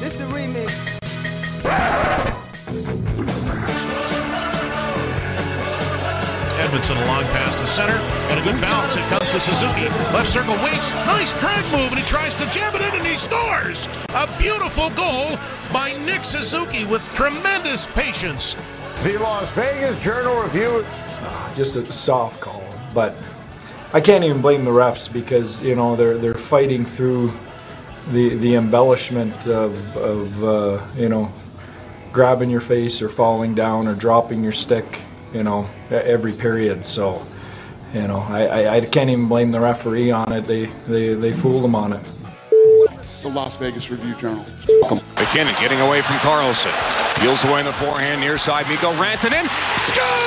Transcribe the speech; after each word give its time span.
This 0.00 0.16
the 0.16 0.24
remix. 0.24 1.00
Edmondson 6.58 6.96
a 6.96 7.06
long 7.06 7.22
pass 7.24 7.60
to 7.60 7.66
center 7.66 7.96
and 8.30 8.40
a 8.40 8.42
good 8.42 8.60
bounce. 8.60 8.96
It 8.96 9.02
comes 9.08 9.30
to 9.30 9.40
Suzuki. 9.40 9.88
Left 10.12 10.28
circle 10.28 10.54
waits. 10.64 10.90
Nice 11.06 11.38
drag 11.40 11.64
move 11.72 11.90
and 11.90 11.98
he 11.98 12.04
tries 12.06 12.34
to 12.36 12.46
jam 12.50 12.74
it 12.74 12.82
in 12.82 12.94
and 12.94 13.06
he 13.06 13.18
scores. 13.18 13.86
A 14.10 14.28
beautiful 14.38 14.90
goal 14.90 15.38
by 15.72 15.96
Nick 16.04 16.24
Suzuki 16.24 16.84
with 16.84 17.02
tremendous 17.14 17.86
patience. 17.88 18.56
The 19.02 19.18
Las 19.18 19.52
Vegas 19.52 20.00
Journal 20.02 20.42
Review. 20.42 20.84
Ah, 20.86 21.52
just 21.56 21.76
a 21.76 21.92
soft 21.92 22.40
call. 22.40 22.64
But 22.92 23.14
I 23.92 24.00
can't 24.00 24.24
even 24.24 24.40
blame 24.40 24.64
the 24.64 24.70
refs 24.70 25.12
because 25.12 25.60
you 25.60 25.74
know 25.74 25.94
they're 25.96 26.18
they're 26.18 26.34
fighting 26.34 26.84
through 26.84 27.32
the 28.12 28.36
the 28.36 28.54
embellishment 28.54 29.34
of 29.46 29.96
of 29.96 30.44
uh, 30.44 30.86
you 30.96 31.08
know 31.08 31.32
grabbing 32.12 32.50
your 32.50 32.60
face 32.60 33.02
or 33.02 33.08
falling 33.08 33.54
down 33.54 33.88
or 33.88 33.94
dropping 33.94 34.42
your 34.42 34.52
stick. 34.52 35.00
You 35.32 35.42
know 35.42 35.68
every 35.90 36.32
period. 36.32 36.86
So 36.86 37.24
you 37.92 38.06
know 38.06 38.20
I, 38.28 38.46
I, 38.46 38.74
I 38.76 38.80
can't 38.80 39.10
even 39.10 39.28
blame 39.28 39.50
the 39.50 39.60
referee 39.60 40.10
on 40.10 40.32
it. 40.32 40.44
They 40.44 40.66
they 40.86 41.14
they 41.14 41.32
fooled 41.32 41.64
him 41.64 41.74
on 41.74 41.92
it. 41.92 42.04
The 43.22 43.30
Las 43.30 43.56
Vegas 43.56 43.90
Review 43.90 44.14
Journal. 44.16 44.44
MacKinnon 45.16 45.54
getting 45.58 45.80
away 45.80 46.02
from 46.02 46.16
Karlsson. 46.16 46.72
Peels 47.20 47.42
away 47.44 47.60
in 47.60 47.66
the 47.66 47.72
forehand, 47.72 48.20
near 48.20 48.36
side. 48.36 48.68
Mikko 48.68 48.92
Rantanen. 48.92 49.48
Score! 49.78 50.23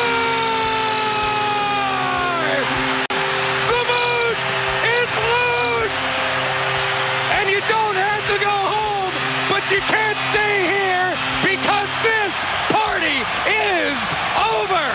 Is 13.98 14.14
over! 14.38 14.86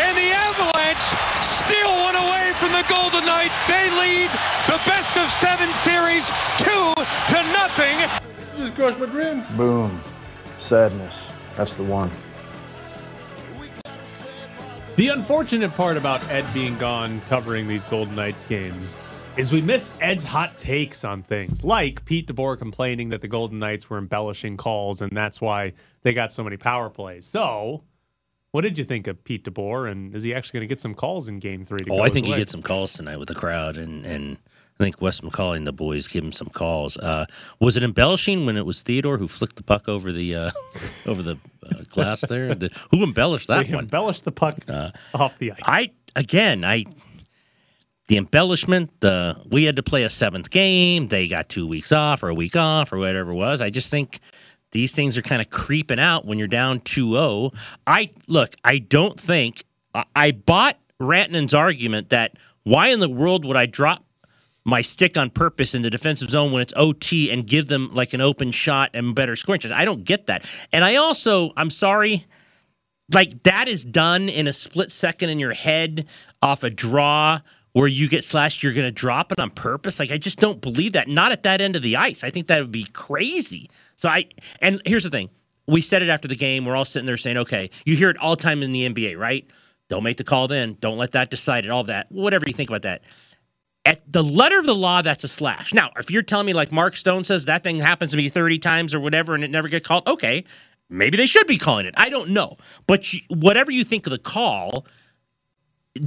And 0.00 0.16
the 0.16 0.30
Avalanche 0.32 1.08
steal 1.40 1.92
one 2.04 2.16
away 2.16 2.52
from 2.60 2.72
the 2.72 2.84
Golden 2.88 3.24
Knights. 3.24 3.58
They 3.66 3.88
lead 3.96 4.30
the 4.66 4.80
best 4.84 5.16
of 5.16 5.28
seven 5.30 5.72
series 5.72 6.26
two 6.58 6.92
to 7.32 7.38
nothing. 7.52 7.96
Just 8.56 8.74
crushed 8.74 8.98
my 8.98 9.06
dreams. 9.06 9.48
Boom. 9.50 10.00
Sadness. 10.58 11.28
That's 11.56 11.74
the 11.74 11.84
one. 11.84 12.10
The 14.96 15.08
unfortunate 15.08 15.72
part 15.72 15.96
about 15.96 16.22
Ed 16.28 16.46
being 16.52 16.76
gone 16.78 17.22
covering 17.28 17.66
these 17.66 17.84
Golden 17.84 18.14
Knights 18.14 18.44
games 18.44 19.02
is 19.38 19.50
we 19.50 19.62
miss 19.62 19.94
Ed's 20.02 20.24
hot 20.24 20.58
takes 20.58 21.04
on 21.04 21.22
things, 21.22 21.64
like 21.64 22.04
Pete 22.04 22.26
DeBoer 22.26 22.58
complaining 22.58 23.08
that 23.08 23.22
the 23.22 23.28
Golden 23.28 23.58
Knights 23.58 23.88
were 23.88 23.96
embellishing 23.96 24.58
calls 24.58 25.00
and 25.00 25.10
that's 25.16 25.40
why 25.40 25.72
they 26.02 26.12
got 26.12 26.30
so 26.32 26.44
many 26.44 26.58
power 26.58 26.90
plays. 26.90 27.24
So, 27.24 27.82
what 28.52 28.62
did 28.62 28.78
you 28.78 28.84
think 28.84 29.06
of 29.06 29.22
Pete 29.24 29.44
DeBoer, 29.44 29.90
and 29.90 30.14
is 30.14 30.22
he 30.22 30.32
actually 30.34 30.58
going 30.60 30.68
to 30.68 30.72
get 30.72 30.80
some 30.80 30.94
calls 30.94 31.28
in 31.28 31.38
Game 31.40 31.64
Three? 31.64 31.80
To 31.80 31.92
Oh, 31.92 32.00
I 32.02 32.08
think 32.10 32.26
he 32.26 32.34
gets 32.36 32.52
some 32.52 32.62
calls 32.62 32.92
tonight 32.92 33.18
with 33.18 33.28
the 33.28 33.34
crowd, 33.34 33.76
and 33.76 34.06
and 34.06 34.38
I 34.78 34.84
think 34.84 35.00
Wes 35.00 35.20
McCauley 35.20 35.56
and 35.58 35.66
the 35.66 35.72
boys 35.72 36.08
give 36.08 36.24
him 36.24 36.32
some 36.32 36.48
calls. 36.48 36.96
Uh, 36.96 37.26
was 37.60 37.76
it 37.76 37.82
embellishing 37.82 38.46
when 38.46 38.56
it 38.56 38.64
was 38.66 38.82
Theodore 38.82 39.18
who 39.18 39.28
flicked 39.28 39.56
the 39.56 39.62
puck 39.62 39.88
over 39.88 40.12
the 40.12 40.34
uh, 40.34 40.50
over 41.06 41.22
the 41.22 41.38
uh, 41.70 41.82
glass 41.90 42.20
there? 42.22 42.54
The, 42.54 42.70
who 42.90 43.02
embellished 43.02 43.48
that 43.48 43.66
They 43.66 43.74
one? 43.74 43.84
embellished 43.84 44.24
the 44.24 44.32
puck 44.32 44.56
off 45.14 45.38
the 45.38 45.52
ice. 45.52 45.58
I 45.64 45.90
again, 46.16 46.64
I 46.64 46.84
the 48.08 48.16
embellishment. 48.18 48.90
The 49.00 49.36
we 49.50 49.64
had 49.64 49.76
to 49.76 49.82
play 49.82 50.02
a 50.02 50.10
seventh 50.10 50.50
game. 50.50 51.08
They 51.08 51.26
got 51.28 51.48
two 51.48 51.66
weeks 51.66 51.92
off 51.92 52.22
or 52.22 52.28
a 52.28 52.34
week 52.34 52.56
off 52.56 52.92
or 52.92 52.98
whatever 52.98 53.30
it 53.30 53.36
was. 53.36 53.62
I 53.62 53.70
just 53.70 53.90
think 53.90 54.20
these 54.72 54.92
things 54.92 55.16
are 55.16 55.22
kind 55.22 55.40
of 55.40 55.50
creeping 55.50 56.00
out 56.00 56.24
when 56.26 56.38
you're 56.38 56.48
down 56.48 56.80
2-0. 56.80 57.54
I 57.86 58.10
look. 58.26 58.56
I 58.64 58.78
don't 58.78 59.18
think 59.18 59.64
I, 59.94 60.04
I 60.16 60.30
bought 60.32 60.78
Rantanen's 61.00 61.54
argument 61.54 62.10
that 62.10 62.36
why 62.64 62.88
in 62.88 63.00
the 63.00 63.08
world 63.08 63.44
would 63.44 63.56
I 63.56 63.66
drop 63.66 64.04
my 64.64 64.80
stick 64.80 65.16
on 65.16 65.30
purpose 65.30 65.74
in 65.74 65.82
the 65.82 65.90
defensive 65.90 66.30
zone 66.30 66.52
when 66.52 66.62
it's 66.62 66.72
OT 66.76 67.30
and 67.30 67.46
give 67.46 67.68
them 67.68 67.90
like 67.92 68.12
an 68.12 68.20
open 68.20 68.52
shot 68.52 68.90
and 68.94 69.14
better 69.14 69.34
scoring 69.34 69.60
chance. 69.60 69.74
I 69.76 69.84
don't 69.84 70.04
get 70.04 70.26
that. 70.26 70.44
And 70.72 70.84
I 70.84 70.96
also, 70.96 71.52
I'm 71.56 71.70
sorry, 71.70 72.26
like 73.10 73.42
that 73.42 73.68
is 73.68 73.84
done 73.84 74.28
in 74.28 74.46
a 74.46 74.52
split 74.52 74.92
second 74.92 75.30
in 75.30 75.38
your 75.38 75.52
head 75.52 76.06
off 76.40 76.62
a 76.62 76.70
draw 76.70 77.40
where 77.72 77.88
you 77.88 78.08
get 78.08 78.24
slashed, 78.24 78.62
you're 78.62 78.72
going 78.72 78.86
to 78.86 78.92
drop 78.92 79.32
it 79.32 79.40
on 79.40 79.50
purpose. 79.50 79.98
Like 79.98 80.10
I 80.10 80.18
just 80.18 80.38
don't 80.38 80.60
believe 80.60 80.92
that. 80.92 81.08
Not 81.08 81.32
at 81.32 81.42
that 81.44 81.60
end 81.60 81.76
of 81.76 81.82
the 81.82 81.96
ice. 81.96 82.22
I 82.22 82.30
think 82.30 82.46
that 82.48 82.60
would 82.60 82.72
be 82.72 82.84
crazy. 82.92 83.70
So 83.96 84.08
I 84.08 84.26
and 84.60 84.82
here's 84.84 85.04
the 85.04 85.10
thing. 85.10 85.30
We 85.66 85.80
said 85.80 86.02
it 86.02 86.08
after 86.08 86.28
the 86.28 86.36
game. 86.36 86.64
We're 86.64 86.76
all 86.76 86.84
sitting 86.84 87.06
there 87.06 87.16
saying, 87.16 87.38
"Okay, 87.38 87.70
you 87.84 87.96
hear 87.96 88.10
it 88.10 88.18
all 88.18 88.36
time 88.36 88.62
in 88.62 88.72
the 88.72 88.88
NBA, 88.88 89.16
right? 89.16 89.46
Don't 89.88 90.02
make 90.02 90.16
the 90.16 90.24
call 90.24 90.48
then. 90.48 90.76
Don't 90.80 90.98
let 90.98 91.12
that 91.12 91.30
decide 91.30 91.64
it. 91.64 91.70
All 91.70 91.84
that. 91.84 92.10
Whatever 92.10 92.44
you 92.46 92.52
think 92.52 92.68
about 92.68 92.82
that." 92.82 93.02
At 93.84 94.00
the 94.12 94.22
letter 94.22 94.58
of 94.58 94.66
the 94.66 94.76
law, 94.76 95.02
that's 95.02 95.24
a 95.24 95.28
slash. 95.28 95.74
Now, 95.74 95.90
if 95.96 96.08
you're 96.08 96.22
telling 96.22 96.46
me 96.46 96.52
like 96.52 96.70
Mark 96.70 96.96
Stone 96.96 97.24
says 97.24 97.46
that 97.46 97.64
thing 97.64 97.80
happens 97.80 98.12
to 98.12 98.16
me 98.16 98.28
30 98.28 98.60
times 98.60 98.94
or 98.94 99.00
whatever 99.00 99.34
and 99.34 99.42
it 99.42 99.50
never 99.50 99.66
gets 99.66 99.88
called, 99.88 100.06
okay, 100.06 100.44
maybe 100.88 101.16
they 101.16 101.26
should 101.26 101.48
be 101.48 101.58
calling 101.58 101.86
it. 101.86 101.94
I 101.96 102.08
don't 102.08 102.30
know. 102.30 102.58
But 102.86 103.12
you, 103.12 103.20
whatever 103.28 103.72
you 103.72 103.82
think 103.82 104.06
of 104.06 104.12
the 104.12 104.18
call, 104.18 104.86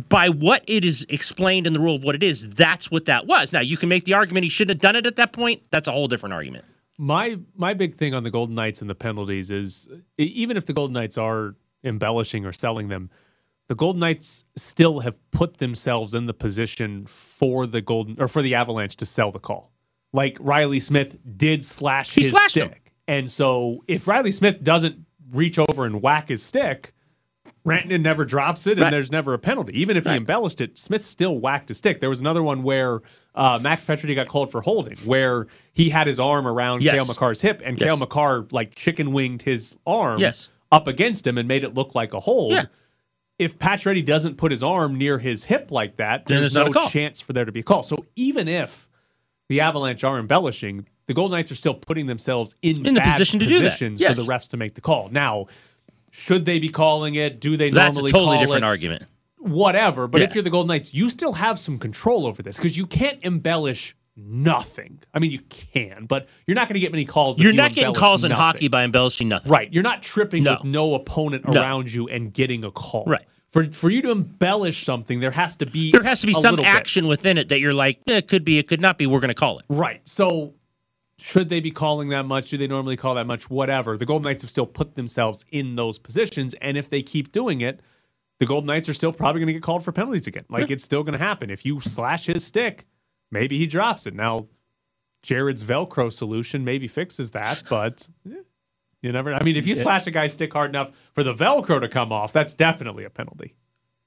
by 0.09 0.29
what 0.29 0.63
it 0.68 0.84
is 0.84 1.06
explained 1.09 1.68
in 1.68 1.73
the 1.73 1.79
rule 1.79 1.96
of 1.96 2.03
what 2.03 2.16
it 2.16 2.23
is, 2.23 2.50
that's 2.50 2.90
what 2.90 3.06
that 3.06 3.28
was. 3.28 3.53
Now, 3.53 3.59
you 3.62 3.78
can 3.78 3.90
make 3.90 4.06
the 4.06 4.13
argument 4.13 4.44
he 4.44 4.50
shouldn't 4.50 4.75
have 4.75 4.81
done 4.81 4.96
it 4.96 5.06
at 5.06 5.16
that 5.18 5.31
point. 5.31 5.62
That's 5.69 5.88
a 5.88 5.91
whole 5.91 6.07
different 6.07 6.34
argument. 6.34 6.66
My 6.97 7.38
my 7.56 7.73
big 7.73 7.96
thing 7.96 8.13
on 8.13 8.23
the 8.23 8.31
Golden 8.31 8.56
Knights 8.56 8.81
and 8.81 8.90
the 8.90 8.96
penalties 8.96 9.51
is 9.51 9.90
even 10.18 10.56
if 10.56 10.66
the 10.66 10.73
Golden 10.73 10.94
Knights 10.94 11.18
are 11.18 11.56
embellishing 11.84 12.46
or 12.46 12.53
selling 12.53 12.88
them, 12.88 13.09
the 13.68 13.75
Golden 13.75 14.00
Knights 14.00 14.46
still 14.56 15.01
have 15.01 15.19
put 15.31 15.57
themselves 15.57 16.13
in 16.13 16.25
the 16.25 16.34
position 16.34 17.06
for 17.06 17.67
the 17.67 17.81
Golden 17.81 18.16
or 18.19 18.28
for 18.29 18.41
the 18.41 18.56
Avalanche 18.56 18.96
to 18.96 19.06
sell 19.06 19.29
the 19.31 19.40
call. 19.40 19.72
Like 20.13 20.38
Reilly 20.40 20.79
Smith 20.79 21.17
did 21.38 21.66
slash 21.66 22.13
He 22.16 22.22
his 22.22 22.34
stick. 22.47 22.63
him. 22.63 22.73
And 23.07 23.29
so 23.29 23.84
if 23.90 24.07
Reilly 24.07 24.31
Smith 24.31 24.63
doesn't 24.63 25.06
reach 25.31 25.59
over 25.59 25.85
and 25.85 26.02
whack 26.02 26.29
his 26.29 26.41
stick, 26.41 26.94
Rantanen 27.66 28.02
never 28.02 28.26
drops 28.26 28.68
it, 28.68 28.74
and 28.74 28.81
Right. 28.81 28.92
there's 28.92 29.12
never 29.12 29.34
a 29.34 29.40
penalty. 29.40 29.80
Even 29.81 29.98
if 29.98 30.06
he 30.06 30.12
embellished 30.12 30.62
it, 30.62 30.78
Smith 30.78 31.03
still 31.03 31.38
whacked 31.40 31.72
a 31.72 31.74
stick. 31.74 32.00
There 32.00 32.09
was 32.09 32.20
another 32.20 32.44
one 32.44 32.62
where 32.64 33.02
uh, 33.34 33.59
Max 33.62 33.84
Pacioretty 33.84 34.14
got 34.16 34.28
called 34.28 34.50
for 34.52 34.62
holding, 34.62 34.98
where 35.00 35.48
he 35.74 35.90
had 35.90 36.08
his 36.08 36.20
arm 36.20 36.48
around 36.48 36.84
Yes. 36.84 36.96
Cale 36.96 37.06
Makar's 37.14 37.42
hip, 37.42 37.62
and 37.66 37.78
Yes. 37.80 37.88
Cale 37.88 37.98
Makar 37.98 38.46
like 38.52 38.76
chicken 38.76 39.12
winged 39.12 39.42
his 39.42 39.78
arm 39.86 40.20
Yes. 40.20 40.50
up 40.72 40.88
against 40.88 41.26
him 41.28 41.38
and 41.38 41.48
made 41.48 41.64
it 41.64 41.74
look 41.74 41.96
like 41.96 42.14
a 42.14 42.20
hold. 42.20 42.53
Yeah. 42.53 42.66
If 43.38 43.59
Pacioretty 43.59 44.06
doesn't 44.06 44.38
put 44.38 44.52
his 44.52 44.64
arm 44.64 44.97
near 44.97 45.18
his 45.20 45.44
hip 45.46 45.70
like 45.72 45.97
that, 45.97 46.28
Then 46.28 46.42
there's 46.42 46.53
there's 46.53 46.74
no 46.74 46.88
chance 46.88 47.20
for 47.20 47.34
there 47.34 47.44
to 47.46 47.52
be 47.52 47.59
a 47.59 47.64
call. 47.64 47.84
So 47.84 48.06
even 48.16 48.47
if 48.47 48.88
the 49.50 49.59
Avalanche 49.59 50.03
are 50.06 50.18
embellishing, 50.18 50.86
the 51.08 51.14
Golden 51.14 51.38
Knights 51.38 51.52
are 51.52 51.56
still 51.56 51.74
putting 51.74 52.06
themselves 52.08 52.56
in, 52.62 52.86
In 52.86 52.94
the 52.94 53.02
position 53.02 53.40
to 53.42 53.46
do 53.46 53.59
that. 53.59 53.82
Yes. 53.97 54.16
for 54.18 54.24
the 54.24 54.32
refs 54.32 54.50
to 54.52 54.58
make 54.58 54.76
the 54.76 54.82
call. 54.82 55.09
Now, 55.09 55.47
should 56.16 56.46
they 56.46 56.59
be 56.59 56.70
calling 56.70 57.16
it? 57.16 57.40
Do 57.40 57.58
they 57.58 57.70
That's 57.70 57.98
a 57.98 58.02
normally 58.02 58.12
totally 58.12 58.38
different 58.40 58.64
it? 58.64 58.68
argument. 58.68 59.03
Whatever. 59.38 60.08
But 60.08 60.22
if 60.22 60.34
you're 60.34 60.44
the 60.44 60.50
Golden 60.50 60.70
Knights, 60.70 60.94
you 60.94 61.09
still 61.09 61.34
have 61.34 61.59
some 61.59 61.78
control 61.78 62.26
over 62.26 62.42
this 62.42 62.56
because 62.58 62.78
you 62.78 62.88
can't 62.88 63.20
embellish 63.24 63.96
nothing. 64.18 65.00
I 65.14 65.20
mean, 65.20 65.31
you 65.31 65.40
can, 65.50 66.06
but 66.06 66.28
you're 66.48 66.56
not 66.56 66.68
going 66.68 66.76
to 66.76 66.80
get 66.80 66.92
many 66.92 67.06
calls. 67.06 67.40
You're 67.40 67.52
you 67.52 67.58
not 67.58 67.74
getting 67.74 67.94
calls 67.94 68.24
in 68.24 68.31
hockey 68.31 68.68
by 68.70 68.84
embellishing 68.84 69.28
nothing. 69.28 69.52
Right. 69.52 69.72
You're 69.72 69.84
not 69.84 70.02
tripping 70.02 70.44
No. 70.44 70.53
with 70.53 70.64
no 70.64 70.96
opponent 70.96 71.48
No. 71.48 71.59
around 71.62 71.94
you 71.94 72.08
and 72.08 72.34
getting 72.34 72.64
a 72.64 72.72
call. 72.72 73.03
Right. 73.06 73.26
For 73.52 73.66
for 73.72 73.90
you 73.90 74.02
to 74.02 74.12
embellish 74.12 74.84
something, 74.84 75.20
there 75.20 75.32
has 75.32 75.56
to 75.58 75.66
be 75.66 75.92
There 75.92 76.03
has 76.03 76.22
to 76.22 76.28
be 76.28 76.34
some 76.34 76.52
little 76.52 76.66
bit. 76.66 76.74
action 76.74 77.08
within 77.08 77.38
it 77.38 77.50
that 77.50 77.59
you're 77.59 77.74
like, 77.74 78.00
eh, 78.08 78.18
it 78.18 78.28
could 78.28 78.44
be, 78.44 78.58
it 78.58 78.68
could 78.68 78.82
not 78.82 78.97
be. 78.97 79.06
We're 79.08 79.20
going 79.20 79.30
to 79.30 79.34
call 79.36 79.59
it. 79.59 79.66
Right. 79.70 80.02
So 80.08 80.56
should 81.18 81.50
they 81.50 81.59
be 81.59 81.72
calling 81.72 82.09
that 82.09 82.26
much? 82.26 82.50
Do 82.50 82.58
they 82.58 82.68
normally 82.68 82.98
call 82.98 83.16
that 83.16 83.28
much? 83.28 83.50
Whatever. 83.50 83.97
The 83.97 84.06
Golden 84.06 84.23
Knights 84.23 84.44
have 84.44 84.50
still 84.50 84.66
put 84.66 84.96
themselves 84.96 85.46
in 85.52 85.76
those 85.76 85.97
positions, 85.97 86.53
and 86.62 86.78
if 86.78 86.90
they 86.90 87.02
keep 87.02 87.32
doing 87.32 87.62
it, 87.62 87.79
the 88.40 88.46
Golden 88.46 88.67
Knights 88.67 88.90
are 88.90 88.94
still 88.94 89.14
probably 89.14 89.40
going 89.40 89.47
to 89.47 89.53
get 89.53 89.64
called 89.64 89.84
for 89.84 89.91
penalties 89.91 90.28
again. 90.28 90.46
Like 90.50 90.70
it's 90.70 90.84
still 90.84 91.03
going 91.03 91.17
to 91.17 91.23
happen. 91.23 91.50
If 91.50 91.66
you 91.66 91.79
slash 91.79 92.26
his 92.26 92.44
stick, 92.44 92.85
maybe 93.32 93.58
he 93.58 93.66
drops 93.66 94.06
it. 94.08 94.14
Now, 94.14 94.47
Jared's 95.23 95.64
Velcro 95.64 96.12
solution 96.12 96.66
maybe 96.66 96.88
fixes 96.88 97.32
that, 97.32 97.64
but 97.70 98.08
you 99.02 99.12
never. 99.12 99.34
I 99.34 99.41
mean, 99.44 99.56
if 99.56 99.66
you 99.66 99.76
slash 99.76 100.06
a 100.08 100.12
guy's 100.12 100.34
stick 100.34 100.52
hard 100.52 100.70
enough 100.70 100.91
for 101.14 101.23
the 101.23 101.34
Velcro 101.34 101.79
to 101.79 101.88
come 101.88 102.12
off, 102.12 102.34
that's 102.34 102.53
definitely 102.53 103.06
a 103.06 103.09
penalty. 103.09 103.56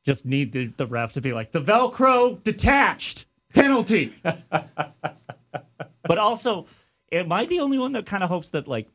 Just 0.05 0.25
need 0.25 0.53
the, 0.53 0.67
the 0.77 0.87
ref 0.87 1.13
to 1.15 1.21
be 1.21 1.33
like, 1.33 1.53
the 1.53 1.61
Velcro 1.61 2.43
detached. 2.43 3.27
Penalty. 3.55 4.15
but 4.23 6.19
also, 6.19 6.67
am 7.13 7.33
I 7.33 7.47
the 7.47 7.61
only 7.61 7.79
one 7.79 7.93
that 7.93 8.07
kind 8.07 8.23
of 8.23 8.29
hopes 8.29 8.51
that, 8.51 8.69
like, 8.69 8.89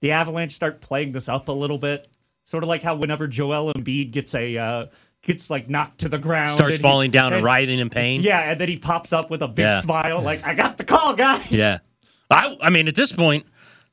the 0.00 0.12
Avalanche 0.12 0.52
start 0.54 0.80
playing 0.80 1.12
this 1.12 1.28
up 1.28 1.48
a 1.48 1.52
little 1.52 1.78
bit? 1.78 2.08
Sort 2.44 2.62
of 2.62 2.68
like 2.68 2.82
how 2.82 2.94
whenever 2.96 3.26
Joel 3.26 3.72
Embiid 3.74 4.10
gets 4.12 4.34
a. 4.34 4.56
Uh, 4.56 4.86
Gets 5.22 5.50
like 5.50 5.68
knocked 5.68 5.98
to 6.02 6.08
the 6.08 6.16
ground, 6.16 6.52
Starts 6.58 6.74
and 6.74 6.78
he- 6.78 6.82
falling 6.82 7.10
down 7.10 7.32
and 7.32 7.44
writhing 7.44 7.80
in 7.80 7.90
pain. 7.90 8.22
Yeah, 8.22 8.38
and 8.52 8.58
then 8.60 8.68
he 8.68 8.76
pops 8.78 9.12
up 9.12 9.30
with 9.30 9.42
a 9.42 9.48
big 9.48 9.64
Yeah. 9.64 9.80
smile, 9.80 10.22
like 10.22 10.44
I 10.46 10.54
got 10.54 10.78
the 10.78 10.84
call, 10.84 11.14
guys. 11.14 11.50
Yeah. 11.50 11.78
I 12.30 12.56
I 12.62 12.70
mean, 12.70 12.86
at 12.86 12.94
this 12.94 13.10
point, 13.10 13.44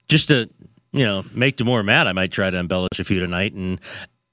just 0.07 0.27
to 0.27 0.47
you 0.93 1.03
know, 1.03 1.25
make 1.33 1.57
DeBoer 1.57 1.83
mad, 1.83 2.05
I 2.05 2.13
might 2.13 2.31
try 2.31 2.51
to 2.51 2.57
embellish 2.57 2.99
a 2.99 3.03
few 3.03 3.19
tonight. 3.19 3.53
And 3.53 3.81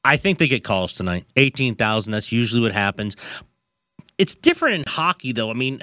I 0.05 0.19
think 0.19 0.39
they 0.39 0.47
get 0.47 0.65
calls 0.65 0.93
tonight. 0.93 1.25
18,000, 1.37 2.13
that's 2.13 2.31
usually 2.31 2.61
what 2.61 2.73
happens. 2.73 3.17
It's 4.19 4.35
different 4.35 4.75
in 4.77 4.85
hockey, 4.87 5.33
though. 5.33 5.51
I 5.51 5.55
mean, 5.55 5.81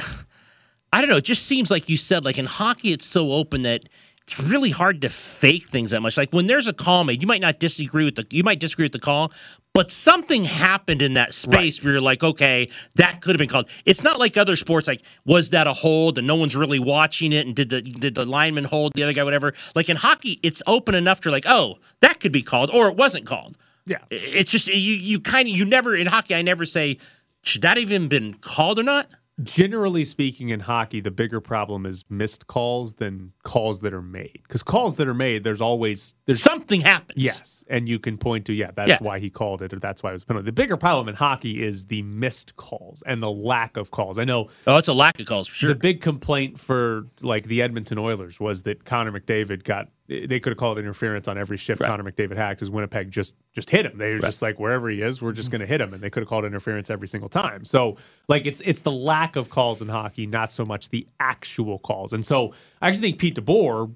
I 0.92 1.02
don't 1.02 1.10
know. 1.10 1.18
It 1.18 1.26
just 1.26 1.46
seems 1.46 1.70
like 1.70 1.90
you 1.90 1.98
said, 1.98 2.26
like 2.26 2.38
in 2.38 2.46
hockey, 2.46 2.92
it's 2.92 3.06
so 3.06 3.32
open 3.32 3.62
that 3.64 3.86
it's 4.28 4.40
really 4.40 4.70
hard 4.70 5.02
to 5.02 5.10
fake 5.10 5.70
things 5.70 5.92
that 5.92 6.02
much. 6.02 6.18
Like 6.18 6.32
when 6.32 6.48
there's 6.48 6.68
a 6.68 6.74
call 6.74 7.04
made, 7.04 7.22
you 7.22 7.28
might 7.28 7.42
not 7.42 7.60
disagree 7.60 8.06
with 8.06 8.16
the 8.16 8.26
you 8.30 8.44
might 8.44 8.60
disagree 8.60 8.86
with 8.86 8.92
the 8.92 9.00
call, 9.00 9.32
but 9.74 9.92
something 9.92 10.46
happened 10.46 11.02
in 11.02 11.14
that 11.14 11.34
space 11.34 11.84
where 11.84 11.94
you're 11.94 12.02
like, 12.02 12.24
okay, 12.24 12.70
that 12.96 13.22
could 13.22 13.36
have 13.36 13.40
been 13.40 13.50
called. 13.50 13.70
It's 13.86 14.04
not 14.04 14.20
like 14.20 14.38
other 14.38 14.56
sports, 14.56 14.88
like 14.88 15.02
was 15.26 15.52
that 15.52 15.68
a 15.68 15.74
hold 15.74 16.18
and 16.18 16.28
no 16.28 16.36
one's 16.36 16.56
really 16.56 16.80
watching 16.80 17.34
it, 17.34 17.48
and 17.48 17.56
did 17.56 17.70
the 17.70 17.82
did 17.82 18.16
the 18.16 18.26
lineman 18.26 18.66
hold 18.66 18.94
the 18.94 19.04
other 19.04 19.14
guy, 19.14 19.24
whatever. 19.24 19.54
Like 19.76 19.90
in 19.90 19.98
hockey, 19.98 20.40
it's 20.44 20.62
open 20.68 20.96
enough 20.96 21.22
to 21.22 21.32
like, 21.32 21.46
oh, 21.48 21.80
that 22.02 22.20
could 22.20 22.32
be 22.32 22.44
called, 22.44 22.70
or 22.72 22.88
it 22.88 22.96
wasn't 22.96 23.26
called. 23.26 23.58
Yeah. 23.86 23.98
It's 24.12 24.52
just 24.52 24.68
you 24.68 24.94
you 24.94 25.20
kind 25.20 25.50
of 25.50 25.56
you 25.56 25.66
never 25.66 25.96
in 25.96 26.06
hockey. 26.08 26.36
I 26.36 26.42
never 26.44 26.66
say 26.66 27.00
should 27.42 27.64
that 27.64 27.78
even 27.78 28.08
been 28.08 28.36
called 28.36 28.78
or 28.78 28.84
not. 28.84 29.08
Generally 29.44 30.06
speaking, 30.06 30.50
in 30.50 30.60
hockey, 30.62 31.00
the 31.00 31.12
bigger 31.12 31.40
problem 31.40 31.86
is 31.86 32.04
missed 32.10 32.48
calls 32.48 32.96
than 32.96 33.32
calls 33.44 33.80
that 33.82 33.94
are 33.94 34.02
made. 34.02 34.40
Because 34.44 34.64
calls 34.64 34.98
that 34.98 35.08
are 35.08 35.14
made, 35.14 35.44
there's 35.44 35.62
always 35.62 36.16
there's 36.26 36.42
Something 36.42 36.82
happens. 36.82 37.22
yes, 37.24 37.64
and 37.70 37.88
you 37.88 38.00
can 38.00 38.18
point 38.18 38.46
to 38.48 38.54
yeah, 38.54 38.72
that's 38.76 38.90
Yeah. 38.90 38.98
why 39.00 39.20
he 39.20 39.30
called 39.30 39.62
it, 39.62 39.74
or 39.74 39.80
that's 39.80 40.04
why 40.04 40.10
it 40.10 40.14
was 40.14 40.24
penalty. 40.24 40.46
The 40.48 40.52
bigger 40.52 40.78
problem 40.78 41.08
in 41.08 41.16
hockey 41.16 41.64
is 41.64 41.86
the 41.86 42.02
missed 42.02 42.56
calls 42.58 43.02
and 43.06 43.24
the 43.24 43.32
lack 43.32 43.78
of 43.78 43.92
calls. 43.92 44.20
I 44.20 44.26
know 44.26 44.50
Oh, 44.68 44.78
it's 44.78 44.88
a 44.88 44.94
lack 44.94 45.20
of 45.20 45.26
calls 45.26 45.48
for 45.48 45.56
sure. 45.56 45.70
the 45.70 45.76
big 45.76 46.02
complaint 46.02 46.60
for 46.60 47.08
like 47.22 47.46
the 47.46 47.62
Edmonton 47.62 47.98
Oilers 47.98 48.40
was 48.40 48.64
that 48.64 48.84
Connor 48.84 49.12
McDavid 49.18 49.64
got 49.64 49.90
they 50.10 50.40
could 50.40 50.50
have 50.50 50.58
called 50.58 50.80
interference 50.80 51.28
on 51.28 51.38
every 51.38 51.58
shift 51.58 51.82
Right. 51.82 51.88
Connor 51.88 52.12
McDavid 52.12 52.36
had 52.36 52.52
because 52.52 52.72
Winnipeg 52.72 53.12
just 53.12 53.36
just 53.54 53.70
hit 53.70 53.86
him. 53.86 53.98
They 53.98 54.14
were 54.14 54.20
just 54.20 54.42
like 54.42 54.60
wherever 54.60 54.90
he 54.90 55.02
is, 55.02 55.22
we're 55.22 55.32
just 55.32 55.50
mm-hmm. 55.50 55.58
going 55.58 55.62
to 55.62 55.68
hit 55.68 55.82
him, 55.82 55.94
and 55.94 56.02
they 56.02 56.10
could 56.10 56.22
have 56.22 56.28
called 56.28 56.46
interference 56.46 56.90
every 56.90 57.08
single 57.08 57.30
time. 57.30 57.64
So 57.64 57.98
like 58.28 58.46
it's 58.48 58.62
it's 58.62 58.82
the 58.82 58.92
lack 58.92 59.36
of 59.36 59.50
calls 59.50 59.82
in 59.82 59.88
hockey, 59.88 60.26
not 60.26 60.52
so 60.52 60.66
much 60.66 60.90
the 60.90 61.08
actual 61.20 61.78
calls. 61.78 62.12
And 62.12 62.26
so 62.26 62.54
I 62.82 62.88
actually 62.88 63.10
think 63.10 63.20
Pete 63.20 63.36
DeBoer 63.36 63.94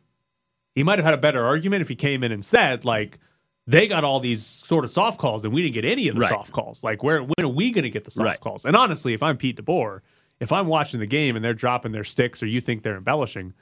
he 0.75 0.83
might 0.83 0.99
have 0.99 1.05
had 1.05 1.13
a 1.13 1.17
better 1.19 1.43
argument 1.43 1.81
if 1.81 1.89
he 1.89 1.95
came 1.95 2.23
in 2.23 2.31
and 2.31 2.45
said 2.45 2.85
like. 2.85 3.19
They 3.65 3.87
got 3.87 4.03
all 4.03 4.19
these 4.19 4.45
sort 4.45 4.83
of 4.83 4.91
soft 4.91 5.19
calls, 5.19 5.45
and 5.45 5.53
we 5.53 5.61
didn't 5.61 5.73
get 5.73 5.85
any 5.85 6.09
of 6.09 6.15
the 6.15 6.19
Right. 6.19 6.29
soft 6.29 6.51
calls. 6.51 6.83
Like, 6.83 7.01
where 7.01 7.21
when 7.21 7.45
are 7.45 7.47
we 7.47 7.71
going 7.71 7.85
to 7.85 7.89
get 7.89 8.03
the 8.03 8.11
soft 8.11 8.25
Right. 8.25 8.39
calls? 8.41 8.65
And 8.65 8.75
honestly, 8.75 9.13
if 9.13 9.23
I'm 9.23 9.37
Pete 9.37 9.55
DeBoer, 9.55 10.01
if 10.41 10.51
I'm 10.51 10.67
watching 10.67 10.99
the 10.99 11.05
game 11.05 11.37
and 11.37 11.45
they're 11.45 11.53
dropping 11.53 11.93
their 11.93 12.03
sticks 12.03 12.43
or 12.43 12.47
you 12.47 12.59
think 12.59 12.83
they're 12.83 12.97
embellishing, 12.97 13.53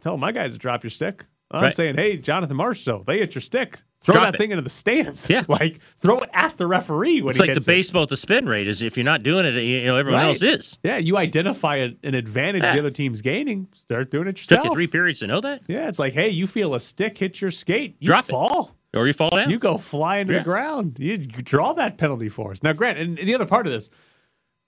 tell 0.00 0.16
my 0.16 0.32
guys 0.32 0.54
to 0.54 0.58
drop 0.58 0.82
your 0.82 0.90
stick. 0.90 1.26
I'm 1.50 1.62
Right. 1.62 1.74
saying, 1.74 1.94
hey, 1.96 2.16
Jonathan 2.18 2.56
Marchessault, 2.56 3.06
they 3.06 3.18
hit 3.18 3.34
your 3.34 3.42
stick. 3.42 3.80
Throw 4.00 4.14
Drop 4.14 4.26
that 4.26 4.34
it. 4.34 4.38
thing 4.38 4.50
into 4.52 4.62
the 4.62 4.70
stands. 4.70 5.28
Yeah. 5.28 5.44
like 5.48 5.80
throw 5.96 6.18
it 6.18 6.30
at 6.32 6.56
the 6.56 6.66
referee 6.68 7.20
when 7.22 7.32
It's 7.32 7.40
like 7.40 7.52
the 7.54 7.58
it. 7.60 7.66
baseball 7.66 8.04
at 8.04 8.08
the 8.10 8.16
spin 8.16 8.46
rate 8.48 8.68
is 8.68 8.80
if 8.80 8.96
you're 8.96 9.02
not 9.04 9.22
doing 9.24 9.44
it, 9.44 9.54
you 9.60 9.84
know 9.86 9.96
everyone 9.96 10.20
Right. 10.22 10.28
else 10.28 10.42
is. 10.42 10.78
Yeah, 10.84 10.98
you 10.98 11.16
identify 11.16 11.76
an 11.76 12.14
advantage 12.14 12.62
Yeah. 12.62 12.72
the 12.72 12.78
ah. 12.78 12.82
other 12.82 12.90
team's 12.90 13.22
gaining. 13.22 13.66
Start 13.74 14.10
doing 14.10 14.28
it 14.28 14.36
Took 14.36 14.50
yourself. 14.50 14.64
you 14.66 14.72
three 14.74 14.86
periods 14.86 15.18
to 15.20 15.26
know 15.26 15.40
that, 15.40 15.62
yeah, 15.66 15.88
it's 15.88 15.98
like, 15.98 16.12
hey, 16.12 16.28
you 16.28 16.46
feel 16.46 16.74
a 16.74 16.80
stick 16.80 17.18
hit 17.18 17.40
your 17.40 17.50
skate, 17.50 17.96
you 17.98 18.06
Drop 18.06 18.24
it. 18.26 18.30
fall. 18.30 18.76
or 18.94 19.06
you 19.08 19.12
fall 19.12 19.30
down. 19.30 19.50
You 19.50 19.58
go 19.58 19.76
fly 19.78 20.18
into 20.18 20.32
Yeah. 20.34 20.38
the 20.40 20.44
ground. 20.44 20.96
You, 21.00 21.18
draw 21.18 21.72
that 21.74 21.98
penalty 21.98 22.28
for 22.28 22.52
us. 22.52 22.62
Now, 22.62 22.72
Grant, 22.74 22.98
and 22.98 23.16
the 23.18 23.34
other 23.34 23.46
part 23.46 23.66
of 23.66 23.72
this, 23.72 23.90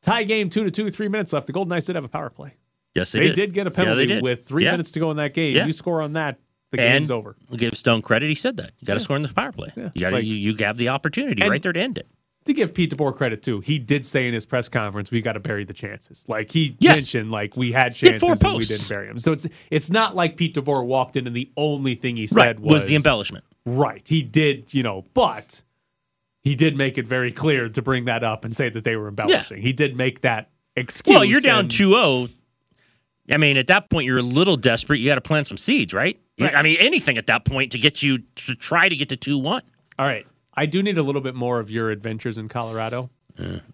tie 0.03 0.25
game, 0.25 0.51
two 0.51 0.65
to 0.65 0.71
two, 0.73 0.91
three 0.91 1.09
minutes 1.09 1.33
left. 1.33 1.47
The 1.47 1.53
Golden 1.53 1.69
Knights 1.71 1.87
did 1.87 1.95
have 1.95 2.05
a 2.05 2.09
power 2.09 2.31
play. 2.31 2.55
yes, 2.95 3.13
they, 3.13 3.21
did. 3.21 3.31
They, 3.31 3.35
did. 3.35 3.47
did. 3.47 3.55
get 3.55 3.67
a 3.67 3.71
penalty 3.71 4.07
did. 4.07 4.23
with 4.23 4.45
three 4.45 4.65
Yeah. 4.65 4.73
minutes 4.73 4.91
to 4.93 5.01
go 5.01 5.11
in 5.13 5.17
that 5.19 5.35
game. 5.35 5.55
Yeah. 5.57 5.67
You 5.67 5.73
score 5.73 6.03
on 6.03 6.15
that, 6.15 6.39
the 6.71 6.81
And 6.81 6.93
game's 7.01 7.11
over. 7.11 7.37
We'll 7.49 7.59
give 7.59 7.77
Stone 7.77 8.03
credit. 8.03 8.29
He 8.29 8.35
said 8.35 8.57
that 8.59 8.73
you 8.79 8.87
got 8.87 8.95
to 8.95 9.01
score 9.01 9.17
in 9.17 9.23
the 9.23 9.29
power 9.29 9.53
play. 9.53 9.73
Yeah. 9.77 9.91
You 9.95 10.01
got 10.03 10.13
Like- 10.13 10.25
you, 10.25 10.35
you 10.35 10.55
have 10.61 10.77
the 10.77 10.89
opportunity 10.89 11.47
right 11.47 11.63
there 11.63 11.73
to 11.73 11.81
end 11.81 11.99
it. 11.99 12.07
to 12.47 12.53
give 12.55 12.73
Pete 12.73 12.91
DeBoer 12.97 13.15
credit 13.17 13.43
too, 13.43 13.61
he 13.61 13.79
did 13.79 14.07
say 14.07 14.27
in 14.27 14.33
his 14.35 14.47
press 14.47 14.69
conference, 14.69 15.11
"We 15.11 15.21
got 15.21 15.35
to 15.35 15.41
bury 15.41 15.65
the 15.65 15.75
chances." 15.75 16.25
Like 16.29 16.51
he 16.51 16.75
Yes. 16.79 16.97
mentioned, 16.97 17.31
like 17.31 17.57
we 17.57 17.71
had 17.73 17.95
He 17.97 18.07
had 18.07 18.21
chances 18.21 18.43
and 18.43 18.57
we 18.59 18.65
didn't 18.65 18.89
bury 18.89 19.09
them. 19.09 19.19
So 19.19 19.33
it's 19.33 19.47
it's 19.71 19.91
not 19.91 20.17
like 20.17 20.37
Pete 20.37 20.55
DeBoer 20.55 20.85
walked 20.87 21.17
in 21.17 21.27
and 21.27 21.37
the 21.37 21.51
only 21.57 21.95
thing 21.97 22.17
he 22.17 22.23
Right 22.33 22.57
said 22.57 22.61
was, 22.61 22.87
the 22.87 22.95
embellishment. 22.97 23.45
Right, 23.67 24.07
he 24.09 24.23
did, 24.23 24.73
you 24.73 24.83
know, 24.83 25.05
but 25.13 25.63
he 26.43 26.55
did 26.55 26.77
make 26.77 26.97
it 26.97 27.07
very 27.07 27.31
clear 27.31 27.69
to 27.69 27.83
bring 27.83 28.07
that 28.07 28.25
up 28.25 28.45
and 28.47 28.57
say 28.57 28.71
that 28.71 28.85
they 28.85 28.97
were 28.97 29.09
embellishing. 29.09 29.61
He 29.61 29.75
did 29.75 29.95
make 29.97 30.23
that 30.23 30.49
excuse. 30.77 31.15
Well, 31.15 31.25
you're 31.27 31.43
down 31.43 31.61
and- 31.61 31.69
2-0. 31.71 32.31
I 33.31 33.37
mean, 33.37 33.57
at 33.57 33.67
that 33.69 33.91
point, 33.91 34.07
you're 34.07 34.19
a 34.19 34.23
little 34.23 34.57
desperate. 34.57 34.99
You 35.01 35.09
got 35.09 35.15
to 35.17 35.21
plant 35.21 35.47
some 35.47 35.57
seeds, 35.57 35.93
right? 35.95 36.19
Right. 36.39 36.55
I 36.55 36.63
mean, 36.63 36.77
anything 36.81 37.19
at 37.19 37.27
that 37.29 37.45
point 37.45 37.73
to 37.73 37.79
get 37.79 38.03
you 38.03 38.19
to 38.19 38.55
try 38.55 38.89
to 38.89 38.97
get 38.97 39.09
to 39.11 39.17
two 39.17 39.39
one. 39.39 39.63
All 39.99 40.07
right. 40.07 40.27
I 40.55 40.67
do 40.67 40.83
need 40.83 40.99
a 40.99 41.03
little 41.03 41.21
bit 41.21 41.35
more 41.35 41.61
of 41.61 41.71
your 41.71 41.91
adventures 41.91 42.37
in 42.39 42.49
Colorado. 42.49 43.11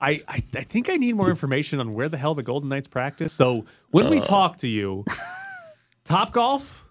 I, 0.00 0.22
I, 0.28 0.42
I 0.54 0.60
think 0.60 0.88
I 0.90 0.96
need 0.96 1.14
more 1.16 1.28
information 1.30 1.80
on 1.80 1.94
where 1.94 2.08
the 2.08 2.16
hell 2.16 2.34
the 2.34 2.42
Golden 2.42 2.68
Knights 2.68 2.86
practice. 2.86 3.32
So 3.32 3.64
when 3.90 4.06
Uh. 4.06 4.10
we 4.10 4.20
talk 4.20 4.58
to 4.58 4.68
you, 4.68 5.04
Top 6.04 6.32
Golf, 6.32 6.86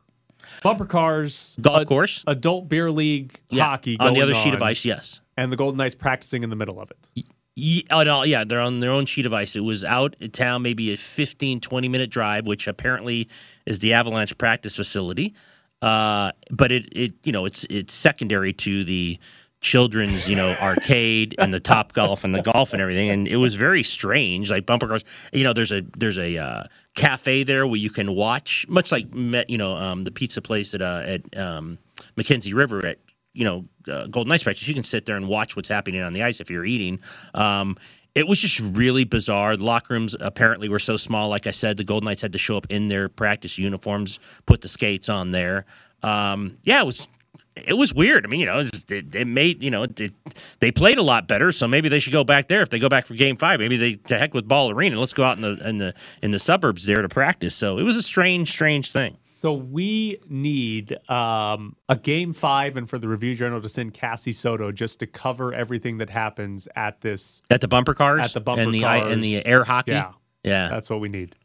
bumper 0.62 0.86
cars, 0.86 1.56
Golf 1.62 1.82
ad- 1.82 1.88
course. 1.88 2.24
adult 2.28 2.68
beer 2.68 2.92
league 2.92 3.40
hockey 3.54 3.96
on 4.00 4.14
the 4.14 4.22
other 4.22 4.34
sheet 4.34 4.54
of 4.54 4.62
ice. 4.62 4.84
Yes. 4.84 5.22
and 5.38 5.52
the 5.52 5.56
Golden 5.56 5.78
Knights 5.78 5.96
practicing 5.96 6.44
in 6.44 6.50
the 6.50 6.56
middle 6.56 6.80
of 6.82 6.92
it. 6.92 7.26
Ye- 7.56 7.86
oh, 7.90 8.24
yeah, 8.24 8.44
they're 8.44 8.60
on 8.60 8.82
their 8.82 8.92
own 8.92 9.06
sheet 9.06 9.26
of 9.26 9.34
ice. 9.34 9.56
It 9.56 9.62
was 9.62 9.86
out 9.86 10.16
in 10.20 10.32
town, 10.32 10.62
maybe 10.62 10.92
a 10.92 10.98
15, 10.98 11.62
20 11.62 11.88
minute 11.88 12.10
drive, 12.10 12.46
which 12.46 12.68
apparently 12.68 13.30
is 13.66 13.80
the 13.80 13.94
Avalanche 13.94 14.38
practice 14.38 14.76
facility. 14.76 15.34
Uh, 15.82 16.32
but 16.52 16.72
it, 16.72 16.90
it, 16.92 17.14
you 17.24 17.32
know, 17.32 17.46
it's 17.46 17.64
it's 17.70 17.94
secondary 17.94 18.52
to 18.54 18.84
the 18.84 19.20
children's, 19.62 20.28
you 20.28 20.36
know, 20.36 20.56
arcade 20.62 21.36
and 21.38 21.54
the 21.54 21.60
top 21.60 21.94
golf 21.94 22.24
and 22.24 22.36
the 22.36 22.42
golf 22.42 22.74
and 22.74 22.82
everything. 22.82 23.10
And 23.10 23.28
it 23.28 23.38
was 23.38 23.56
very 23.56 23.84
strange, 23.84 24.52
like 24.52 24.66
bumper 24.66 24.88
cars. 24.88 25.04
You 25.32 25.44
know, 25.44 25.54
there's 25.54 25.72
a 25.72 25.82
there's 25.98 26.18
a 26.18 26.38
uh, 26.38 26.64
cafe 26.96 27.44
there 27.44 27.66
where 27.68 27.80
you 27.80 27.90
can 27.90 28.16
watch, 28.16 28.66
much 28.68 28.92
like 28.92 29.08
you 29.14 29.58
know, 29.58 29.76
um, 29.76 30.04
the 30.04 30.12
pizza 30.12 30.42
place 30.42 30.74
at 30.74 30.82
uh, 30.82 31.04
at 31.06 31.38
um, 31.38 31.78
Mackenzie 32.16 32.54
River 32.54 32.86
at 32.86 32.98
you 33.36 33.44
know, 33.44 33.66
uh, 33.92 34.08
Golden 34.08 34.30
Knights 34.30 34.44
practice, 34.44 34.68
you 34.68 34.74
can 34.74 34.84
sit 34.84 35.06
there 35.06 35.18
and 35.18 35.28
watch 35.28 35.56
what's 35.56 35.70
happening 35.70 36.02
on 36.02 36.14
the 36.14 36.24
ice 36.24 36.40
if 36.40 36.50
you're 36.50 36.66
eating. 36.66 37.00
Um, 37.34 37.78
it 38.16 38.28
was 38.28 38.40
just 38.40 38.60
really 38.62 39.04
bizarre. 39.04 39.58
The 39.58 39.64
locker 39.64 39.94
rooms 39.94 40.16
apparently 40.20 40.70
were 40.70 40.80
so 40.80 40.96
small. 40.96 41.28
Like 41.28 41.48
I 41.48 41.52
said, 41.52 41.76
the 41.76 41.84
Golden 41.84 42.06
Knights 42.06 42.22
had 42.22 42.32
to 42.32 42.40
show 42.40 42.56
up 42.56 42.66
in 42.70 42.88
their 42.88 43.10
practice 43.10 43.58
uniforms, 43.58 44.20
put 44.46 44.62
the 44.62 44.70
skates 44.70 45.10
on 45.10 45.32
there. 45.32 45.66
Um, 46.02 46.58
yeah, 46.64 46.82
it 46.82 46.86
was 46.86 47.10
it 47.56 47.74
was 47.74 47.94
weird. 47.94 48.26
I 48.26 48.30
mean, 48.30 48.40
you 48.40 48.46
know, 48.46 48.60
it, 48.60 49.16
it 49.16 49.28
made 49.28 49.62
you 49.62 49.70
know 49.70 49.84
it, 49.84 50.14
they 50.60 50.72
played 50.72 50.98
a 50.98 51.04
lot 51.04 51.28
better. 51.28 51.52
So 51.52 51.68
maybe 51.68 51.90
they 51.90 52.00
should 52.00 52.14
go 52.14 52.24
back 52.24 52.48
there 52.48 52.62
if 52.62 52.70
they 52.70 52.80
go 52.80 52.90
back 52.90 53.06
for 53.06 53.16
Game 53.16 53.36
Five. 53.36 53.60
Maybe 53.60 53.76
they 53.76 53.96
to 54.08 54.18
heck 54.18 54.34
with 54.34 54.48
Ball 54.48 54.72
Arena. 54.72 54.98
Let's 54.98 55.14
go 55.14 55.26
out 55.26 55.38
in 55.38 55.42
the 55.42 55.68
in 55.68 55.78
the 55.78 55.94
in 56.22 56.32
the 56.32 56.40
suburbs 56.40 56.86
there 56.86 57.02
to 57.02 57.10
practice. 57.10 57.54
So 57.54 57.78
it 57.78 57.84
was 57.84 57.98
a 57.98 58.02
strange, 58.02 58.50
strange 58.50 58.92
thing. 58.92 59.18
So 59.36 59.54
we 59.54 60.22
need 60.30 60.98
um, 61.10 61.76
a 61.90 61.98
game 61.98 62.32
five, 62.32 62.78
and 62.78 62.90
for 62.90 62.98
the 62.98 63.10
review 63.10 63.36
journal 63.36 63.62
to 63.62 63.68
send 63.68 63.94
Cassie 63.94 64.32
Soto 64.32 64.72
just 64.72 65.00
to 65.00 65.08
cover 65.08 65.54
everything 65.54 65.98
that 65.98 66.10
happens 66.10 66.70
at 66.74 67.02
this. 67.02 67.42
At 67.50 67.60
the 67.60 67.68
bumper 67.68 67.94
cars, 67.94 68.24
At 68.24 68.34
the 68.34 68.40
bumper 68.40 68.62
and 68.62 68.74
the 68.74 68.86
and 68.86 69.22
the 69.22 69.46
air 69.46 69.66
hockey. 69.66 69.92
Yeah, 69.92 70.14
yeah. 70.46 70.70
that's 70.70 70.90
what 70.90 71.02
we 71.02 71.10
need. 71.10 71.36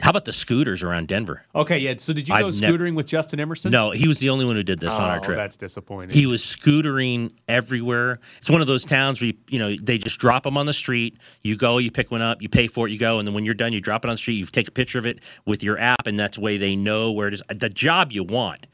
How 0.00 0.10
about 0.10 0.24
the 0.26 0.32
scooters 0.32 0.84
around 0.84 1.08
Denver? 1.08 1.42
Okay, 1.56 1.78
yeah. 1.78 1.94
So 1.98 2.12
did 2.12 2.28
you 2.28 2.38
go 2.38 2.46
I've 2.48 2.60
nev- 2.60 2.72
scootering 2.72 2.94
with 2.94 3.06
Justin 3.06 3.40
Emerson? 3.40 3.72
No, 3.72 3.90
he 3.90 4.06
was 4.06 4.20
the 4.20 4.30
only 4.30 4.44
one 4.44 4.54
who 4.54 4.62
did 4.62 4.78
this 4.78 4.94
on 4.94 5.10
our 5.10 5.18
Oh, 5.18 5.20
trip. 5.20 5.36
That's 5.36 5.56
disappointing. 5.56 6.16
He 6.16 6.24
was 6.26 6.40
scootering 6.42 7.32
everywhere. 7.48 8.20
It's 8.40 8.48
one 8.48 8.60
of 8.60 8.68
those 8.68 8.84
towns 8.84 9.20
where 9.20 9.28
you, 9.28 9.34
you 9.48 9.58
know 9.58 9.74
they 9.82 9.98
just 9.98 10.20
drop 10.20 10.44
them 10.44 10.56
on 10.56 10.66
the 10.66 10.72
street. 10.72 11.18
You 11.42 11.56
go, 11.56 11.78
you 11.78 11.90
pick 11.90 12.12
one 12.12 12.22
up, 12.22 12.40
you 12.40 12.48
pay 12.48 12.68
for 12.68 12.86
it, 12.86 12.92
you 12.92 12.98
go, 12.98 13.18
and 13.18 13.26
then 13.26 13.34
when 13.34 13.44
you're 13.44 13.54
done, 13.54 13.72
you 13.72 13.80
drop 13.80 14.04
it 14.04 14.08
on 14.08 14.14
the 14.14 14.18
street. 14.18 14.34
You 14.34 14.46
take 14.46 14.68
a 14.68 14.72
picture 14.72 15.00
of 15.00 15.06
it 15.06 15.18
with 15.46 15.64
your 15.64 15.78
app, 15.80 16.06
and 16.06 16.16
that's 16.16 16.36
the 16.36 16.42
way 16.44 16.58
they 16.58 16.76
know 16.76 17.10
where 17.10 17.26
it 17.26 17.34
is. 17.34 17.42
The 17.52 17.68
job 17.68 18.12
you 18.12 18.22
want 18.22 18.68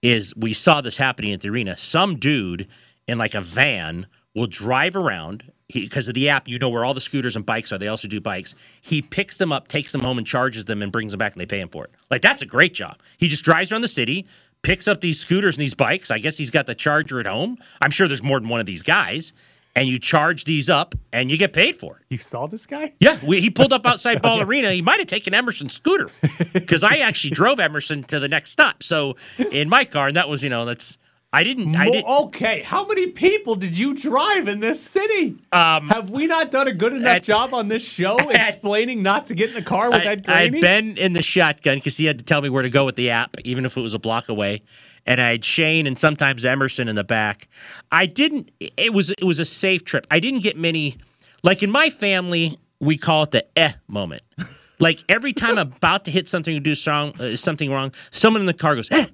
is 0.00 0.34
we 0.34 0.54
saw 0.54 0.80
this 0.80 0.96
happening 0.96 1.34
at 1.34 1.40
the 1.42 1.50
arena. 1.50 1.76
Some 1.76 2.16
dude 2.16 2.66
in 3.06 3.18
like 3.18 3.34
a 3.34 3.42
van 3.42 4.06
will 4.34 4.46
drive 4.46 4.96
around 4.96 5.52
because 5.72 6.08
of 6.08 6.14
the 6.14 6.28
app. 6.28 6.48
You 6.48 6.58
know 6.58 6.68
where 6.68 6.84
all 6.84 6.94
the 6.94 7.00
scooters 7.00 7.36
and 7.36 7.44
bikes 7.44 7.72
are. 7.72 7.78
They 7.78 7.88
also 7.88 8.08
do 8.08 8.20
bikes. 8.20 8.54
He 8.80 9.02
picks 9.02 9.36
them 9.36 9.52
up, 9.52 9.68
takes 9.68 9.92
them 9.92 10.00
home, 10.00 10.18
and 10.18 10.26
charges 10.26 10.64
them, 10.64 10.82
and 10.82 10.90
brings 10.92 11.12
them 11.12 11.18
back, 11.18 11.32
and 11.32 11.40
they 11.40 11.46
pay 11.46 11.60
him 11.60 11.68
for 11.68 11.84
it. 11.84 11.90
Like 12.10 12.22
that's 12.22 12.42
a 12.42 12.46
great 12.46 12.74
job. 12.74 12.98
He 13.18 13.28
just 13.28 13.44
drives 13.44 13.72
around 13.72 13.82
the 13.82 13.88
city, 13.88 14.26
picks 14.62 14.88
up 14.88 15.00
these 15.00 15.18
scooters 15.20 15.56
and 15.56 15.62
these 15.62 15.74
bikes. 15.74 16.10
I 16.10 16.18
guess 16.18 16.36
he's 16.36 16.50
got 16.50 16.66
the 16.66 16.74
charger 16.74 17.20
at 17.20 17.26
home. 17.26 17.58
I'm 17.80 17.90
sure 17.90 18.06
there's 18.08 18.22
more 18.22 18.40
than 18.40 18.48
one 18.48 18.60
of 18.60 18.66
these 18.66 18.82
guys. 18.82 19.32
And 19.76 19.88
you 19.88 20.00
charge 20.00 20.46
these 20.46 20.68
up, 20.68 20.96
and 21.12 21.30
you 21.30 21.36
get 21.36 21.52
paid 21.52 21.76
for 21.76 21.96
it. 21.96 22.02
you 22.10 22.18
saw 22.18 22.48
this 22.48 22.66
guy? 22.66 22.92
Yeah, 22.98 23.20
we, 23.24 23.40
he 23.40 23.50
pulled 23.50 23.72
up 23.72 23.86
outside 23.86 24.20
Ball 24.22 24.40
Arena. 24.40 24.72
He 24.72 24.82
might 24.82 24.98
have 24.98 25.06
taken 25.06 25.32
Emerson's 25.32 25.74
scooter 25.74 26.10
because 26.52 26.82
I 26.82 26.96
actually 26.96 27.30
drove 27.30 27.60
Emerson 27.60 28.02
to 28.04 28.18
the 28.18 28.26
next 28.26 28.50
stop. 28.50 28.82
So 28.82 29.14
in 29.38 29.68
my 29.68 29.84
car, 29.84 30.08
and 30.08 30.16
that 30.16 30.28
was 30.28 30.42
you 30.42 30.50
know 30.50 30.64
that's 30.64 30.98
I 31.32 31.44
didn't. 31.44 31.76
I 31.76 31.88
didn't. 31.88 32.06
okay, 32.06 32.60
how 32.62 32.84
many 32.86 33.06
people 33.08 33.54
did 33.54 33.78
you 33.78 33.94
drive 33.94 34.48
in 34.48 34.58
this 34.58 34.82
city? 34.82 35.36
Um, 35.52 35.88
Have 35.88 36.10
we 36.10 36.26
not 36.26 36.50
done 36.50 36.66
a 36.66 36.72
good 36.72 36.92
enough 36.92 37.16
at- 37.18 37.22
job 37.22 37.54
on 37.54 37.68
this 37.68 37.84
show 37.84 38.16
explaining 38.30 39.02
not 39.02 39.26
to 39.26 39.34
get 39.36 39.50
in 39.50 39.54
the 39.54 39.62
car 39.62 39.90
with 39.90 40.00
I, 40.00 40.04
Ed 40.06 40.24
I 40.26 40.42
had 40.42 40.52
been 40.52 40.98
in 40.98 41.12
the 41.12 41.22
shotgun 41.22 41.78
because 41.78 41.96
he 41.96 42.04
had 42.06 42.18
to 42.18 42.24
tell 42.24 42.42
me 42.42 42.48
where 42.48 42.62
to 42.62 42.70
go 42.70 42.84
with 42.84 42.96
the 42.96 43.10
app, 43.10 43.36
even 43.44 43.64
if 43.64 43.76
it 43.76 43.80
was 43.80 43.94
a 43.94 43.98
block 44.00 44.28
away. 44.28 44.62
And 45.06 45.20
I 45.20 45.30
had 45.30 45.44
Shane 45.44 45.86
and 45.86 45.96
sometimes 45.96 46.44
Emerson 46.44 46.88
in 46.88 46.96
the 46.96 47.04
back. 47.04 47.48
I 47.92 48.06
didn't. 48.06 48.50
It 48.58 48.92
was 48.92 49.10
it 49.10 49.24
was 49.24 49.38
a 49.38 49.44
safe 49.44 49.84
trip. 49.84 50.06
I 50.10 50.18
didn't 50.18 50.40
get 50.40 50.56
many. 50.56 50.98
Like 51.44 51.62
in 51.62 51.70
my 51.70 51.90
family, 51.90 52.58
we 52.80 52.96
call 52.98 53.22
it 53.22 53.30
the 53.30 53.46
eh 53.58 53.72
moment. 53.88 54.22
Like 54.82 55.04
every 55.10 55.34
time 55.34 55.58
I'm 55.58 55.74
about 55.74 56.06
to 56.06 56.10
hit 56.10 56.26
something 56.26 56.56
or 56.56 56.60
do 56.60 56.74
strong, 56.74 57.12
uh, 57.20 57.36
something 57.36 57.70
wrong, 57.70 57.92
someone 58.12 58.40
in 58.40 58.46
the 58.46 58.54
car 58.54 58.74
goes 58.74 58.90
eh, 58.90 59.04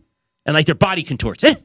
and 0.47 0.55
like 0.55 0.67
their 0.67 0.77
body 0.77 1.03
contorts 1.03 1.43
eh. 1.43 1.57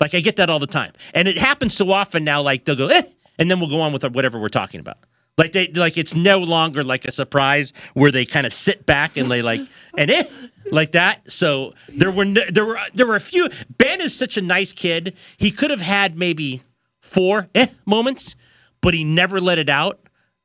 Like 0.00 0.14
I 0.14 0.20
get 0.20 0.36
that 0.36 0.48
all 0.48 0.58
the 0.58 0.66
time, 0.66 0.92
and 1.14 1.28
it 1.28 1.38
happens 1.38 1.76
so 1.76 1.90
often 1.92 2.24
now. 2.24 2.40
Like 2.42 2.64
they'll 2.64 2.76
go 2.76 2.88
eh, 2.88 3.02
and 3.38 3.50
then 3.50 3.60
we'll 3.60 3.70
go 3.70 3.80
on 3.80 3.92
with 3.92 4.04
whatever 4.04 4.38
we're 4.38 4.48
talking 4.48 4.80
about. 4.80 4.98
Like 5.36 5.52
they 5.52 5.68
like 5.68 5.96
it's 5.96 6.14
no 6.14 6.38
longer 6.38 6.84
like 6.84 7.04
a 7.06 7.12
surprise 7.12 7.72
where 7.94 8.10
they 8.10 8.26
kind 8.26 8.46
of 8.46 8.52
sit 8.52 8.84
back 8.84 9.16
and 9.16 9.30
they 9.30 9.42
like 9.42 9.60
and 9.98 10.10
eh 10.10 10.24
like 10.70 10.92
that. 10.92 11.30
So 11.30 11.74
there 11.88 12.10
were 12.10 12.24
no, 12.24 12.42
there 12.50 12.64
were 12.64 12.78
there 12.94 13.06
were 13.06 13.16
a 13.16 13.20
few. 13.20 13.48
Ben 13.78 14.00
is 14.00 14.14
such 14.14 14.36
a 14.36 14.42
nice 14.42 14.72
kid. 14.72 15.16
He 15.38 15.50
could 15.50 15.70
have 15.70 15.80
had 15.80 16.16
maybe 16.16 16.62
four 17.00 17.48
eh 17.54 17.68
moments, 17.86 18.36
but 18.80 18.94
he 18.94 19.04
never 19.04 19.40
let 19.40 19.58
it 19.58 19.70
out. 19.70 20.00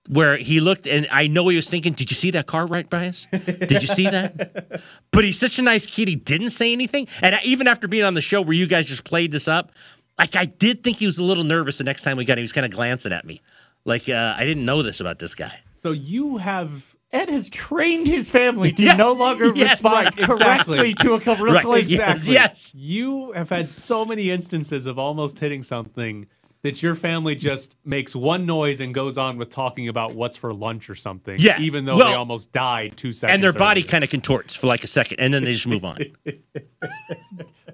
Where 0.07 0.37
he 0.37 0.59
looked 0.59 0.85
and 0.85 1.07
I 1.11 1.25
know 1.27 1.47
he 1.47 1.55
was 1.55 1.67
thinking, 1.69 1.93
"Did 1.93 2.11
you 2.11 2.15
see 2.15 2.29
that 2.31 2.45
car 2.45 2.67
right 2.67 2.87
by 2.87 3.07
us? 3.07 3.25
Did 3.31 3.81
you 3.81 3.87
see 3.87 4.03
that?" 4.09 4.81
but 5.11 5.23
he's 5.23 5.39
such 5.39 5.57
a 5.57 5.63
nice 5.63 5.87
kid. 5.87 6.07
He 6.07 6.15
didn't 6.15 6.51
say 6.51 6.71
anything. 6.71 7.07
And 7.23 7.33
I- 7.35 7.41
even 7.43 7.67
after 7.67 7.87
being 7.87 8.03
on 8.03 8.13
the 8.13 8.21
show 8.21 8.41
where 8.41 8.53
you 8.53 8.67
guys 8.67 8.85
just 8.87 9.03
played 9.03 9.31
this 9.31 9.47
up, 9.47 9.71
like 10.19 10.35
I 10.35 10.45
did 10.45 10.83
think 10.83 10.97
he 10.97 11.07
was 11.07 11.17
a 11.17 11.23
little 11.23 11.43
nervous 11.43 11.79
the 11.79 11.83
next 11.85 12.03
time 12.03 12.17
we 12.17 12.25
got 12.25 12.33
him. 12.33 12.39
He 12.39 12.43
was 12.43 12.53
kind 12.53 12.65
of 12.65 12.71
glancing 12.71 13.13
at 13.13 13.25
me. 13.25 13.41
Like 13.83 14.07
uh, 14.07 14.35
I 14.37 14.45
didn't 14.45 14.65
know 14.65 14.83
this 14.83 14.99
about 14.99 15.17
this 15.19 15.33
guy. 15.33 15.59
so 15.73 15.91
you 15.91 16.37
have 16.37 16.93
Ed 17.11 17.29
has 17.29 17.49
trained 17.49 18.07
his 18.07 18.29
family 18.29 18.73
to 18.73 18.83
Yeah. 18.83 18.95
no 18.97 19.13
longer 19.13 19.53
Yes, 19.55 19.71
respond 19.81 19.93
right, 20.05 20.17
exactly. 20.19 20.77
correctly 20.77 20.93
to 20.95 21.13
a 21.13 21.19
commercial. 21.19 21.71
Right, 21.71 21.85
yes, 21.87 22.27
yes. 22.27 22.73
you 22.75 23.31
have 23.31 23.49
had 23.49 23.69
so 23.69 24.03
many 24.05 24.29
instances 24.31 24.85
of 24.85 24.99
almost 24.99 25.39
hitting 25.39 25.63
something 25.63 26.27
that 26.65 26.81
your 26.81 26.95
family 26.95 27.35
just 27.35 27.77
makes 27.85 28.15
one 28.15 28.45
noise 28.47 28.81
and 28.81 28.91
goes 28.93 29.17
on 29.19 29.37
with 29.37 29.49
talking 29.51 29.87
about 29.87 30.15
what's 30.15 30.35
for 30.35 30.51
lunch 30.51 30.89
or 30.89 30.95
something. 30.95 31.37
Yeah, 31.39 31.59
Even 31.61 31.85
though 31.85 31.95
well- 31.95 32.09
they 32.09 32.15
almost 32.15 32.51
died 32.51 32.97
two 32.97 33.11
seconds. 33.11 33.35
And 33.35 33.43
their 33.43 33.53
body 33.53 33.83
kind 33.83 34.03
of 34.03 34.09
contorts 34.09 34.55
for 34.55 34.65
like 34.67 34.83
a 34.83 34.87
second, 34.87 35.19
and 35.19 35.31
then 35.33 35.43
they 35.43 35.53
just 35.53 35.67
move 35.67 35.85
on. 35.85 35.99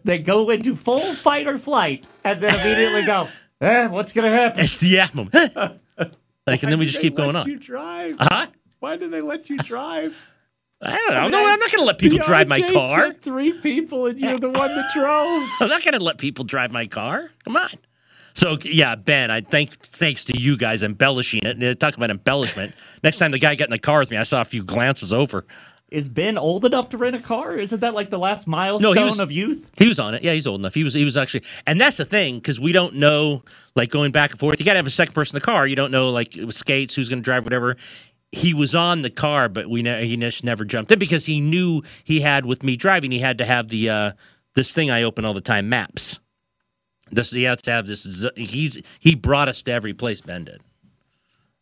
They 0.04 0.18
go 0.18 0.50
into 0.50 0.76
full 0.76 1.14
fight 1.14 1.48
or 1.48 1.60
flight 1.60 2.08
and 2.24 2.42
then 2.42 2.56
immediately 2.56 3.06
go, 3.06 3.28
eh, 3.62 3.86
what's 3.88 4.14
going 4.14 4.26
to 4.26 4.32
happen? 4.36 4.62
it's 4.62 4.80
the 4.80 4.88
yeah 4.90 5.08
moment. 5.14 5.34
like, 5.56 6.64
and 6.64 6.72
then 6.72 6.80
we 6.80 6.86
Why 6.86 6.86
just 6.86 6.96
did 6.96 7.02
keep 7.02 7.16
they 7.16 7.22
going 7.24 7.36
let 7.36 7.42
on. 7.42 7.50
You 7.50 7.58
drive? 7.60 8.16
Huh? 8.20 8.48
Why 8.80 8.98
did 8.98 9.12
they 9.12 9.22
let 9.22 9.48
you 9.50 9.58
drive? 9.58 10.18
I 10.82 10.98
don't 10.98 11.12
know. 11.14 11.28
No, 11.28 11.46
I'm 11.46 11.60
not 11.60 11.72
going 11.72 11.82
to 11.82 11.86
let 11.86 12.00
people 12.00 12.18
The 12.18 12.24
drive 12.24 12.48
my 12.48 12.62
car. 12.64 13.06
sent 13.06 13.22
three 13.22 13.54
people, 13.54 14.08
and 14.08 14.20
you're 14.20 14.40
the 14.40 14.50
one 14.50 14.74
that 14.76 14.92
drove. 14.96 15.48
I'm 15.62 15.68
not 15.68 15.84
going 15.84 15.94
to 15.94 16.04
let 16.04 16.18
people 16.18 16.44
drive 16.46 16.72
my 16.72 16.88
car. 16.88 17.30
Come 17.46 17.56
on. 17.58 17.70
So 18.36 18.58
yeah, 18.64 18.96
Ben, 18.96 19.30
I 19.32 19.42
thank 19.42 19.78
thanks 19.88 20.24
to 20.26 20.40
you 20.40 20.58
guys 20.58 20.84
embellishing 20.84 21.42
it. 21.44 21.80
Talk 21.80 21.98
about 21.98 22.10
embellishment. 22.10 22.74
Next 23.04 23.18
time 23.18 23.32
the 23.32 23.40
guy 23.40 23.56
got 23.56 23.66
in 23.66 23.72
the 23.72 23.80
car 23.80 24.00
with 24.00 24.12
me, 24.12 24.18
I 24.18 24.24
saw 24.24 24.42
a 24.42 24.46
few 24.46 24.64
glances 24.64 25.12
over. 25.14 25.46
Is 25.90 26.08
Ben 26.08 26.38
old 26.38 26.64
enough 26.64 26.88
to 26.92 26.98
rent 26.98 27.18
a 27.18 27.20
car? 27.20 27.54
Isn't 27.58 27.82
that 27.82 27.94
like 27.94 28.10
the 28.10 28.18
last 28.18 28.48
milestone 28.48 28.96
was- 28.96 29.20
of 29.20 29.30
youth? 29.30 29.70
He 29.78 29.90
was 29.90 30.00
on 30.00 30.14
it. 30.16 30.24
Yeah, 30.24 30.32
he's 30.32 30.48
old 30.48 30.62
enough. 30.62 30.74
He 30.74 30.86
was. 30.86 30.94
He 30.94 31.04
was 31.04 31.18
actually, 31.18 31.44
and 31.68 31.82
that's 31.82 31.98
the 31.98 32.06
thing 32.06 32.36
because 32.36 32.62
we 32.62 32.72
don't 32.72 32.96
know, 32.96 33.44
like 33.76 33.90
going 33.90 34.14
back 34.14 34.32
and 34.32 34.40
forth. 34.40 34.58
You 34.60 34.66
got 34.66 34.74
to 34.74 34.78
have 34.78 34.88
a 34.88 34.92
second 34.92 35.14
person 35.14 35.36
in 35.36 35.42
the 35.42 35.46
car. 35.46 35.68
You 35.68 35.76
don't 35.76 35.92
know, 35.92 36.10
like 36.10 36.38
skates, 36.52 36.96
who's 36.96 37.10
going 37.10 37.20
to 37.20 37.24
drive, 37.26 37.44
whatever. 37.44 37.76
He 38.32 38.54
was 38.54 38.74
on 38.74 39.02
the 39.02 39.10
car, 39.10 39.50
but 39.50 39.70
we 39.70 39.82
ne- 39.82 40.08
he 40.08 40.16
just 40.16 40.46
never 40.46 40.64
jumped 40.64 40.94
in 40.94 41.00
because 41.00 41.26
he 41.26 41.42
knew 41.42 41.82
he 42.06 42.22
had 42.22 42.46
with 42.46 42.64
me 42.64 42.78
driving. 42.78 43.12
He 43.12 43.20
had 43.20 43.38
to 43.40 43.46
have 43.46 43.68
the 43.68 43.90
uh, 43.90 44.12
this 44.56 44.72
thing 44.74 44.90
I 44.90 45.04
open 45.04 45.26
all 45.26 45.34
the 45.34 45.42
time, 45.42 45.68
maps. 45.68 46.21
This 47.12 47.32
he 47.32 47.44
has 47.44 47.62
to 47.64 47.72
have 47.72 47.88
this. 47.88 48.06
He's 48.36 48.80
he 49.00 49.16
brought 49.16 49.50
us 49.50 49.62
to 49.64 49.72
every 49.72 49.94
place 49.94 50.22
Ben 50.22 50.46
did. 50.46 50.62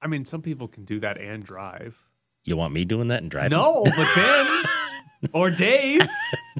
I 0.01 0.08
mean, 0.08 0.25
some 0.25 0.41
people 0.41 0.68
can 0.68 0.86
do 0.86 1.00
that 1.01 1.18
and 1.20 1.44
drive. 1.44 2.01
You 2.46 2.56
want 2.56 2.74
me 2.74 2.86
doing 2.86 3.08
that 3.08 3.22
and 3.22 3.29
driving? 3.29 3.51
No, 3.51 3.84
but 3.84 4.08
Ben 4.15 4.63
or 5.34 5.50
Dave, 5.51 6.01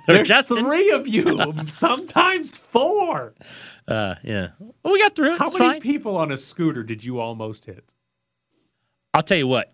Or 0.10 0.14
there's 0.16 0.28
Justin. 0.28 0.66
three 0.66 0.92
of 0.92 1.08
you, 1.08 1.54
sometimes 1.68 2.58
four. 2.58 3.34
Uh, 3.88 4.16
yeah. 4.24 4.50
Well, 4.84 4.94
we 4.94 5.00
got 5.00 5.16
through 5.16 5.34
it. 5.36 5.40
How 5.40 5.48
It's 5.48 5.58
many 5.58 5.74
fine. 5.76 5.82
people 5.82 6.18
on 6.18 6.32
a 6.32 6.38
scooter 6.38 6.84
did 6.84 7.04
you 7.04 7.20
almost 7.20 7.66
hit? 7.66 7.94
I'll 9.14 9.24
tell 9.24 9.38
you 9.38 9.48
what. 9.48 9.74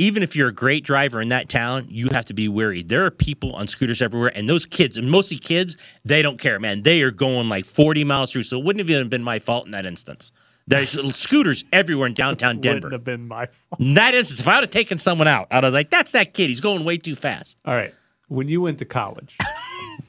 Even 0.00 0.22
if 0.22 0.34
you're 0.34 0.48
a 0.48 0.52
great 0.52 0.82
driver 0.82 1.20
in 1.20 1.28
that 1.28 1.50
town, 1.50 1.86
you 1.90 2.08
have 2.08 2.24
to 2.24 2.32
be 2.32 2.48
wary. 2.48 2.82
There 2.82 3.04
are 3.04 3.10
people 3.10 3.52
on 3.54 3.66
scooters 3.66 4.00
everywhere, 4.00 4.32
and 4.34 4.48
those 4.48 4.64
kids, 4.64 4.96
and 4.96 5.10
mostly 5.10 5.36
kids, 5.36 5.76
they 6.06 6.22
don't 6.22 6.38
care, 6.38 6.58
man. 6.58 6.82
They 6.82 7.02
are 7.02 7.10
going 7.10 7.50
like 7.50 7.66
40 7.66 8.04
miles 8.04 8.32
through. 8.32 8.44
So 8.44 8.58
it 8.58 8.64
wouldn't 8.64 8.80
have 8.80 8.88
even 8.88 9.10
been 9.10 9.22
my 9.22 9.38
fault 9.38 9.66
in 9.66 9.72
that 9.72 9.84
instance. 9.84 10.32
There's 10.66 10.92
scooters 11.14 11.66
everywhere 11.70 12.06
in 12.06 12.14
downtown 12.14 12.62
Denver. 12.62 12.86
Wouldn't 12.86 12.92
have 12.92 13.04
been 13.04 13.28
my 13.28 13.44
fault. 13.44 13.78
In 13.78 13.92
that 13.94 14.14
instance, 14.14 14.40
if 14.40 14.48
I 14.48 14.54
would 14.54 14.64
have 14.64 14.70
taken 14.70 14.96
someone 14.96 15.28
out, 15.28 15.48
I'd 15.50 15.64
have 15.64 15.74
like, 15.74 15.90
that's 15.90 16.12
that 16.12 16.32
kid. 16.32 16.48
He's 16.48 16.62
going 16.62 16.82
way 16.84 16.96
too 16.96 17.14
fast. 17.14 17.58
All 17.66 17.74
right. 17.74 17.92
When 18.28 18.48
you 18.48 18.62
went 18.62 18.78
to 18.78 18.86
college, 18.86 19.36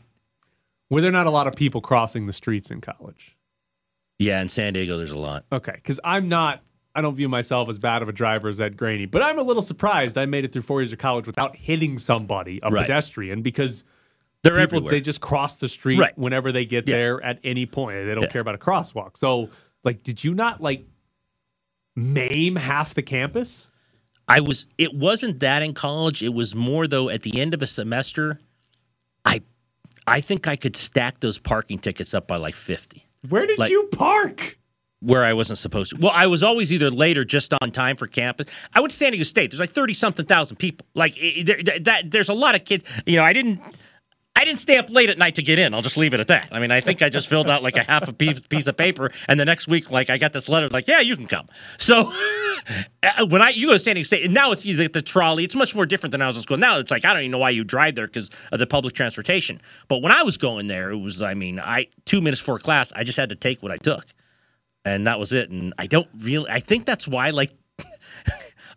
were 0.90 1.02
there 1.02 1.12
not 1.12 1.28
a 1.28 1.32
lot 1.32 1.48
of 1.48 1.56
people 1.56 1.82
crossing 1.82 2.28
the 2.28 2.34
streets 2.34 2.72
in 2.72 2.80
college? 2.80 3.36
Yeah, 4.20 4.42
in 4.42 4.48
San 4.48 4.72
Diego, 4.72 4.96
there's 4.96 5.12
a 5.12 5.20
lot. 5.20 5.44
Okay, 5.52 5.74
because 5.74 6.00
I'm 6.04 6.30
not. 6.30 6.62
I 6.94 7.02
don't 7.02 7.16
view 7.16 7.30
myself 7.30 7.70
as 7.70 7.78
bad 7.80 8.02
of 8.02 8.10
a 8.10 8.12
driver 8.12 8.50
as 8.50 8.60
Ed 8.60 8.76
Graney, 8.78 9.06
but 9.06 9.22
I'm 9.22 9.40
a 9.40 9.44
little 9.44 9.62
surprised 9.62 10.18
I 10.18 10.26
made 10.26 10.44
it 10.46 10.52
through 10.52 10.64
four 10.64 10.82
years 10.82 10.92
of 10.92 11.00
college 11.00 11.26
without 11.26 11.56
hitting 11.56 11.98
somebody, 11.98 12.60
a 12.64 12.70
Right. 12.70 12.82
pedestrian, 12.82 13.42
because 13.42 13.84
They're 14.44 14.52
people 14.54 14.64
everywhere. 14.64 14.90
they 14.90 15.02
just 15.02 15.22
cross 15.22 15.56
the 15.58 15.70
street 15.70 16.00
Right. 16.00 16.18
whenever 16.18 16.52
they 16.52 16.66
get 16.66 16.88
Yeah. 16.88 16.96
there 16.98 17.24
at 17.24 17.40
any 17.44 17.66
point. 17.66 18.06
They 18.06 18.14
don't 18.14 18.24
Yeah. 18.24 18.30
care 18.30 18.42
about 18.42 18.56
a 18.56 18.58
crosswalk. 18.58 19.16
So, 19.18 19.50
like, 19.84 20.04
did 20.04 20.24
you 20.24 20.34
not 20.34 20.60
like 20.62 20.86
maim 21.96 22.56
half 22.56 22.94
the 22.94 23.02
campus? 23.02 23.70
I 24.28 24.40
was 24.42 24.68
it 24.78 24.94
wasn't 24.94 25.40
that 25.42 25.62
in 25.62 25.74
college. 25.74 26.24
It 26.24 26.34
was 26.34 26.56
more 26.56 26.88
though 26.88 27.10
at 27.10 27.24
the 27.24 27.40
end 27.40 27.54
of 27.54 27.62
a 27.62 27.68
semester, 27.68 28.40
I 29.26 29.42
I 30.08 30.22
think 30.22 30.48
I 30.48 30.56
could 30.56 30.76
stack 30.76 31.20
those 31.20 31.38
parking 31.38 31.80
tickets 31.80 32.14
up 32.14 32.28
by 32.28 32.38
like 32.38 32.56
50 32.56 33.06
Where 33.30 33.46
did 33.46 33.60
Like- 33.60 33.70
you 33.72 33.88
park? 33.92 34.58
Where 35.02 35.24
I 35.24 35.34
wasn't 35.34 35.58
supposed 35.60 35.92
to. 35.92 35.98
Well, 36.00 36.12
I 36.14 36.28
was 36.28 36.44
always 36.44 36.72
either 36.72 36.90
late 36.90 37.18
or 37.18 37.26
just 37.26 37.54
on 37.62 37.72
time 37.72 37.96
for 37.96 38.08
campus. 38.08 38.48
I 38.74 38.80
went 38.80 38.92
to 38.92 38.98
San 38.98 39.12
Diego 39.12 39.24
State. 39.24 39.52
There's 39.52 39.60
like 39.60 39.72
30 39.72 39.94
something 39.94 40.26
thousand 40.26 40.58
people. 40.58 40.86
Like 40.94 41.16
that 41.16 42.04
there's 42.06 42.30
a 42.30 42.34
lot 42.34 42.56
of 42.56 42.66
kids, 42.66 42.86
you 43.06 43.16
know, 43.16 43.24
I 43.24 43.34
didn't 43.34 43.62
I 44.36 44.46
didn't 44.46 44.60
stay 44.60 44.78
up 44.78 44.90
late 44.90 45.10
at 45.10 45.18
night 45.18 45.36
to 45.36 45.44
get 45.44 45.60
in. 45.60 45.74
I'll 45.74 45.82
just 45.82 45.98
leave 45.98 46.14
it 46.14 46.20
at 46.20 46.28
that. 46.28 46.50
I 46.52 46.60
mean, 46.60 46.72
I 46.72 46.82
think 46.82 47.02
I 47.02 47.10
just 47.10 47.28
filled 47.28 47.50
out 47.50 47.62
like 47.62 47.76
a 47.76 47.84
half 47.84 48.08
a 48.08 48.14
piece, 48.14 48.66
of 48.66 48.78
paper, 48.78 49.12
and 49.28 49.40
the 49.40 49.46
next 49.46 49.68
week, 49.68 49.92
like 49.92 50.10
I 50.10 50.18
got 50.18 50.34
this 50.34 50.50
letter, 50.50 50.70
like, 50.70 50.88
yeah, 50.88 51.00
you 51.00 51.16
can 51.16 51.28
come. 51.28 51.48
So 51.78 52.12
uh, 53.04 53.26
when 53.28 53.42
I 53.42 53.50
you 53.50 53.68
go 53.68 53.74
to 53.74 53.80
San 53.80 53.96
Diego 53.96 54.06
State, 54.06 54.24
and 54.26 54.34
now 54.34 54.52
it's 54.52 54.66
either 54.66 54.88
the 54.88 55.02
trolley. 55.02 55.44
It's 55.44 55.56
much 55.56 55.76
more 55.76 55.86
different 55.86 56.12
than 56.12 56.22
I 56.22 56.28
was 56.28 56.38
in 56.38 56.42
school. 56.42 56.58
Now 56.58 56.80
it's 56.80 56.92
like 56.92 57.06
I 57.06 57.14
don't 57.14 57.22
even 57.22 57.32
know 57.32 57.38
why 57.40 57.50
you 57.50 57.64
drive 57.64 57.96
there 57.96 58.08
because 58.08 58.30
of 58.52 58.60
the 58.60 58.66
public 58.66 58.96
transportation. 58.96 59.62
But 59.90 60.02
when 60.02 60.12
I 60.12 60.24
was 60.24 60.38
going 60.38 60.68
there, 60.68 60.90
it 60.92 60.98
was 60.98 61.22
I 61.22 61.34
mean, 61.34 61.60
I 61.60 61.88
two 62.06 62.22
minutes 62.22 62.42
before 62.42 62.58
class, 62.58 62.92
I 62.94 63.04
just 63.04 63.18
had 63.18 63.30
to 63.30 63.36
take 63.36 63.62
what 63.62 63.72
I 63.72 63.78
took, 63.78 64.06
and 64.86 65.08
that 65.08 65.20
was 65.20 65.34
it. 65.34 65.50
And 65.50 65.74
I 65.78 65.88
don't 65.88 66.08
really. 66.20 66.50
I 66.50 66.60
think 66.60 66.86
that's 66.86 67.08
why 67.08 67.30
like. 67.30 67.52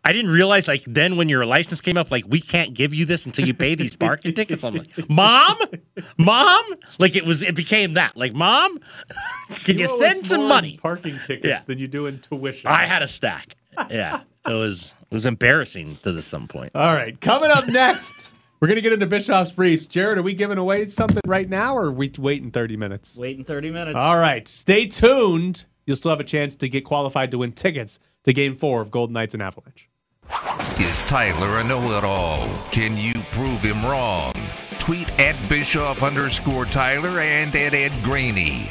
I 0.06 0.12
didn't 0.12 0.32
realize 0.32 0.68
like 0.68 0.84
then 0.84 1.16
when 1.16 1.30
your 1.30 1.46
license 1.46 1.80
came 1.80 1.96
up, 1.96 2.10
like 2.10 2.24
we 2.28 2.38
can't 2.38 2.74
give 2.74 2.92
you 2.92 3.06
this 3.06 3.24
until 3.24 3.46
you 3.46 3.54
pay 3.54 3.74
these 3.74 3.96
parking 3.96 4.34
tickets. 4.34 4.62
I'm 4.62 4.74
like, 4.74 4.88
mom, 5.08 5.56
mom, 6.18 6.62
like 6.98 7.16
it 7.16 7.24
was, 7.24 7.42
it 7.42 7.54
became 7.54 7.94
that. 7.94 8.14
Like, 8.14 8.34
mom, 8.34 8.80
can 9.64 9.78
you, 9.78 9.86
owe 9.88 9.92
us 9.94 9.98
send 9.98 10.28
some 10.28 10.40
more 10.40 10.48
money? 10.50 10.76
Parking 10.76 11.18
tickets 11.26 11.46
Yeah. 11.46 11.60
than 11.66 11.78
you 11.78 11.88
do 11.88 12.04
in 12.04 12.18
tuition. 12.18 12.68
I 12.70 12.84
had 12.84 13.00
a 13.00 13.08
stack. 13.08 13.56
Yeah, 13.90 14.20
it 14.46 14.52
was 14.52 14.92
it 15.10 15.14
was 15.14 15.24
embarrassing 15.24 15.98
to 16.02 16.12
this 16.12 16.26
some 16.26 16.48
point. 16.48 16.72
All 16.74 16.94
right, 16.94 17.18
coming 17.20 17.50
up 17.50 17.66
next, 17.66 18.30
we're 18.60 18.68
gonna 18.68 18.82
get 18.82 18.92
into 18.92 19.06
Bischoff's 19.06 19.52
briefs. 19.52 19.86
Jared, 19.86 20.18
are 20.18 20.22
we 20.22 20.34
giving 20.34 20.58
away 20.58 20.86
something 20.88 21.22
right 21.26 21.48
now, 21.48 21.74
or 21.74 21.86
are 21.86 21.92
we 21.92 22.12
waiting 22.18 22.50
thirty 22.50 22.76
minutes? 22.76 23.16
Waiting 23.16 23.42
30 23.42 23.70
minutes. 23.70 23.96
All 23.96 24.18
right, 24.18 24.46
stay 24.46 24.84
tuned. 24.84 25.64
You'll 25.86 25.96
still 25.96 26.10
have 26.10 26.20
a 26.20 26.24
chance 26.24 26.56
to 26.56 26.68
get 26.68 26.84
qualified 26.84 27.30
to 27.30 27.38
win 27.38 27.52
tickets 27.52 27.98
to 28.24 28.32
Game 28.32 28.56
Four 28.56 28.80
of 28.80 28.90
Golden 28.90 29.14
Knights 29.14 29.34
and 29.34 29.42
Avalanche. 29.42 29.88
Is 30.78 31.02
Tyler 31.02 31.58
a 31.58 31.64
know-it-all? 31.64 32.48
Can 32.70 32.96
you 32.96 33.14
prove 33.32 33.62
him 33.62 33.84
wrong? 33.84 34.32
Tweet 34.78 35.08
at 35.20 35.36
Bischoff 35.48 36.02
underscore 36.02 36.64
Tyler 36.64 37.20
and 37.20 37.54
at 37.54 37.74
Ed 37.74 37.92
Graney. 38.02 38.70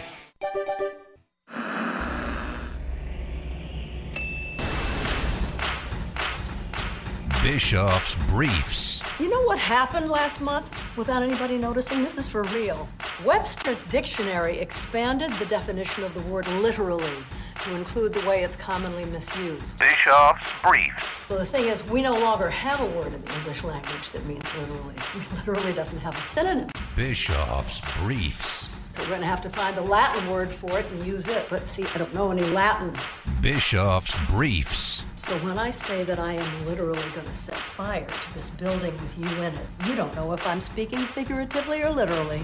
Bischoff's 7.44 8.16
Briefs. 8.30 9.04
You 9.20 9.30
know 9.30 9.42
what 9.42 9.60
happened 9.60 10.10
last 10.10 10.40
month 10.40 10.98
without 10.98 11.22
anybody 11.22 11.58
noticing? 11.58 12.02
This 12.02 12.18
is 12.18 12.30
for 12.30 12.44
real. 12.44 12.88
Webster's 13.26 13.84
dictionary 13.84 14.58
expanded 14.60 15.30
the 15.34 15.46
definition 15.48 16.06
of 16.06 16.14
the 16.14 16.22
word 16.22 16.48
literally 16.62 17.04
to 17.64 17.76
include 17.76 18.14
the 18.14 18.26
way 18.30 18.44
it's 18.44 18.56
commonly 18.56 19.04
misused. 19.04 19.78
Bischoff's 19.78 20.62
Briefs. 20.64 21.06
So 21.28 21.38
the 21.38 21.46
thing 21.46 21.66
is, 21.66 21.86
we 21.86 22.02
no 22.02 22.14
longer 22.14 22.50
have 22.50 22.80
a 22.80 22.86
word 22.98 23.14
in 23.14 23.22
the 23.22 23.34
English 23.40 23.66
language 23.66 24.10
that 24.12 24.26
means 24.26 24.46
literally. 24.58 24.96
literally 25.46 25.74
doesn't 25.74 26.00
have 26.00 26.18
a 26.18 26.22
synonym. 26.22 26.70
Bischoff's 26.96 27.82
Briefs. 28.02 28.73
So 28.94 29.02
we're 29.02 29.10
going 29.10 29.22
to 29.22 29.28
have 29.28 29.42
to 29.42 29.50
find 29.50 29.76
a 29.78 29.82
Latin 29.82 30.30
word 30.30 30.52
for 30.52 30.78
it 30.80 30.86
and 30.92 31.06
use 31.06 31.28
it. 31.28 31.48
But 31.50 31.68
see, 31.68 31.84
I 31.96 31.98
don't 31.98 32.14
know 32.14 32.32
any 32.32 32.44
Latin. 32.44 32.94
Bischoff's 33.42 34.16
Briefs. 34.30 35.06
So 35.16 35.36
when 35.40 35.58
I 35.58 35.72
say 35.72 36.04
that 36.04 36.20
I 36.20 36.34
am 36.34 36.66
literally 36.66 37.02
going 37.16 37.28
to 37.28 37.34
set 37.34 37.56
fire 37.56 38.06
to 38.06 38.34
this 38.34 38.52
building 38.52 38.94
with 38.94 39.18
you 39.18 39.44
in 39.44 39.54
it, 39.54 39.66
you 39.88 39.96
don't 39.96 40.14
know 40.16 40.32
if 40.34 40.46
I'm 40.46 40.62
speaking 40.62 41.00
figuratively 41.00 41.82
or 41.82 41.90
literally. 41.90 42.44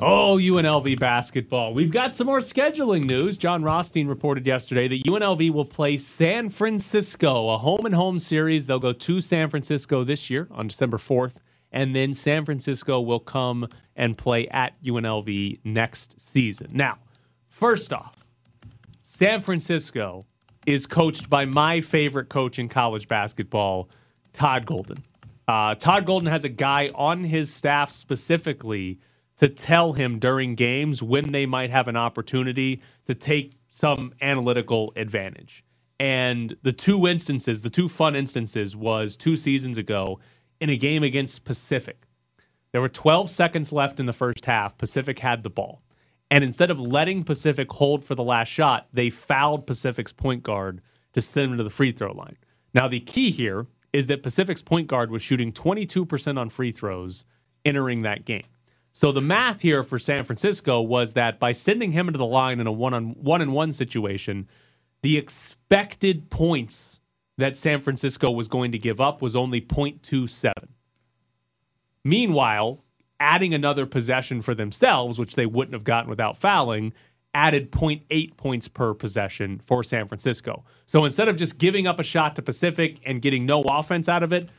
Oh, 0.00 0.38
UNLV 0.38 0.98
basketball. 0.98 1.72
We've 1.72 1.92
got 1.92 2.16
some 2.16 2.26
more 2.26 2.40
scheduling 2.40 3.04
news. 3.04 3.38
Jon 3.38 3.62
Rothstein 3.62 4.08
reported 4.08 4.44
yesterday 4.44 4.88
that 4.88 5.04
UNLV 5.04 5.52
will 5.52 5.64
play 5.64 5.96
San 5.98 6.50
Francisco, 6.50 7.50
a 7.50 7.58
home 7.58 7.86
and 7.86 7.94
home 7.94 8.18
series. 8.18 8.66
They'll 8.66 8.80
go 8.80 8.92
to 8.92 9.20
San 9.20 9.48
Francisco 9.48 10.02
this 10.02 10.28
year 10.28 10.48
on 10.50 10.66
December 10.66 10.96
4th, 10.96 11.36
and 11.70 11.94
then 11.94 12.12
San 12.12 12.44
Francisco 12.44 13.00
will 13.00 13.20
come 13.20 13.68
and 13.94 14.18
play 14.18 14.48
at 14.48 14.82
UNLV 14.82 15.60
next 15.62 16.20
season. 16.20 16.70
Now, 16.72 16.98
first 17.48 17.92
off, 17.92 18.26
San 19.00 19.42
Francisco 19.42 20.26
is 20.66 20.86
coached 20.86 21.30
by 21.30 21.44
my 21.44 21.80
favorite 21.80 22.28
coach 22.28 22.58
in 22.58 22.68
college 22.68 23.06
basketball, 23.06 23.88
Todd 24.32 24.66
Golden. 24.66 25.04
Uh, 25.46 25.76
Todd 25.76 26.04
Golden 26.04 26.28
has 26.28 26.44
a 26.44 26.48
guy 26.48 26.90
on 26.96 27.22
his 27.22 27.52
staff 27.52 27.92
specifically 27.92 28.98
to 29.36 29.48
tell 29.48 29.94
him 29.94 30.18
during 30.18 30.54
games 30.54 31.02
when 31.02 31.32
they 31.32 31.46
might 31.46 31.70
have 31.70 31.88
an 31.88 31.96
opportunity 31.96 32.82
to 33.06 33.14
take 33.14 33.52
some 33.68 34.12
analytical 34.20 34.92
advantage. 34.96 35.64
And 35.98 36.56
the 36.62 36.72
two 36.72 37.06
instances, 37.06 37.62
the 37.62 37.70
two 37.70 37.88
fun 37.88 38.16
instances, 38.16 38.76
was 38.76 39.16
two 39.16 39.36
seasons 39.36 39.78
ago 39.78 40.20
in 40.60 40.70
a 40.70 40.76
game 40.76 41.02
against 41.02 41.44
Pacific. 41.44 42.06
There 42.72 42.80
were 42.80 42.88
12 42.88 43.30
seconds 43.30 43.72
left 43.72 44.00
in 44.00 44.06
the 44.06 44.12
first 44.12 44.46
half. 44.46 44.76
Pacific 44.76 45.20
had 45.20 45.42
the 45.42 45.50
ball. 45.50 45.82
And 46.30 46.42
instead 46.42 46.70
of 46.70 46.80
letting 46.80 47.22
Pacific 47.22 47.70
hold 47.70 48.04
for 48.04 48.14
the 48.14 48.24
last 48.24 48.48
shot, 48.48 48.88
they 48.92 49.10
fouled 49.10 49.66
Pacific's 49.66 50.12
point 50.12 50.42
guard 50.42 50.80
to 51.12 51.20
send 51.20 51.52
him 51.52 51.58
to 51.58 51.64
the 51.64 51.70
free 51.70 51.92
throw 51.92 52.12
line. 52.12 52.36
Now, 52.72 52.88
the 52.88 53.00
key 53.00 53.30
here 53.30 53.66
is 53.92 54.06
that 54.06 54.24
Pacific's 54.24 54.62
point 54.62 54.88
guard 54.88 55.10
was 55.10 55.22
shooting 55.22 55.52
22% 55.52 56.36
on 56.38 56.48
free 56.48 56.72
throws 56.72 57.24
entering 57.64 58.02
that 58.02 58.24
game. 58.24 58.42
So 58.96 59.10
the 59.10 59.20
math 59.20 59.60
here 59.60 59.82
for 59.82 59.98
San 59.98 60.22
Francisco 60.22 60.80
was 60.80 61.14
that 61.14 61.40
by 61.40 61.50
sending 61.50 61.90
him 61.90 62.06
into 62.06 62.16
the 62.16 62.24
line 62.24 62.60
in 62.60 62.68
a 62.68 62.72
one 62.72 62.94
on 62.94 63.10
one 63.14 63.42
and 63.42 63.52
one 63.52 63.72
situation, 63.72 64.48
the 65.02 65.18
expected 65.18 66.30
points 66.30 67.00
that 67.36 67.56
San 67.56 67.80
Francisco 67.80 68.30
was 68.30 68.46
going 68.46 68.70
to 68.70 68.78
give 68.78 69.00
up 69.00 69.20
was 69.20 69.34
only 69.34 69.60
0.27. 69.60 70.52
Meanwhile, 72.04 72.84
adding 73.18 73.52
another 73.52 73.84
possession 73.84 74.40
for 74.40 74.54
themselves, 74.54 75.18
which 75.18 75.34
they 75.34 75.44
wouldn't 75.44 75.74
have 75.74 75.82
gotten 75.82 76.08
without 76.08 76.36
fouling, 76.36 76.92
added 77.34 77.72
0.8 77.72 78.36
points 78.36 78.68
per 78.68 78.94
possession 78.94 79.60
for 79.64 79.82
San 79.82 80.06
Francisco. 80.06 80.64
So 80.86 81.04
instead 81.04 81.26
of 81.26 81.34
just 81.34 81.58
giving 81.58 81.88
up 81.88 81.98
a 81.98 82.04
shot 82.04 82.36
to 82.36 82.42
Pacific 82.42 83.00
and 83.04 83.20
getting 83.20 83.44
no 83.44 83.62
offense 83.62 84.08
out 84.08 84.22
of 84.22 84.32
it, 84.32 84.50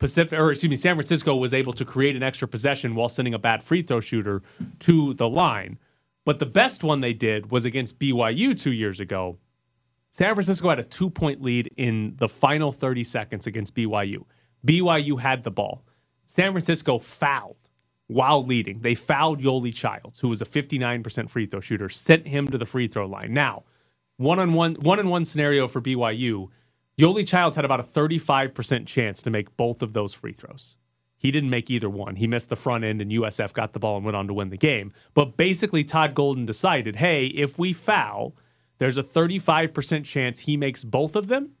Pacific 0.00 0.36
or 0.36 0.50
excuse 0.50 0.70
me, 0.70 0.76
San 0.76 0.96
Francisco 0.96 1.36
was 1.36 1.54
able 1.54 1.72
to 1.74 1.84
create 1.84 2.16
an 2.16 2.22
extra 2.24 2.48
possession 2.48 2.96
while 2.96 3.08
sending 3.08 3.34
a 3.34 3.38
bad 3.38 3.62
free 3.62 3.82
throw 3.82 4.00
shooter 4.00 4.42
to 4.80 5.14
the 5.14 5.28
line. 5.28 5.78
But 6.24 6.40
the 6.40 6.46
best 6.46 6.82
one 6.82 7.00
they 7.00 7.12
did 7.12 7.52
was 7.52 7.64
against 7.64 7.98
BYU 7.98 8.58
2 8.58 8.72
years 8.72 8.98
ago. 8.98 9.38
San 10.10 10.34
Francisco 10.34 10.68
had 10.68 10.80
a 10.80 10.84
2-point 10.84 11.40
lead 11.40 11.72
in 11.76 12.14
the 12.18 12.28
final 12.28 12.72
30 12.72 13.04
seconds 13.04 13.46
against 13.46 13.74
BYU. 13.74 14.24
BYU 14.66 15.20
had 15.20 15.44
the 15.44 15.50
ball. 15.50 15.84
San 16.26 16.52
Francisco 16.52 16.98
fouled 16.98 17.56
while 18.08 18.44
leading. 18.44 18.80
They 18.80 18.94
fouled 18.94 19.40
Yoeli 19.40 19.72
Childs, 19.72 20.18
who 20.18 20.28
was 20.28 20.42
a 20.42 20.46
59% 20.46 21.30
free 21.30 21.46
throw 21.46 21.60
shooter, 21.60 21.88
sent 21.88 22.26
him 22.26 22.48
to 22.48 22.58
the 22.58 22.66
free 22.66 22.88
throw 22.88 23.06
line. 23.06 23.32
Now, 23.32 23.64
one-on-one 24.16 24.74
one-on-one 24.80 25.24
scenario 25.24 25.68
for 25.68 25.80
BYU, 25.80 26.48
Yoeli 27.00 27.26
Childs 27.26 27.56
had 27.56 27.64
about 27.64 27.80
a 27.80 27.82
35% 27.82 28.86
chance 28.86 29.22
to 29.22 29.30
make 29.30 29.56
both 29.56 29.80
of 29.80 29.94
those 29.94 30.12
free 30.12 30.34
throws. 30.34 30.76
He 31.16 31.30
didn't 31.30 31.48
make 31.48 31.70
either 31.70 31.88
one. 31.88 32.16
He 32.16 32.26
missed 32.26 32.50
the 32.50 32.56
front 32.56 32.84
end, 32.84 33.00
and 33.00 33.10
USF 33.10 33.54
got 33.54 33.72
the 33.72 33.78
ball 33.78 33.96
and 33.96 34.04
went 34.04 34.16
on 34.16 34.26
to 34.26 34.34
win 34.34 34.50
the 34.50 34.58
game. 34.58 34.92
But 35.14 35.38
basically, 35.38 35.82
Todd 35.82 36.14
Golden 36.14 36.44
decided 36.44 36.96
hey, 36.96 37.26
if 37.28 37.58
we 37.58 37.72
foul, 37.72 38.36
there's 38.76 38.98
a 38.98 39.02
35% 39.02 40.04
chance 40.04 40.40
he 40.40 40.58
makes 40.58 40.84
both 40.84 41.16
of 41.16 41.28
them, 41.28 41.52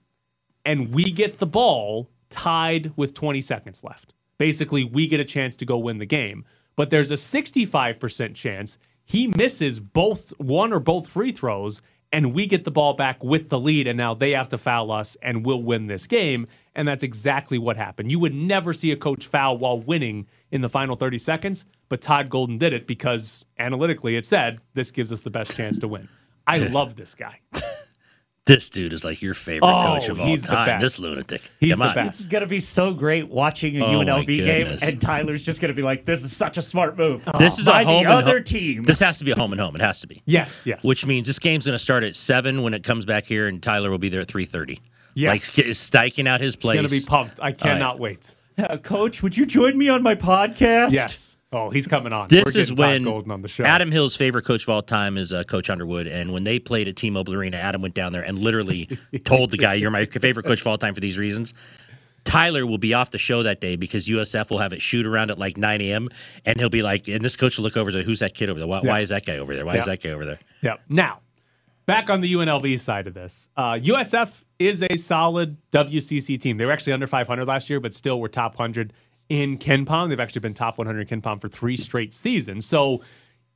and 0.66 0.92
we 0.92 1.10
get 1.10 1.38
the 1.38 1.46
ball 1.46 2.10
tied 2.28 2.92
with 2.96 3.14
20 3.14 3.40
seconds 3.40 3.82
left. 3.82 4.12
Basically, 4.36 4.84
we 4.84 5.06
get 5.06 5.20
a 5.20 5.24
chance 5.24 5.56
to 5.56 5.64
go 5.64 5.78
win 5.78 5.98
the 5.98 6.06
game. 6.06 6.44
But 6.76 6.90
there's 6.90 7.10
a 7.10 7.14
65% 7.14 8.34
chance 8.34 8.76
he 9.04 9.26
misses 9.26 9.80
both 9.80 10.34
one 10.38 10.72
or 10.72 10.80
both 10.80 11.08
free 11.08 11.32
throws 11.32 11.80
and 12.12 12.34
we 12.34 12.46
get 12.46 12.64
the 12.64 12.70
ball 12.70 12.94
back 12.94 13.22
with 13.22 13.48
the 13.48 13.58
lead, 13.58 13.86
and 13.86 13.96
now 13.96 14.14
they 14.14 14.32
have 14.32 14.48
to 14.50 14.58
foul 14.58 14.90
us, 14.90 15.16
and 15.22 15.44
we'll 15.44 15.62
win 15.62 15.86
this 15.86 16.06
game. 16.06 16.46
And 16.74 16.86
that's 16.86 17.02
exactly 17.02 17.58
what 17.58 17.76
happened. 17.76 18.10
You 18.10 18.18
would 18.18 18.34
never 18.34 18.72
see 18.72 18.90
a 18.92 18.96
coach 18.96 19.26
foul 19.26 19.58
while 19.58 19.80
winning 19.80 20.26
in 20.50 20.60
the 20.60 20.68
final 20.68 20.96
30 20.96 21.18
seconds, 21.18 21.64
but 21.88 22.00
Todd 22.00 22.30
Golden 22.30 22.58
did 22.58 22.72
it 22.72 22.86
because 22.86 23.44
analytically 23.58 24.16
it 24.16 24.24
said 24.24 24.60
this 24.74 24.90
gives 24.90 25.12
us 25.12 25.22
the 25.22 25.30
best 25.30 25.54
chance 25.56 25.78
to 25.80 25.88
win. 25.88 26.08
I 26.46 26.58
love 26.58 26.96
this 26.96 27.14
guy. 27.14 27.40
This 28.46 28.70
dude 28.70 28.92
is 28.94 29.04
like 29.04 29.20
your 29.20 29.34
favorite 29.34 29.68
Oh, 29.68 29.94
coach 29.98 30.08
of 30.08 30.18
all 30.20 30.26
he's 30.26 30.42
the 30.42 30.48
time. 30.48 30.66
best. 30.66 30.82
This 30.82 30.98
lunatic. 30.98 31.42
He's 31.60 31.72
Come 31.76 31.80
the 31.80 31.88
on. 31.88 31.94
best. 31.94 32.20
It's 32.20 32.26
gonna 32.26 32.46
be 32.46 32.58
so 32.58 32.92
great 32.92 33.28
watching 33.28 33.80
a 33.80 33.84
Oh, 33.84 34.00
UNLV 34.00 34.26
game, 34.26 34.78
and 34.82 35.00
Tyler's 35.00 35.44
just 35.44 35.60
gonna 35.60 35.74
be 35.74 35.82
like, 35.82 36.04
"This 36.06 36.24
is 36.24 36.34
such 36.34 36.56
a 36.56 36.62
smart 36.62 36.96
move." 36.96 37.28
This 37.38 37.58
is 37.58 37.66
by 37.66 37.82
a 37.82 37.84
home 37.84 38.04
the 38.04 38.10
and 38.10 38.18
other 38.18 38.38
ho- 38.38 38.42
team. 38.42 38.82
This 38.84 38.98
has 39.00 39.18
to 39.18 39.24
be 39.24 39.30
a 39.30 39.36
home 39.36 39.52
and 39.52 39.60
home. 39.60 39.74
It 39.76 39.82
has 39.82 40.00
to 40.00 40.06
be. 40.06 40.22
Yes, 40.24 40.62
yes. 40.66 40.82
Which 40.82 41.04
means 41.06 41.26
this 41.26 41.38
game's 41.38 41.66
going 41.66 41.76
to 41.78 41.82
start 41.84 42.02
at 42.02 42.16
seven 42.16 42.62
when 42.62 42.72
it 42.74 42.82
comes 42.82 43.04
back 43.04 43.26
here, 43.26 43.46
and 43.46 43.62
Tyler 43.62 43.90
will 43.90 43.98
be 43.98 44.08
there 44.08 44.22
at 44.22 44.28
three 44.28 44.46
thirty. 44.46 44.80
Yes. 45.14 45.56
like 45.58 45.66
stiking 45.66 46.26
out 46.26 46.40
his 46.40 46.56
place. 46.56 46.76
Going 46.76 46.88
to 46.88 46.90
be 46.90 47.04
pumped. 47.04 47.38
I 47.42 47.52
cannot 47.52 47.98
wait. 47.98 48.34
Uh, 48.56 48.76
Coach, 48.78 49.22
would 49.22 49.36
you 49.36 49.44
join 49.44 49.76
me 49.76 49.88
on 49.88 50.02
my 50.02 50.14
podcast? 50.14 50.92
Yes. 50.92 51.36
Oh, 51.52 51.68
he's 51.68 51.88
coming 51.88 52.12
on. 52.12 52.28
This 52.28 52.54
We're 52.54 52.60
is 52.60 52.72
when 52.72 53.02
Golden 53.02 53.32
on 53.32 53.42
the 53.42 53.48
show. 53.48 53.64
Adam 53.64 53.90
Hill's 53.90 54.14
favorite 54.14 54.44
coach 54.44 54.62
of 54.62 54.68
all 54.68 54.82
time 54.82 55.16
is 55.18 55.32
uh, 55.32 55.42
Coach 55.42 55.68
Underwood, 55.68 56.06
and 56.06 56.32
when 56.32 56.44
they 56.44 56.60
played 56.60 56.86
at 56.86 56.94
T-Mobile 56.94 57.34
Arena, 57.34 57.56
Adam 57.56 57.82
went 57.82 57.94
down 57.94 58.12
there 58.12 58.22
and 58.22 58.38
literally 58.38 58.88
told 59.24 59.50
the 59.50 59.56
guy, 59.56 59.74
"You're 59.74 59.90
my 59.90 60.04
favorite 60.06 60.46
coach 60.46 60.60
of 60.60 60.66
all 60.68 60.78
time 60.78 60.94
for 60.94 61.00
these 61.00 61.18
reasons." 61.18 61.52
Tyler 62.24 62.66
will 62.66 62.78
be 62.78 62.94
off 62.94 63.10
the 63.10 63.18
show 63.18 63.42
that 63.42 63.60
day 63.60 63.74
because 63.76 64.06
USF 64.06 64.50
will 64.50 64.58
have 64.58 64.72
it 64.74 64.80
shoot 64.82 65.06
around 65.06 65.30
at 65.30 65.38
like 65.38 65.56
9 65.56 65.80
a.m. 65.80 66.08
and 66.44 66.60
he'll 66.60 66.68
be 66.68 66.82
like, 66.82 67.08
and 67.08 67.24
this 67.24 67.34
coach 67.34 67.56
will 67.56 67.64
look 67.64 67.76
over 67.76 67.88
and 67.90 67.98
say, 67.98 68.04
"Who's 68.04 68.20
that 68.20 68.34
kid 68.34 68.48
over 68.48 68.60
there? 68.60 68.68
Why, 68.68 68.82
Yeah. 68.84 68.88
why 68.90 69.00
is 69.00 69.08
that 69.08 69.26
guy 69.26 69.38
over 69.38 69.54
there? 69.54 69.64
Why 69.66 69.74
Yeah. 69.74 69.80
is 69.80 69.86
that 69.86 70.02
guy 70.02 70.10
over 70.10 70.24
there?" 70.24 70.38
Yeah. 70.62 70.74
Now, 70.88 71.20
back 71.86 72.10
on 72.10 72.20
the 72.20 72.32
UNLV 72.32 72.78
side 72.78 73.08
of 73.08 73.14
this, 73.14 73.48
uh, 73.56 73.76
USF 73.82 74.44
is 74.60 74.84
a 74.88 74.96
solid 74.96 75.56
WCC 75.72 76.38
team. 76.38 76.58
They 76.58 76.66
were 76.66 76.72
actually 76.72 76.92
under 76.92 77.08
500 77.08 77.48
last 77.48 77.68
year, 77.68 77.80
but 77.80 77.92
still 77.94 78.20
were 78.20 78.28
top 78.28 78.54
100 78.56 78.92
in 79.30 79.56
KenPom. 79.56 80.10
They've 80.10 80.20
actually 80.20 80.40
been 80.40 80.52
top 80.52 80.76
100 80.76 81.10
in 81.10 81.20
KenPom 81.20 81.40
for 81.40 81.48
three 81.48 81.78
straight 81.78 82.12
seasons. 82.12 82.66
So 82.66 83.00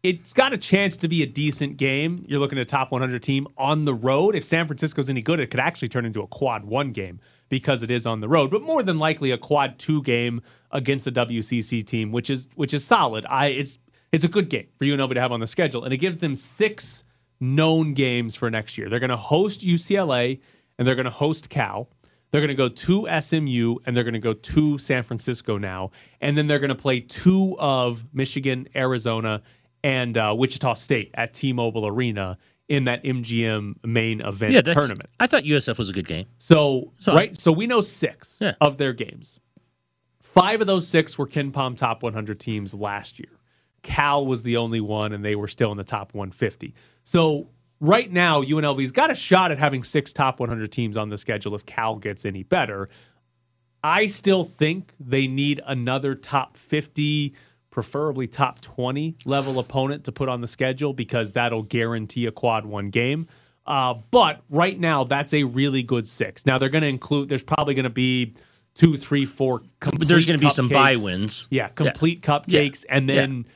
it's 0.03 0.33
got 0.33 0.55
a 0.55 0.59
chance 0.59 0.97
to 0.99 1.09
be 1.09 1.23
a 1.23 1.27
decent 1.27 1.77
game. 1.77 2.25
You're 2.27 2.39
looking 2.39 2.59
at 2.59 2.63
a 2.63 2.67
top 2.67 2.93
100 2.93 3.23
team 3.23 3.47
on 3.59 3.85
the 3.85 3.93
road. 3.93 4.35
If 4.35 4.45
San 4.45 4.67
Francisco's 4.67 5.11
any 5.11 5.21
good, 5.21 5.41
it 5.41 5.51
could 5.51 5.61
actually 5.61 5.89
turn 5.89 6.07
into 6.07 6.23
a 6.23 6.27
quad 6.27 6.65
one 6.65 6.93
game 6.93 7.21
because 7.51 7.83
it 7.83 7.91
is 7.91 8.07
on 8.07 8.21
the 8.21 8.29
road, 8.29 8.51
but 8.51 8.63
more 8.63 8.83
than 8.83 8.99
likely 8.99 9.31
a 9.31 9.39
quad 9.39 9.79
two 9.79 10.03
game 10.03 10.41
against 10.71 11.07
a 11.07 11.13
WCC 11.13 11.87
team, 11.87 12.11
which 12.11 12.31
is 12.31 12.49
which 12.55 12.73
is 12.73 12.85
solid. 12.85 13.27
I 13.29 13.47
it's 13.47 13.79
it's 14.13 14.25
a 14.25 14.29
good 14.29 14.49
game 14.49 14.69
for 14.79 14.85
UNLV 14.85 15.15
to 15.15 15.21
have 15.21 15.33
on 15.33 15.41
the 15.41 15.47
schedule, 15.47 15.85
and 15.85 15.93
it 15.93 15.99
gives 15.99 16.19
them 16.19 16.35
six 16.35 17.05
known 17.41 17.95
games 17.95 18.35
for 18.35 18.51
next 18.51 18.79
year. 18.79 18.89
They're 18.89 19.01
going 19.01 19.11
to 19.11 19.17
host 19.17 19.61
UCLA 19.61 20.41
and 20.79 20.87
they're 20.87 20.95
going 20.95 21.05
to 21.05 21.11
host 21.11 21.51
Cal. 21.51 21.89
They're 22.35 22.41
going 22.41 22.49
to 22.49 22.55
go 22.57 22.69
to 22.69 23.21
SMU 23.21 23.77
and 23.87 23.97
they're 23.97 24.03
going 24.03 24.15
to 24.15 24.19
go 24.19 24.33
to 24.33 24.77
San 24.77 25.05
Francisco 25.05 25.57
now, 25.57 25.93
and 26.21 26.37
then 26.37 26.49
they're 26.49 26.59
going 26.59 26.71
to 26.71 26.75
play 26.75 26.99
two 26.99 27.55
of 27.61 28.05
Michigan, 28.13 28.67
Arizona, 28.75 29.41
and 29.85 30.19
uh, 30.19 30.35
Wichita 30.37 30.75
State 30.75 31.13
at 31.15 31.33
T-Mobile 31.33 31.87
Arena 31.87 32.37
in 32.69 32.87
that 32.87 33.05
MGM 33.05 33.75
main 33.85 34.21
event 34.21 34.53
Yeah, 34.53 34.63
tournament. 34.63 35.11
I 35.21 35.29
thought 35.29 35.45
USF 35.45 35.79
was 35.79 35.89
a 35.89 35.93
good 35.93 36.09
game. 36.09 36.27
So, 36.39 36.93
So- 36.99 37.15
right, 37.15 37.39
so 37.39 37.53
we 37.53 37.69
know 37.69 37.81
six 37.81 38.39
Yeah. 38.41 38.55
of 38.61 38.79
their 38.79 38.93
games. 38.93 39.39
Five 40.21 40.61
of 40.61 40.67
those 40.67 40.89
six 40.89 41.17
were 41.17 41.29
KenPom 41.29 41.77
top 41.77 42.03
100 42.03 42.41
teams 42.41 42.75
last 42.75 43.21
year. 43.21 43.39
Cal 43.83 44.27
was 44.27 44.43
the 44.43 44.57
only 44.57 44.81
one, 44.81 45.13
and 45.13 45.25
they 45.25 45.37
were 45.37 45.47
still 45.47 45.71
in 45.71 45.77
the 45.77 45.85
top 45.85 46.13
150. 46.15 46.75
So 47.05 47.47
right 47.85 48.11
now, 48.11 48.43
UNLV's 48.43 48.93
got 48.93 49.11
a 49.11 49.15
shot 49.15 49.51
at 49.53 49.59
having 49.59 49.85
six 49.85 50.13
top 50.13 50.41
100 50.41 50.73
teams 50.73 50.97
on 50.97 51.09
the 51.11 51.19
schedule 51.19 51.55
if 51.55 51.65
Cal 51.67 51.97
gets 51.97 52.25
any 52.25 52.43
better. 52.43 52.89
I 53.83 54.07
still 54.07 54.45
think 54.45 54.93
they 54.99 55.27
need 55.27 55.61
another 55.67 56.15
top 56.15 56.57
50, 56.57 57.35
preferably 57.71 58.27
top 58.27 58.61
20 58.63 59.17
level 59.27 59.59
opponent 59.59 60.05
to 60.05 60.13
put 60.13 60.29
on 60.29 60.41
the 60.41 60.49
schedule 60.49 60.93
because 60.95 61.33
that'll 61.33 61.63
guarantee 61.65 62.27
a 62.27 62.33
quad 62.33 62.65
one 62.65 62.87
game. 62.87 63.27
Uh, 63.67 63.95
but 64.11 64.43
right 64.49 64.79
now, 64.79 65.05
that's 65.05 65.35
a 65.35 65.45
really 65.45 65.83
good 65.83 66.07
six. 66.07 66.47
Now 66.47 66.59
they're 66.59 66.69
going 66.69 66.83
to 66.83 66.89
include. 66.89 67.29
There's 67.29 67.43
probably 67.43 67.75
going 67.75 67.85
to 67.85 67.91
be 67.91 68.35
two, 68.75 68.97
three, 68.97 69.25
four. 69.25 69.63
But 69.81 70.07
there's 70.09 70.25
going 70.27 70.39
gonna 70.39 70.51
be 70.51 70.55
some 70.55 70.69
buy 70.69 70.97
wins. 70.97 71.47
Yeah, 71.51 71.69
complete 71.69 72.23
cupcakes, 72.23 72.85
and 72.89 73.09
Yeah. 73.09 73.15
then 73.17 73.47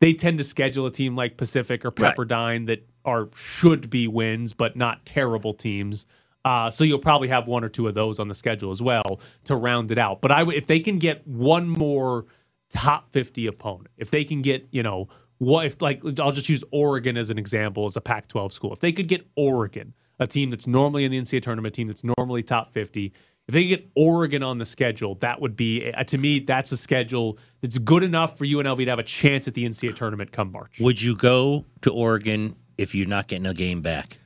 they 0.00 0.12
tend 0.14 0.38
to 0.38 0.44
schedule 0.44 0.86
a 0.86 0.90
team 0.90 1.16
like 1.16 1.36
Pacific 1.36 1.84
or 1.84 1.92
Right. 1.98 2.14
Pepperdine 2.16 2.66
that 2.66 2.86
are 3.08 3.28
should 3.34 3.90
be 3.90 4.06
wins, 4.06 4.52
but 4.52 4.76
not 4.76 5.04
terrible 5.06 5.52
teams. 5.52 6.06
Uh, 6.44 6.70
so 6.70 6.84
you'll 6.84 6.98
probably 6.98 7.28
have 7.28 7.46
one 7.46 7.64
or 7.64 7.68
two 7.68 7.86
of 7.88 7.94
those 7.94 8.18
on 8.18 8.28
the 8.28 8.34
schedule 8.34 8.70
as 8.70 8.80
well 8.80 9.20
to 9.44 9.56
round 9.56 9.90
it 9.90 9.98
out. 9.98 10.20
But 10.20 10.32
I 10.32 10.48
if 10.50 10.66
they 10.66 10.80
can 10.80 10.98
get 10.98 11.26
one 11.26 11.68
more 11.68 12.26
top 12.70 13.12
50 13.12 13.46
opponent, 13.46 13.88
if 13.96 14.10
they 14.10 14.24
can 14.24 14.42
get, 14.42 14.68
you 14.70 14.82
know, 14.82 15.08
what 15.38 15.66
if 15.66 15.80
like 15.82 16.02
I'll 16.20 16.32
just 16.32 16.48
use 16.48 16.64
Oregon 16.70 17.16
as 17.16 17.30
an 17.30 17.38
example 17.38 17.86
as 17.86 17.96
a 17.96 18.00
Pac-12 18.00 18.52
school. 18.52 18.72
If 18.72 18.80
they 18.80 18.92
could 18.92 19.08
get 19.08 19.28
Oregon, 19.36 19.94
a 20.18 20.26
team 20.26 20.50
that's 20.50 20.66
normally 20.66 21.04
in 21.04 21.12
the 21.12 21.20
NCAA 21.20 21.42
tournament, 21.42 21.74
team 21.74 21.86
that's 21.86 22.04
normally 22.04 22.42
top 22.42 22.72
50, 22.72 23.12
if 23.46 23.54
they 23.54 23.66
get 23.66 23.88
Oregon 23.94 24.42
on 24.42 24.58
the 24.58 24.66
schedule, 24.66 25.14
that 25.16 25.40
would 25.40 25.56
be 25.56 25.90
uh, 25.92 26.04
to 26.04 26.18
me 26.18 26.40
that's 26.40 26.70
a 26.70 26.76
schedule 26.76 27.38
that's 27.62 27.78
good 27.78 28.02
enough 28.02 28.36
for 28.36 28.44
UNLV 28.44 28.84
to 28.84 28.90
have 28.90 28.98
a 28.98 29.02
chance 29.02 29.48
at 29.48 29.54
the 29.54 29.64
NCAA 29.64 29.96
tournament 29.96 30.32
come 30.32 30.52
March. 30.52 30.78
Would 30.80 31.00
you 31.00 31.16
go 31.16 31.64
to 31.82 31.90
Oregon 31.90 32.56
if 32.78 32.94
you're 32.94 33.06
not 33.08 33.28
getting 33.28 33.46
a 33.46 33.54
game 33.54 33.82
back? 33.82 34.18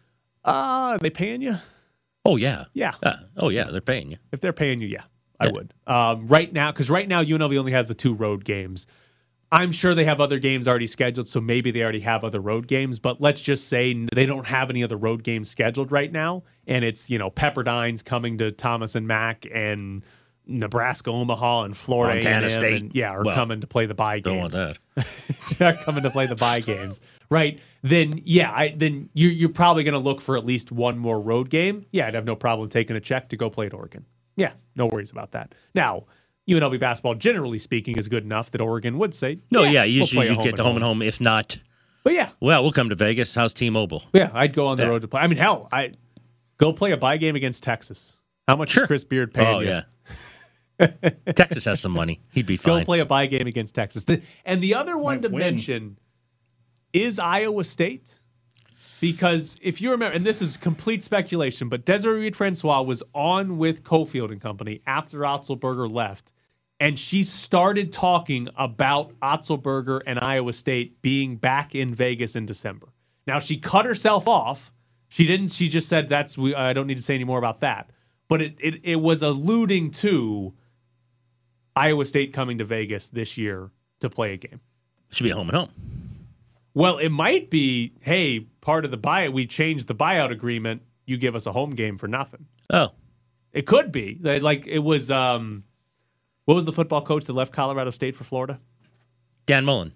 Uh, 0.45 0.51
are 0.95 0.99
they 0.99 1.11
paying 1.11 1.41
you? 1.43 1.57
Oh 2.25 2.37
yeah, 2.37 2.67
Yeah. 2.75 2.93
Uh, 3.03 3.17
oh 3.37 3.49
yeah, 3.49 3.65
they're 3.71 3.81
paying 3.81 4.13
you. 4.13 4.19
If 4.31 4.41
they're 4.41 4.53
paying 4.53 4.81
you, 4.81 4.87
yeah, 4.87 5.03
I 5.41 5.47
Yeah. 5.47 5.51
would. 5.53 5.75
Um, 5.89 6.27
right 6.29 6.53
now, 6.53 6.71
because 6.71 6.89
right 6.91 7.09
now 7.09 7.23
UNLV 7.23 7.57
only 7.59 7.73
has 7.73 7.89
the 7.89 7.95
two 7.95 8.15
road 8.15 8.45
games. 8.45 8.87
I'm 9.51 9.71
sure 9.73 9.95
they 9.95 10.05
have 10.07 10.19
other 10.21 10.39
games 10.39 10.67
already 10.67 10.87
scheduled, 10.87 11.29
so 11.29 11.39
maybe 11.41 11.71
they 11.73 11.83
already 11.83 12.01
have 12.01 12.25
other 12.25 12.41
road 12.41 12.67
games. 12.69 12.99
But 12.99 13.21
let's 13.21 13.41
just 13.41 13.69
say 13.69 14.07
they 14.15 14.25
don't 14.25 14.47
have 14.47 14.71
any 14.71 14.83
other 14.83 14.97
road 14.97 15.25
games 15.25 15.51
scheduled 15.51 15.93
right 15.93 16.11
now, 16.13 16.45
and 16.67 16.85
it's 16.85 17.11
you 17.11 17.19
know 17.19 17.29
Pepperdine's 17.29 18.03
coming 18.03 18.39
to 18.39 18.51
Thomas 18.53 18.95
and 18.95 19.07
Mack 19.09 19.45
and 19.53 20.05
Nebraska, 20.47 21.11
Omaha, 21.11 21.65
and 21.65 21.77
Florida 21.77 22.15
Montana 22.15 22.47
A&M, 22.47 22.51
State. 22.51 22.83
and, 22.83 22.95
yeah, 22.95 23.11
are 23.11 23.23
Well, 23.25 23.35
coming 23.35 23.61
to 23.61 23.67
play 23.67 23.87
the 23.87 23.95
buy 23.95 24.21
Don't 24.21 24.39
want 24.39 24.53
that. 24.53 24.79
They're 25.59 25.75
coming 25.85 26.03
to 26.05 26.11
play 26.11 26.27
the 26.27 26.35
buy 26.37 26.61
games, 26.73 27.01
right? 27.31 27.61
Then 27.83 28.21
yeah, 28.25 28.51
I, 28.53 28.75
then 28.77 29.09
you're 29.13 29.33
you're 29.33 29.49
probably 29.49 29.83
going 29.85 29.95
to 29.95 29.99
look 29.99 30.21
for 30.21 30.37
at 30.37 30.47
least 30.47 30.71
one 30.71 30.99
more 30.99 31.21
road 31.21 31.51
game. 31.51 31.85
Yeah, 31.91 32.07
I'd 32.07 32.15
have 32.15 32.25
no 32.25 32.37
problem 32.37 32.69
taking 32.69 32.95
a 32.97 33.01
check 33.01 33.29
to 33.31 33.37
go 33.37 33.51
play 33.51 33.67
at 33.67 33.75
Oregon. 33.75 34.05
Yeah, 34.37 34.53
no 34.77 34.87
worries 34.87 35.11
about 35.11 35.33
that. 35.33 35.55
Now, 35.75 36.05
UNLV 36.49 36.79
basketball, 36.81 37.15
generally 37.17 37.59
speaking, 37.59 37.99
is 37.99 38.07
good 38.09 38.23
enough 38.25 38.51
that 38.53 38.61
Oregon 38.61 38.99
would 38.99 39.15
say, 39.15 39.41
No, 39.51 39.63
yeah, 39.65 39.83
we'll 39.83 39.91
usually 39.91 40.27
play 40.27 40.35
a 40.35 40.37
you 40.39 40.43
get 40.43 40.57
the 40.57 40.63
home 40.63 40.77
and 40.77 40.85
home. 40.85 41.03
If 41.03 41.21
not, 41.21 41.59
But 42.05 42.13
yeah, 42.15 42.31
well, 42.41 42.63
we'll 42.63 42.73
come 42.73 42.89
to 42.89 42.95
Vegas. 42.95 43.35
How's 43.35 43.53
T-Mobile? 43.53 44.05
yeah, 44.13 44.31
I'd 44.33 44.55
go 44.55 44.69
on 44.69 44.77
the 44.77 44.85
Yeah. 44.85 44.89
road 44.91 45.03
to 45.03 45.09
play. 45.09 45.21
I 45.21 45.27
mean, 45.27 45.39
hell, 45.39 45.69
I 45.73 45.93
go 46.59 46.73
play 46.73 46.93
a 46.93 46.97
buy 46.97 47.17
game 47.17 47.35
against 47.37 47.63
Texas. 47.65 48.17
How 48.49 48.57
much 48.57 48.71
Sure. 48.71 48.85
is 48.85 48.87
Chris 48.87 49.05
Beard 49.05 49.35
paying 49.35 49.49
Oh 49.57 49.61
you? 49.61 49.69
yeah. 49.69 49.83
Texas 51.37 51.65
has 51.67 51.81
some 51.81 51.93
money. 51.93 52.21
He'd 52.33 52.47
be 52.47 52.57
fine. 52.57 52.81
Go 52.81 52.85
play 52.85 53.01
a 53.01 53.05
buy 53.07 53.27
game 53.27 53.47
against 53.47 53.75
Texas. 53.75 54.05
The- 54.05 54.23
and 54.45 54.63
the 54.63 54.75
other 54.75 54.97
one 54.97 55.17
Might 55.17 55.23
to 55.23 55.29
win. 55.29 55.39
mention 55.41 55.97
is 56.93 57.19
Iowa 57.19 57.65
State. 57.65 58.19
Because 59.01 59.59
if 59.61 59.81
you 59.81 59.91
remember, 59.91 60.15
and 60.15 60.25
this 60.25 60.41
is 60.41 60.57
complete 60.57 61.03
speculation, 61.03 61.69
but 61.69 61.85
Desiree 61.85 62.21
Reed 62.21 62.37
Francois 62.37 62.83
was 62.83 63.03
on 63.15 63.59
with 63.59 63.83
Cofield 63.83 64.31
and 64.31 64.41
Company 64.41 64.81
after 64.87 65.19
Otzelberger 65.21 65.93
left, 65.93 66.33
and 66.79 66.97
she 66.97 67.25
started 67.25 67.93
talking 67.93 68.49
about 68.57 69.13
Otzelberger 69.21 70.03
and 70.07 70.21
Iowa 70.21 70.53
State 70.53 71.03
being 71.03 71.35
back 71.37 71.75
in 71.75 71.95
Vegas 71.95 72.37
in 72.37 72.47
December. 72.47 72.89
Now 73.27 73.41
she 73.41 73.57
cut 73.57 73.87
herself 73.87 74.29
off. 74.29 74.73
She 75.09 75.27
didn't. 75.27 75.49
She 75.49 75.69
just 75.69 75.89
said 75.89 76.09
that's. 76.09 76.39
We, 76.39 76.55
I 76.55 76.73
don't 76.73 76.87
need 76.87 76.95
to 76.97 77.03
say 77.03 77.15
any 77.15 77.25
more 77.25 77.39
about 77.39 77.61
that. 77.61 77.91
But 78.29 78.41
it, 78.41 78.57
it 78.61 78.81
it 78.85 78.97
was 78.97 79.23
alluding 79.23 79.91
to 79.93 80.55
Iowa 81.75 82.05
State 82.05 82.33
coming 82.33 82.59
to 82.59 82.65
Vegas 82.65 83.09
this 83.09 83.37
year 83.37 83.71
to 84.01 84.09
play 84.09 84.35
a 84.35 84.37
game. 84.37 84.61
Should 85.11 85.25
be 85.25 85.31
home 85.31 85.49
and 85.49 85.57
home. 85.57 86.02
Well, 86.75 86.99
it 86.99 87.11
might 87.11 87.51
be, 87.51 87.93
hey, 88.01 88.41
part 88.61 88.85
of 88.85 88.91
the 88.91 88.99
buyout, 88.99 89.33
we 89.33 89.47
changed 89.47 89.89
the 89.89 89.95
buyout 89.95 90.31
agreement. 90.31 90.83
You 91.07 91.17
give 91.19 91.35
us 91.35 91.47
a 91.47 91.53
home 91.53 91.71
game 91.71 91.99
for 91.99 92.09
nothing. 92.09 92.47
Oh, 92.71 92.91
It 93.53 93.67
could 93.67 93.93
be 93.93 94.19
like 94.23 94.67
it 94.67 94.79
was. 94.79 95.11
um 95.11 95.65
What 96.47 96.55
was 96.55 96.65
the 96.65 96.73
football 96.73 97.03
coach 97.03 97.25
that 97.27 97.35
left 97.35 97.53
Colorado 97.53 97.91
State 97.91 98.17
for 98.17 98.25
Florida? 98.25 98.59
Dan 99.47 99.65
Mullen. 99.65 99.93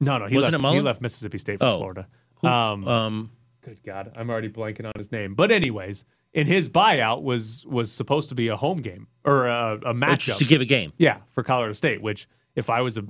No, 0.00 0.18
no, 0.18 0.26
he 0.26 0.36
Wasn't 0.36 0.52
left. 0.52 0.60
it 0.60 0.62
Mullen? 0.62 0.76
He 0.78 0.82
left 0.82 1.00
Mississippi 1.00 1.38
State 1.38 1.58
for 1.60 1.66
Oh. 1.66 1.78
Florida. 1.78 2.06
Who- 2.40 2.48
Um, 2.48 2.86
um, 2.86 3.30
good 3.62 3.82
God, 3.82 4.12
I'm 4.16 4.28
already 4.30 4.48
blanking 4.48 4.84
on 4.86 4.92
his 4.96 5.10
name. 5.10 5.34
But 5.34 5.50
anyways, 5.50 6.04
in 6.34 6.46
his 6.46 6.68
buyout 6.68 7.22
was 7.22 7.64
was 7.66 7.90
supposed 7.90 8.28
to 8.28 8.34
be 8.34 8.48
a 8.48 8.56
home 8.56 8.78
game 8.78 9.06
or 9.24 9.46
a, 9.46 9.74
a 9.86 9.94
matchup 9.94 10.36
to 10.38 10.44
give 10.44 10.60
a 10.60 10.64
game. 10.66 10.92
Yeah, 10.98 11.18
for 11.30 11.42
Colorado 11.42 11.72
State, 11.72 12.02
which 12.02 12.28
if 12.54 12.68
I 12.70 12.82
was 12.82 12.98
a 12.98 13.04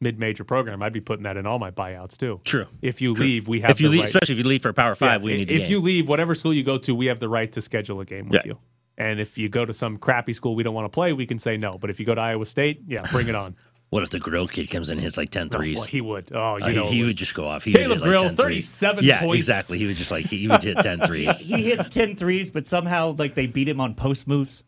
mid-major 0.00 0.44
program, 0.44 0.82
I'd 0.82 0.92
be 0.92 1.00
putting 1.00 1.22
that 1.24 1.36
in 1.36 1.46
all 1.46 1.58
my 1.58 1.70
buyouts 1.70 2.16
too. 2.16 2.40
True. 2.44 2.66
If 2.82 3.00
you 3.00 3.14
True. 3.14 3.24
leave, 3.24 3.48
we 3.48 3.60
have 3.60 3.72
if 3.72 3.80
you 3.80 3.88
the 3.88 3.92
leave, 3.92 4.00
right- 4.00 4.08
especially 4.08 4.34
if 4.34 4.38
you 4.38 4.44
leave 4.44 4.62
for 4.62 4.68
a 4.68 4.74
Power 4.74 4.94
Five, 4.94 5.22
Yeah, 5.22 5.24
we 5.26 5.34
i- 5.34 5.36
need 5.38 5.48
the 5.48 5.54
If 5.54 5.62
game. 5.62 5.70
you 5.70 5.80
leave, 5.80 6.08
whatever 6.08 6.34
school 6.34 6.52
you 6.54 6.62
go 6.62 6.78
to, 6.78 6.94
we 6.94 7.06
have 7.06 7.18
the 7.18 7.28
right 7.28 7.50
to 7.52 7.60
schedule 7.60 8.00
a 8.00 8.04
game 8.04 8.28
with 8.28 8.42
Yeah. 8.44 8.52
you. 8.52 8.58
And 8.98 9.20
if 9.20 9.36
you 9.36 9.48
go 9.48 9.64
to 9.64 9.74
some 9.74 9.98
crappy 9.98 10.32
school 10.32 10.54
we 10.54 10.62
don't 10.62 10.74
want 10.74 10.84
to 10.86 10.94
play, 10.94 11.12
we 11.12 11.26
can 11.26 11.38
say 11.38 11.56
no. 11.56 11.76
But 11.78 11.90
if 11.90 12.00
you 12.00 12.06
go 12.06 12.14
to 12.14 12.20
Iowa 12.20 12.46
State, 12.46 12.82
yeah, 12.86 13.06
bring 13.12 13.28
it 13.28 13.34
on. 13.34 13.54
What 13.90 14.02
if 14.02 14.10
the 14.10 14.18
grill 14.18 14.48
kid 14.48 14.68
comes 14.68 14.88
in 14.88 14.94
and 14.94 15.00
hits 15.00 15.16
like 15.16 15.30
10 15.30 15.48
threes? 15.48 15.76
well, 15.76 15.86
he 15.86 16.00
would. 16.00 16.32
Oh, 16.34 16.56
you 16.56 16.64
Uh, 16.64 16.68
know, 16.72 16.86
he, 16.90 16.98
would. 17.02 17.06
would 17.06 17.16
just 17.16 17.34
go 17.36 17.44
off. 17.46 17.62
He 17.62 17.72
Caleb 17.72 17.88
would 17.88 17.94
hit 17.98 18.00
like 18.02 18.10
Grill, 18.10 18.22
10 18.22 18.36
threes. 18.36 18.68
37 18.80 19.04
yeah, 19.04 19.20
points. 19.20 19.36
exactly. 19.36 19.78
He 19.78 19.86
would 19.86 19.94
just 19.96 20.10
like 20.10 20.26
he 20.26 20.48
would 20.48 20.62
hit 20.64 20.78
10 20.78 21.00
threes. 21.06 21.38
he 21.38 21.62
hits 21.62 21.88
10 21.88 22.16
threes, 22.16 22.50
but 22.50 22.66
somehow 22.66 23.14
like 23.16 23.36
they 23.36 23.46
beat 23.46 23.68
him 23.68 23.80
on 23.80 23.94
post 23.94 24.26
moves. 24.26 24.64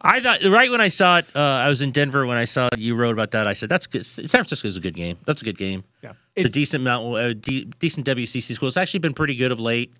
I 0.00 0.20
thought 0.20 0.42
right 0.44 0.70
when 0.70 0.80
I 0.80 0.88
saw 0.88 1.18
it, 1.18 1.26
uh, 1.34 1.40
I 1.40 1.68
was 1.68 1.82
in 1.82 1.90
Denver 1.92 2.26
when 2.26 2.36
I 2.36 2.44
saw 2.44 2.68
you 2.76 2.94
wrote 2.94 3.12
about 3.12 3.30
that. 3.32 3.46
I 3.46 3.52
said 3.52 3.68
that's 3.68 3.86
good. 3.86 4.06
San 4.06 4.26
Francisco 4.28 4.66
is 4.68 4.76
a 4.76 4.80
good 4.80 4.94
game. 4.94 5.18
That's 5.26 5.42
a 5.42 5.44
good 5.44 5.58
game. 5.58 5.84
Yeah. 6.02 6.12
it's, 6.34 6.48
a 6.50 6.52
decent 6.52 6.82
amount, 6.82 7.14
uh, 7.16 7.32
de- 7.34 7.64
decent 7.78 8.06
WCC 8.06 8.54
school. 8.54 8.68
It's 8.68 8.76
actually 8.76 9.00
been 9.00 9.14
pretty 9.14 9.34
good 9.36 9.52
of 9.52 9.60
late. 9.60 9.92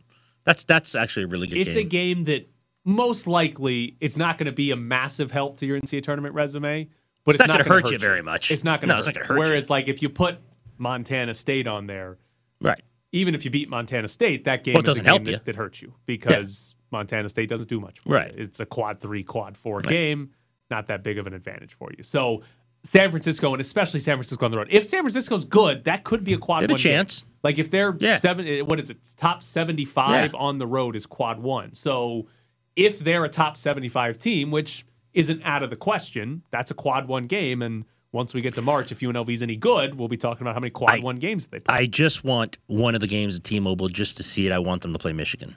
That's 0.44 0.64
that's 0.64 0.94
actually 0.94 1.24
a 1.24 1.26
really 1.28 1.46
good 1.46 1.54
game. 1.56 1.62
it's 1.66 1.74
game. 1.74 1.86
a 1.86 1.88
game 1.88 2.24
that 2.24 2.48
most 2.84 3.26
likely 3.26 3.96
it's 4.00 4.16
not 4.16 4.38
going 4.38 4.46
to 4.46 4.52
be 4.52 4.70
a 4.70 4.76
massive 4.76 5.30
help 5.32 5.58
to 5.58 5.66
your 5.66 5.78
NCAA 5.80 6.02
tournament 6.04 6.34
resume, 6.34 6.88
but 7.24 7.34
It's 7.34 7.42
it's, 7.42 7.48
not 7.48 7.58
not 7.58 7.66
going 7.66 7.82
hurt 7.82 7.90
you 7.92 7.98
very 7.98 8.22
much. 8.22 8.50
It's 8.52 8.62
not 8.64 8.80
going 8.80 8.88
No, 8.88 8.94
to 8.94 8.98
it's 9.00 9.06
not 9.08 9.16
hurt. 9.16 9.26
hurt 9.26 9.34
you. 9.34 9.40
Whereas, 9.40 9.68
like 9.70 9.88
if 9.88 10.02
you 10.02 10.08
put 10.08 10.38
Montana 10.78 11.34
State 11.34 11.66
on 11.66 11.86
there, 11.88 12.16
right? 12.60 12.80
Even 13.12 13.34
if 13.34 13.44
you 13.44 13.50
beat 13.50 13.68
Montana 13.68 14.08
State, 14.08 14.44
that 14.44 14.62
game 14.62 14.74
Well, 14.74 14.82
it 14.84 14.88
is 14.88 14.98
a 14.98 15.02
doesn't 15.02 15.04
game 15.04 15.10
help 15.12 15.24
that, 15.24 15.30
you. 15.32 15.38
that 15.44 15.56
hurts 15.56 15.82
you 15.82 15.94
because 16.06 16.75
Montana 16.90 17.28
State 17.28 17.48
doesn't 17.48 17.68
do 17.68 17.80
much. 17.80 17.98
Right. 18.06 18.32
It's 18.36 18.60
a 18.60 18.66
quad 18.66 19.00
three, 19.00 19.22
quad 19.22 19.56
four 19.56 19.78
Right. 19.78 19.88
game. 19.88 20.30
Not 20.70 20.86
that 20.88 21.02
big 21.02 21.18
of 21.18 21.26
an 21.26 21.34
advantage 21.34 21.74
for 21.74 21.90
you. 21.96 22.02
So. 22.02 22.42
San 22.84 23.10
Francisco 23.10 23.52
and 23.52 23.60
especially 23.60 23.98
San 23.98 24.14
Francisco 24.14 24.44
on 24.44 24.52
the 24.52 24.58
road. 24.58 24.68
If 24.70 24.86
San 24.86 25.00
Francisco's 25.00 25.44
good, 25.44 25.82
that 25.86 26.04
could 26.04 26.22
be 26.22 26.34
a 26.34 26.38
quad 26.38 26.60
They 26.60 26.64
have 26.64 26.70
a 26.70 26.74
one 26.74 26.80
game. 26.80 26.92
chance. 26.98 27.24
Like 27.42 27.58
if 27.58 27.68
they're 27.68 27.96
Yeah. 27.98 28.18
seven, 28.18 28.46
eh, 28.46 28.60
what 28.60 28.78
is 28.78 28.90
it? 28.90 28.98
Top 29.16 29.42
seventy-five 29.42 30.32
Yeah. 30.32 30.38
on 30.38 30.58
the 30.58 30.68
road 30.68 30.94
is 30.94 31.04
quad 31.04 31.40
one. 31.40 31.74
So 31.74 32.28
if 32.76 33.00
they're 33.00 33.24
a 33.24 33.28
top 33.28 33.56
seventy-five 33.56 34.18
team, 34.20 34.52
which 34.52 34.84
isn't 35.14 35.42
out 35.42 35.64
of 35.64 35.70
the 35.70 35.74
question, 35.76 36.42
that's 36.52 36.70
a 36.70 36.74
quad 36.74 37.08
one 37.08 37.26
game. 37.26 37.60
And 37.60 37.86
once 38.12 38.32
we 38.34 38.40
get 38.40 38.54
to 38.54 38.62
March, 38.62 38.92
if 38.92 39.00
UNLV's 39.02 39.42
any 39.42 39.56
good, 39.56 39.96
we'll 39.96 40.06
be 40.06 40.16
talking 40.16 40.42
about 40.42 40.54
how 40.54 40.60
many 40.60 40.70
quad 40.70 41.02
one 41.02 41.16
games 41.16 41.46
they 41.48 41.58
play. 41.58 41.74
I 41.74 41.86
just 41.86 42.22
want 42.22 42.56
one 42.68 42.94
of 42.94 43.00
the 43.00 43.08
games 43.08 43.34
at 43.36 43.42
T-Mobile 43.42 43.88
just 43.88 44.16
to 44.18 44.22
see 44.22 44.46
it. 44.46 44.52
I 44.52 44.60
want 44.60 44.82
them 44.82 44.92
to 44.92 44.98
play 45.00 45.12
Michigan. 45.12 45.56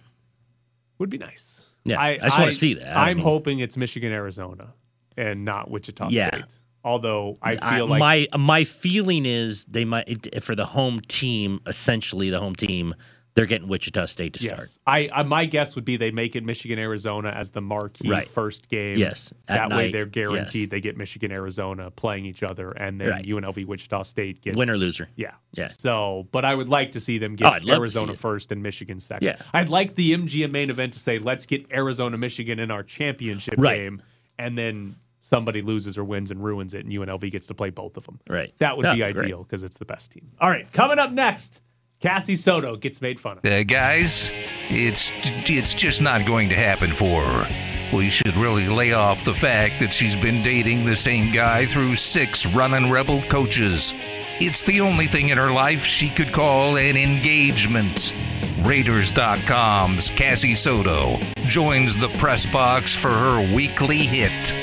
Would 0.99 1.09
be 1.09 1.17
nice. 1.17 1.65
Yeah, 1.85 1.99
I, 1.99 2.17
just 2.17 2.37
want 2.37 2.51
to 2.51 2.57
see 2.57 2.73
that. 2.75 2.95
I 2.95 3.09
I'm 3.09 3.17
mean, 3.17 3.23
hoping 3.23 3.59
it's 3.59 3.77
Michigan, 3.77 4.11
Arizona, 4.11 4.73
and 5.17 5.43
not 5.45 5.71
Wichita 5.71 6.09
Yeah. 6.09 6.27
State. 6.29 6.57
Although 6.83 7.37
I 7.41 7.57
I- 7.61 7.75
feel 7.77 7.87
like 7.87 7.99
my 7.99 8.27
my 8.37 8.63
feeling 8.63 9.25
is 9.25 9.65
they 9.65 9.85
might 9.85 10.41
for 10.43 10.55
the 10.55 10.65
home 10.65 10.99
team, 11.01 11.59
essentially 11.65 12.29
the 12.29 12.39
home 12.39 12.55
team, 12.55 12.93
they're 13.39 13.45
getting 13.47 13.67
Wichita 13.69 14.05
State 14.07 14.33
to 14.33 14.39
start. 14.43 14.59
Yes. 14.59 14.79
I, 14.85 15.09
I 15.13 15.23
my 15.23 15.45
guess 15.45 15.75
would 15.75 15.85
be 15.85 15.95
they 15.95 16.11
make 16.11 16.35
it 16.35 16.43
Michigan 16.43 16.77
Arizona 16.77 17.29
as 17.29 17.51
the 17.51 17.61
marquee 17.61 18.09
Right. 18.09 18.27
first 18.27 18.67
game. 18.69 18.97
Yes, 18.97 19.33
at 19.47 19.69
That 19.69 19.77
way 19.77 19.91
they're 19.91 20.05
guaranteed 20.05 20.69
they 20.71 20.81
get 20.81 20.97
Michigan 20.97 21.31
Arizona 21.31 21.89
playing 21.91 22.25
each 22.25 22.43
other 22.43 22.69
and 22.71 22.99
then 22.99 23.09
Right. 23.09 23.25
UNLV 23.25 23.65
Wichita 23.65 24.03
State 24.03 24.41
get 24.41 24.55
Winner 24.57 24.77
loser. 24.77 25.07
Yeah. 25.15 25.31
Yeah. 25.53 25.69
So, 25.79 26.27
but 26.31 26.43
I 26.43 26.53
would 26.53 26.67
like 26.69 26.91
to 26.91 26.99
see 26.99 27.17
them 27.17 27.33
Oh, 27.33 27.35
get 27.51 27.61
to 27.63 27.71
Arizona 27.71 28.13
first 28.13 28.51
and 28.51 28.61
Michigan 28.61 28.99
second. 28.99 29.25
Yeah. 29.25 29.37
I'd 29.53 29.69
like 29.69 29.95
the 29.95 30.11
MGM 30.13 30.51
main 30.51 30.69
event 30.69 30.93
to 30.93 30.99
say, 30.99 31.17
let's 31.19 31.45
get 31.45 31.65
Arizona 31.71 32.17
Michigan 32.17 32.59
in 32.59 32.71
our 32.71 32.83
championship 32.83 33.55
Right. 33.57 33.77
game 33.77 34.01
and 34.37 34.57
then 34.57 34.95
somebody 35.21 35.61
loses 35.61 35.97
or 35.97 36.03
wins 36.03 36.31
and 36.31 36.43
ruins 36.43 36.73
it 36.73 36.85
and 36.85 36.91
UNLV 36.93 37.31
gets 37.31 37.45
to 37.47 37.53
play 37.53 37.69
both 37.69 37.97
of 37.97 38.05
them. 38.05 38.19
Right. 38.27 38.53
That 38.57 38.77
would 38.77 38.85
Yeah, 38.85 38.95
be 38.95 39.03
ideal 39.03 39.43
because 39.43 39.63
it's 39.63 39.77
the 39.77 39.85
best 39.85 40.11
team. 40.11 40.31
All 40.39 40.49
right, 40.49 40.71
coming 40.73 40.97
up 40.97 41.11
next, 41.11 41.61
Cassie 42.01 42.37
Soto 42.37 42.77
gets 42.77 43.01
made 43.01 43.19
fun 43.19 43.39
of. 43.39 43.45
Uh, 43.45 43.63
guys, 43.63 44.31
it's 44.69 45.11
it's 45.49 45.73
just 45.73 46.01
not 46.01 46.25
going 46.25 46.47
to 46.47 46.55
happen 46.55 46.91
for 46.91 47.21
her. 47.21 47.95
We 47.95 48.07
should 48.09 48.37
really 48.37 48.69
lay 48.69 48.93
off 48.93 49.25
the 49.25 49.33
fact 49.33 49.81
that 49.81 49.91
she's 49.91 50.15
been 50.15 50.41
dating 50.41 50.85
the 50.85 50.95
same 50.95 51.33
guy 51.33 51.65
through 51.65 51.95
six 51.95 52.45
running 52.45 52.89
rebel 52.89 53.21
coaches. 53.23 53.93
It's 54.39 54.63
the 54.63 54.79
only 54.79 55.07
thing 55.07 55.29
in 55.29 55.37
her 55.37 55.51
life 55.51 55.83
she 55.83 56.09
could 56.09 56.31
call 56.31 56.77
an 56.77 56.95
engagement. 56.95 58.13
Raiders.com's 58.61 60.09
Cassie 60.11 60.55
Soto 60.55 61.17
joins 61.47 61.97
the 61.97 62.09
press 62.17 62.45
box 62.45 62.95
for 62.95 63.09
her 63.09 63.53
weekly 63.53 63.97
hit. 63.97 64.53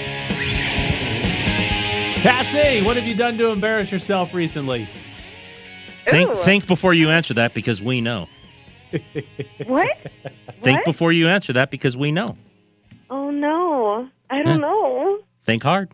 Cassie, 2.23 2.83
what 2.83 2.97
have 2.97 3.05
you 3.05 3.15
done 3.15 3.37
to 3.37 3.49
embarrass 3.49 3.93
yourself 3.93 4.33
recently? 4.33 4.89
Think 6.09 6.39
think 6.41 6.67
before 6.67 6.95
you 6.95 7.11
answer 7.11 7.35
that 7.35 7.55
because 7.55 7.81
we 7.83 8.01
know. 8.01 8.27
What? 9.67 9.89
Think 10.63 10.77
What? 10.79 10.85
before 10.85 11.13
you 11.13 11.29
answer 11.29 11.53
that 11.55 11.71
because 11.71 11.97
we 11.97 12.13
know. 12.13 12.37
Oh 13.11 13.31
no, 13.31 14.09
I 14.31 14.37
don't 14.43 14.47
Yeah. 14.49 14.55
know. 14.67 15.19
Think 15.43 15.63
hard. 15.63 15.91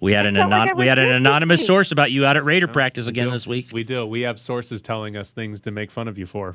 We 0.00 0.12
had 0.12 0.26
an 0.26 0.36
felt 0.36 0.50
like 0.50 0.68
anon- 0.70 0.78
we 0.78 0.86
had 0.86 0.98
an 0.98 1.10
anonymous 1.10 1.66
source 1.66 1.90
about 1.90 2.12
you 2.12 2.24
out 2.24 2.36
at 2.36 2.44
Raider 2.44 2.68
uh, 2.68 2.72
practice 2.72 3.08
again 3.08 3.26
do. 3.26 3.30
this 3.32 3.46
week. 3.46 3.68
We 3.72 3.82
do. 3.82 4.06
We 4.06 4.20
have 4.22 4.38
sources 4.38 4.80
telling 4.80 5.16
us 5.16 5.30
things 5.32 5.60
to 5.62 5.70
make 5.72 5.90
fun 5.90 6.06
of 6.06 6.16
you 6.18 6.26
for. 6.26 6.54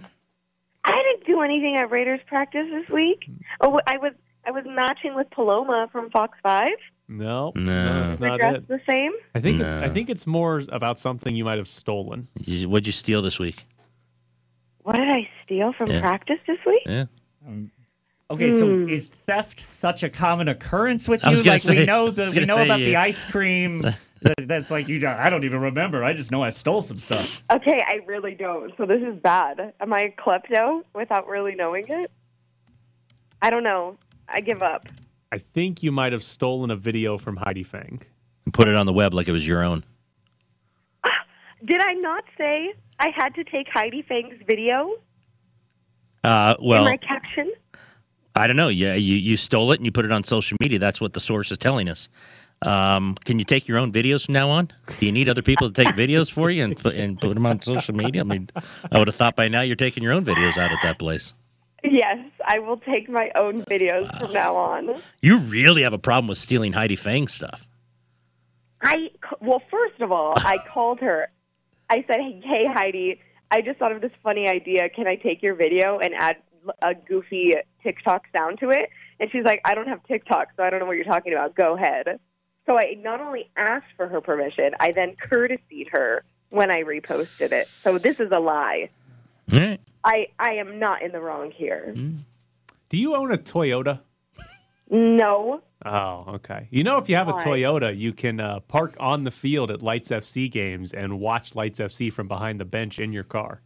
I 0.85 0.95
didn't 0.95 1.25
do 1.25 1.41
anything 1.41 1.75
at 1.75 1.91
Raiders 1.91 2.21
practice 2.27 2.67
this 2.71 2.87
week. 2.89 3.29
Oh, 3.61 3.81
I 3.87 3.97
was 3.97 4.13
I 4.45 4.51
was 4.51 4.63
matching 4.65 5.15
with 5.15 5.29
Paloma 5.31 5.89
from 5.91 6.09
Fox 6.11 6.37
Five. 6.41 6.77
No, 7.07 7.51
No. 7.55 8.03
that's 8.09 8.19
We're 8.19 8.27
not 8.29 8.39
dressed 8.39 8.57
it. 8.57 8.67
the 8.67 8.81
same. 8.89 9.11
I 9.35 9.39
think 9.39 9.59
it's. 9.59 9.73
I 9.73 9.89
think 9.89 10.09
it's 10.09 10.25
more 10.25 10.63
about 10.69 10.97
something 10.99 11.35
you 11.35 11.43
might 11.45 11.57
have 11.57 11.67
stolen. 11.67 12.27
You- 12.39 12.69
What'd 12.69 12.85
you 12.87 12.93
steal 12.93 13.21
this 13.21 13.39
week? 13.39 13.65
What 14.83 14.95
did 14.95 15.09
I 15.09 15.29
steal 15.45 15.73
from 15.73 15.91
Yeah. 15.91 16.01
practice 16.01 16.39
this 16.47 16.57
week? 16.65 16.81
Yeah. 16.85 17.05
Okay, 18.31 18.57
so 18.57 18.65
Hmm. 18.67 18.89
is 18.89 19.09
theft 19.27 19.59
such 19.59 20.01
a 20.01 20.09
common 20.09 20.47
occurrence 20.47 21.07
with 21.07 21.23
I 21.25 21.29
was 21.29 21.43
you? 21.45 21.51
Like 21.51 21.61
say- 21.61 21.79
we 21.79 21.85
know 21.85 22.09
the 22.09 22.31
we 22.35 22.45
know 22.45 22.63
about 22.63 22.79
you- 22.79 22.85
the 22.87 22.95
ice 22.95 23.25
cream. 23.25 23.85
that's 24.39 24.71
like 24.71 24.87
you. 24.87 24.97
don't- 24.99 25.17
I 25.19 25.29
don't 25.29 25.43
even 25.43 25.59
remember. 25.59 26.03
I 26.03 26.13
just 26.13 26.31
know 26.31 26.41
I 26.41 26.49
stole 26.49 26.81
some 26.81 26.97
stuff. 26.97 27.43
Okay, 27.51 27.81
I 27.85 27.99
really 28.07 28.33
don't. 28.33 28.73
So 28.77 28.85
this 28.85 29.01
is 29.03 29.17
bad. 29.19 29.73
Am 29.81 29.93
I 29.93 29.99
a 29.99 30.09
klepto 30.11 30.83
without 30.95 31.27
really 31.27 31.53
knowing 31.53 31.85
it? 31.89 32.09
I 33.41 33.49
don't 33.49 33.63
know. 33.63 33.97
I 34.29 34.39
give 34.39 34.61
up. 34.63 34.87
I 35.33 35.39
think 35.39 35.81
you 35.81 35.91
might 35.91 36.13
have 36.13 36.23
stolen 36.23 36.69
a 36.69 36.75
video 36.75 37.17
from 37.17 37.37
Heidi 37.37 37.63
Fang. 37.63 37.99
And 38.45 38.53
put 38.53 38.67
it 38.67 38.75
on 38.75 38.85
the 38.85 38.93
web 38.93 39.15
like 39.15 39.27
it 39.27 39.31
was 39.31 39.47
your 39.47 39.63
own. 39.63 39.83
Did 41.65 41.81
I 41.81 41.93
not 41.93 42.23
say 42.37 42.75
I 42.99 43.09
had 43.09 43.33
to 43.33 43.43
take 43.43 43.67
Heidi 43.67 44.03
Fang's 44.03 44.39
video 44.45 44.93
Uh, 46.23 46.53
in 46.59 46.67
well, 46.67 46.83
my 46.83 46.97
caption? 46.97 47.51
I 48.35 48.45
don't 48.45 48.57
know. 48.57 48.67
Yeah, 48.67 48.93
you, 48.93 49.15
you 49.15 49.35
stole 49.35 49.71
it 49.71 49.79
and 49.79 49.87
you 49.87 49.91
put 49.91 50.05
it 50.05 50.11
on 50.11 50.23
social 50.23 50.55
media. 50.61 50.77
That's 50.77 51.01
what 51.01 51.13
the 51.13 51.19
source 51.19 51.49
is 51.49 51.57
telling 51.57 51.89
us. 51.89 52.09
Um, 52.61 53.15
can 53.25 53.39
you 53.39 53.45
take 53.45 53.67
your 53.67 53.79
own 53.79 53.91
videos 53.91 54.27
from 54.27 54.33
now 54.33 54.51
on? 54.51 54.71
Do 54.99 55.05
you 55.07 55.11
need 55.11 55.29
other 55.29 55.41
people 55.41 55.71
to 55.71 55.83
take 55.83 55.95
videos 55.95 56.31
for 56.31 56.51
you 56.51 56.63
and 56.63 56.77
put, 56.77 56.93
and 56.93 57.19
put 57.19 57.33
them 57.33 57.47
on 57.47 57.59
social 57.61 57.95
media? 57.95 58.21
I 58.21 58.25
mean, 58.25 58.49
I 58.91 58.99
would 58.99 59.07
have 59.07 59.15
thought 59.15 59.35
by 59.35 59.47
now 59.47 59.61
you're 59.61 59.75
taking 59.75 60.03
your 60.03 60.13
own 60.13 60.23
videos 60.23 60.59
out 60.59 60.71
at 60.71 60.77
that 60.83 60.99
place. 60.99 61.33
Yes, 61.83 62.19
I 62.45 62.59
will 62.59 62.77
take 62.77 63.09
my 63.09 63.31
own 63.35 63.63
videos 63.63 64.09
from 64.17 64.29
uh, 64.29 64.33
now 64.33 64.55
on. 64.55 65.01
You 65.21 65.37
really 65.37 65.83
have 65.83 65.93
a 65.93 65.97
problem 65.97 66.27
with 66.27 66.37
stealing 66.37 66.73
Heidi 66.73 66.95
Fang 66.95 67.27
stuff. 67.27 67.67
I 68.81 69.09
well, 69.39 69.61
first 69.71 70.01
of 70.01 70.11
all, 70.11 70.33
I 70.37 70.57
called 70.67 70.99
her. 70.99 71.29
I 71.89 72.03
said, 72.07 72.17
"Hey 72.43 72.65
Heidi, 72.67 73.19
I 73.51 73.61
just 73.61 73.79
thought 73.79 73.91
of 73.91 74.01
this 74.01 74.11
funny 74.21 74.47
idea. 74.47 74.89
Can 74.89 75.07
I 75.07 75.15
take 75.15 75.41
your 75.41 75.55
video 75.55 75.99
and 75.99 76.13
add 76.13 76.37
a 76.81 76.93
goofy 76.93 77.53
TikTok 77.81 78.23
sound 78.33 78.59
to 78.59 78.69
it?" 78.69 78.89
And 79.19 79.31
she's 79.31 79.45
like, 79.45 79.61
"I 79.65 79.75
don't 79.75 79.87
have 79.87 80.03
TikTok, 80.03 80.49
so 80.57 80.63
I 80.63 80.69
don't 80.69 80.79
know 80.79 80.85
what 80.85 80.95
you're 80.95 81.05
talking 81.05 81.33
about. 81.33 81.55
Go 81.55 81.75
ahead." 81.75 82.19
So 82.65 82.77
I 82.77 82.95
not 82.99 83.19
only 83.19 83.49
asked 83.57 83.91
for 83.97 84.07
her 84.07 84.21
permission, 84.21 84.71
I 84.79 84.91
then 84.93 85.15
courtesied 85.15 85.89
her 85.91 86.23
when 86.49 86.71
I 86.71 86.83
reposted 86.83 87.51
it. 87.51 87.67
So 87.67 87.97
this 87.97 88.19
is 88.19 88.31
a 88.31 88.39
lie. 88.39 88.89
All 89.51 89.59
right. 89.59 89.79
I 90.03 90.27
I 90.39 90.53
am 90.53 90.79
not 90.79 91.01
in 91.01 91.11
the 91.11 91.19
wrong 91.19 91.51
here. 91.51 91.93
Mm. 91.95 92.19
Do 92.93 92.99
you 92.99 93.15
own 93.15 93.31
a 93.31 93.39
Toyota? 93.39 94.01
No. 94.91 95.63
Oh, 95.83 96.25
okay. 96.35 96.67
You 96.69 96.83
know, 96.83 96.99
if 96.99 97.09
you 97.09 97.15
have 97.15 97.27
a 97.27 97.33
Toyota, 97.33 97.97
you 97.97 98.13
can 98.13 98.39
uh, 98.39 98.59
park 98.59 98.95
on 98.99 99.23
the 99.23 99.31
field 99.31 99.71
at 99.71 99.81
Lights 99.81 100.11
FC 100.11 100.47
games 100.51 100.93
and 100.93 101.19
watch 101.19 101.55
Lights 101.55 101.79
FC 101.79 102.13
from 102.13 102.27
behind 102.27 102.59
the 102.59 102.65
bench 102.65 102.99
in 102.99 103.11
your 103.11 103.23
car. 103.23 103.63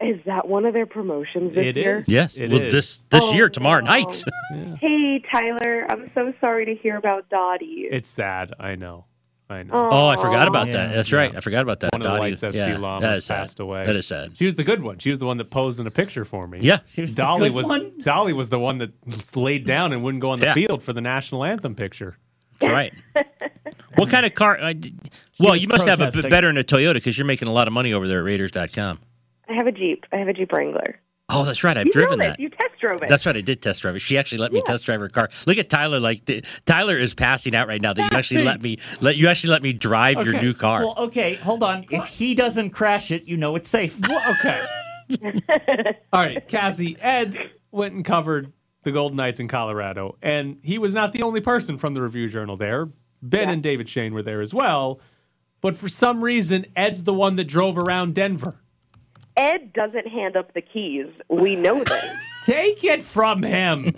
Is 0.00 0.18
that 0.24 0.48
one 0.48 0.64
of 0.64 0.72
their 0.72 0.86
promotions 0.86 1.54
this 1.54 1.66
It 1.66 1.76
year? 1.76 1.98
is. 1.98 2.08
Yes. 2.08 2.38
It 2.38 2.50
well, 2.50 2.62
is. 2.62 2.72
this 2.72 3.04
this 3.10 3.22
Oh, 3.22 3.34
year, 3.34 3.50
tomorrow 3.50 3.82
no. 3.82 3.90
night. 3.90 4.24
Hey 4.80 5.22
Tyler, 5.30 5.84
I'm 5.90 6.10
so 6.14 6.32
sorry 6.40 6.64
to 6.64 6.74
hear 6.74 6.96
about 6.96 7.28
Dottie. 7.28 7.86
It's 7.90 8.08
sad. 8.08 8.54
I 8.58 8.76
know. 8.76 9.04
I 9.50 9.64
know. 9.64 9.88
Oh, 9.90 10.06
I 10.06 10.16
forgot 10.16 10.46
about 10.48 10.68
Yeah. 10.68 10.72
that. 10.86 10.94
That's 10.94 11.12
right. 11.12 11.34
I 11.36 11.40
forgot 11.40 11.62
about 11.62 11.80
that. 11.80 11.92
One 11.92 12.00
of 12.00 12.04
the 12.04 12.08
Dottie- 12.10 12.20
Lights 12.30 12.42
FC 12.42 12.54
yeah, 12.56 12.76
llamas 12.78 13.02
that 13.02 13.16
is 13.18 13.24
sad. 13.26 13.36
passed 13.38 13.60
away. 13.60 13.84
That 13.84 13.96
is 13.96 14.06
sad. 14.06 14.36
She 14.36 14.44
was 14.44 14.54
the 14.54 14.62
good 14.64 14.82
one. 14.82 14.98
She 14.98 15.10
was 15.10 15.18
the 15.18 15.26
one 15.26 15.38
that 15.38 15.50
posed 15.50 15.80
in 15.80 15.86
a 15.86 15.90
picture 15.90 16.24
for 16.24 16.46
me. 16.46 16.60
Yeah. 16.62 16.80
She 16.94 17.00
was 17.00 17.14
the 17.14 17.22
Dolly 17.22 17.48
good 17.48 17.56
was 17.56 17.66
one? 17.66 17.92
Dolly 18.02 18.32
was 18.32 18.48
the 18.48 18.60
one 18.60 18.78
that 18.78 18.92
laid 19.36 19.66
down 19.66 19.92
and 19.92 20.02
wouldn't 20.04 20.22
go 20.22 20.30
on 20.30 20.38
the 20.40 20.46
Yeah. 20.46 20.54
field 20.54 20.82
for 20.82 20.92
the 20.92 21.00
national 21.00 21.44
anthem 21.44 21.74
picture. 21.74 22.16
Right. 22.62 22.92
what 23.96 24.08
kind 24.10 24.24
of 24.24 24.34
car? 24.34 24.58
Uh, 24.60 24.68
I, 24.68 24.80
well, 25.38 25.56
you 25.56 25.66
must 25.66 25.86
have 25.88 26.00
a 26.00 26.10
better 26.28 26.46
than 26.46 26.58
a 26.58 26.62
Toyota 26.64 26.94
because 26.94 27.18
you're 27.18 27.26
making 27.26 27.48
a 27.48 27.52
lot 27.52 27.66
of 27.66 27.72
money 27.72 27.92
over 27.92 28.06
there 28.06 28.20
at 28.20 28.24
Raiders.com. 28.24 29.00
I 29.48 29.52
have 29.54 29.66
a 29.66 29.72
Jeep. 29.72 30.04
I 30.12 30.16
have 30.16 30.28
a 30.28 30.32
Jeep 30.32 30.52
Wrangler. 30.52 31.00
Oh, 31.30 31.44
that's 31.44 31.62
right. 31.64 31.76
I've 31.76 31.86
you 31.86 31.92
driven 31.92 32.18
know 32.18 32.26
that. 32.26 32.36
this. 32.36 32.42
You 32.42 32.48
test 32.50 32.80
drove 32.80 33.02
it. 33.02 33.08
That's 33.08 33.26
right. 33.26 33.36
I 33.36 33.40
did 33.40 33.62
test 33.62 33.82
drive 33.82 33.96
it. 33.96 34.00
She 34.00 34.18
actually 34.18 34.38
let 34.38 34.52
me 34.52 34.62
test 34.62 34.84
drive 34.84 35.00
her 35.00 35.08
car. 35.08 35.28
Look 35.46 35.58
at 35.58 35.68
Tyler. 35.68 36.00
Like 36.00 36.24
th- 36.24 36.44
Tyler 36.66 36.96
is 36.96 37.14
passing 37.14 37.54
out 37.54 37.68
right 37.68 37.80
now. 37.80 37.92
That 37.92 38.10
you 38.10 38.18
actually 38.18 38.44
let 38.44 38.62
me 38.62 38.78
let 39.00 39.16
you 39.16 39.28
actually 39.28 39.50
let 39.50 39.62
me 39.62 39.72
drive 39.72 40.24
your 40.24 40.40
new 40.40 40.52
car. 40.54 40.80
Well, 40.80 40.94
okay, 40.98 41.34
hold 41.34 41.62
on. 41.62 41.86
If 41.90 42.06
he 42.06 42.34
doesn't 42.34 42.70
crash 42.70 43.10
it, 43.10 43.24
you 43.24 43.36
know 43.36 43.56
it's 43.56 43.68
safe. 43.68 43.98
Well, 44.08 44.30
okay. 44.32 44.66
All 46.12 46.20
right, 46.20 46.46
Cassie. 46.48 46.96
Ed 47.00 47.36
went 47.70 47.94
and 47.94 48.04
covered 48.04 48.52
the 48.82 48.92
Golden 48.92 49.16
Knights 49.16 49.40
in 49.40 49.46
Colorado, 49.48 50.16
and 50.22 50.58
he 50.62 50.78
was 50.78 50.94
not 50.94 51.12
the 51.12 51.22
only 51.22 51.40
person 51.40 51.78
from 51.78 51.94
the 51.94 52.02
Review 52.02 52.28
Journal 52.28 52.56
there. 52.56 52.88
Ben 53.22 53.48
and 53.48 53.62
David 53.62 53.88
Shane 53.88 54.14
were 54.14 54.22
there 54.22 54.40
as 54.40 54.54
well. 54.54 55.00
But 55.60 55.76
for 55.76 55.88
some 55.88 56.24
reason, 56.24 56.66
Ed's 56.74 57.04
the 57.04 57.12
one 57.12 57.36
that 57.36 57.44
drove 57.44 57.76
around 57.76 58.14
Denver. 58.14 58.59
Ed 59.40 59.72
doesn't 59.72 60.06
hand 60.06 60.36
up 60.36 60.52
the 60.54 60.60
keys. 60.62 61.06
We 61.28 61.56
know 61.56 61.82
this. 61.84 62.16
Take 62.46 62.84
it 62.84 63.02
from 63.04 63.42
him. 63.42 63.94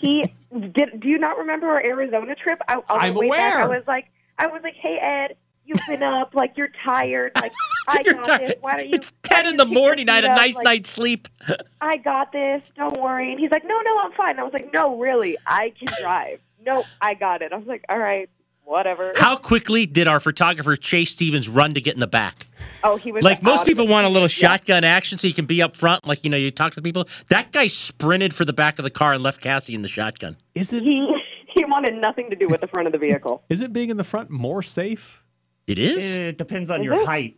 he 0.00 0.32
did. 0.72 1.00
Do 1.00 1.08
you 1.08 1.18
not 1.18 1.38
remember 1.38 1.68
our 1.68 1.82
Arizona 1.84 2.34
trip? 2.34 2.60
I, 2.68 2.76
on 2.76 2.82
I'm 2.88 3.14
way 3.14 3.28
Back, 3.28 3.54
I 3.56 3.66
was 3.68 3.84
like, 3.86 4.06
I 4.38 4.46
was 4.48 4.60
like, 4.62 4.74
hey 4.74 4.98
Ed, 5.00 5.36
you've 5.66 5.80
been 5.86 6.02
up, 6.02 6.34
like 6.34 6.56
you're 6.56 6.70
tired, 6.84 7.32
like 7.36 7.52
I 7.88 8.02
got 8.02 8.24
tired. 8.24 8.40
this. 8.48 8.54
Why 8.60 8.76
don't 8.78 8.88
you? 8.88 8.94
It's 8.94 9.12
ten 9.22 9.46
in 9.46 9.56
the 9.56 9.66
morning. 9.66 10.08
I 10.08 10.16
had 10.16 10.24
a 10.24 10.28
nice 10.28 10.56
Like, 10.56 10.64
night's 10.64 10.90
sleep. 10.90 11.28
I 11.80 11.96
got 11.98 12.32
this. 12.32 12.62
Don't 12.76 12.98
worry. 13.00 13.30
And 13.30 13.38
he's 13.40 13.50
like, 13.50 13.64
no, 13.64 13.78
no, 13.80 13.98
I'm 14.00 14.12
fine. 14.12 14.38
I 14.38 14.42
was 14.42 14.52
like, 14.52 14.72
no, 14.72 14.98
really, 14.98 15.36
I 15.46 15.72
can 15.78 15.88
drive. 16.00 16.40
no, 16.64 16.84
I 17.00 17.14
got 17.14 17.42
it. 17.42 17.52
I 17.52 17.56
was 17.56 17.66
like, 17.66 17.84
all 17.88 17.98
right, 17.98 18.28
whatever. 18.64 19.12
How 19.16 19.36
quickly 19.36 19.84
did 19.86 20.06
our 20.08 20.18
photographer 20.20 20.76
Chase 20.76 21.10
Stevens 21.10 21.48
run 21.48 21.74
to 21.74 21.80
get 21.80 21.94
in 21.94 22.00
the 22.00 22.06
back? 22.06 22.46
Oh, 22.84 22.96
he 22.96 23.12
was 23.12 23.24
Like 23.24 23.42
most 23.42 23.64
people 23.66 23.86
want 23.86 24.06
a 24.06 24.08
little 24.08 24.24
Yeah. 24.28 24.48
shotgun 24.56 24.84
action 24.84 25.18
so 25.18 25.26
you 25.28 25.34
can 25.34 25.46
be 25.46 25.62
up 25.62 25.76
front, 25.76 26.06
like 26.06 26.24
you 26.24 26.30
know, 26.30 26.36
you 26.36 26.50
talk 26.50 26.74
to 26.74 26.82
people. 26.82 27.06
That 27.28 27.52
guy 27.52 27.66
sprinted 27.68 28.34
for 28.34 28.44
the 28.44 28.52
back 28.52 28.78
of 28.78 28.82
the 28.84 28.90
car 28.90 29.12
and 29.12 29.22
left 29.22 29.40
Cassie 29.40 29.74
in 29.74 29.82
the 29.82 29.88
shotgun. 29.88 30.36
Is 30.54 30.72
it 30.72 30.82
He 30.82 31.06
he 31.54 31.64
wanted 31.64 31.94
nothing 31.94 32.30
to 32.30 32.36
do 32.36 32.48
with 32.48 32.60
the 32.60 32.66
front 32.66 32.86
of 32.86 32.92
the 32.92 32.98
vehicle. 32.98 33.44
is 33.48 33.60
it 33.60 33.72
being 33.72 33.90
in 33.90 33.96
the 33.96 34.04
front 34.04 34.30
more 34.30 34.62
safe? 34.62 35.22
It 35.66 35.78
is. 35.78 36.16
It 36.16 36.38
depends 36.38 36.70
on 36.70 36.80
Is 36.80 36.84
your 36.86 36.94
it? 37.00 37.06
height. 37.06 37.36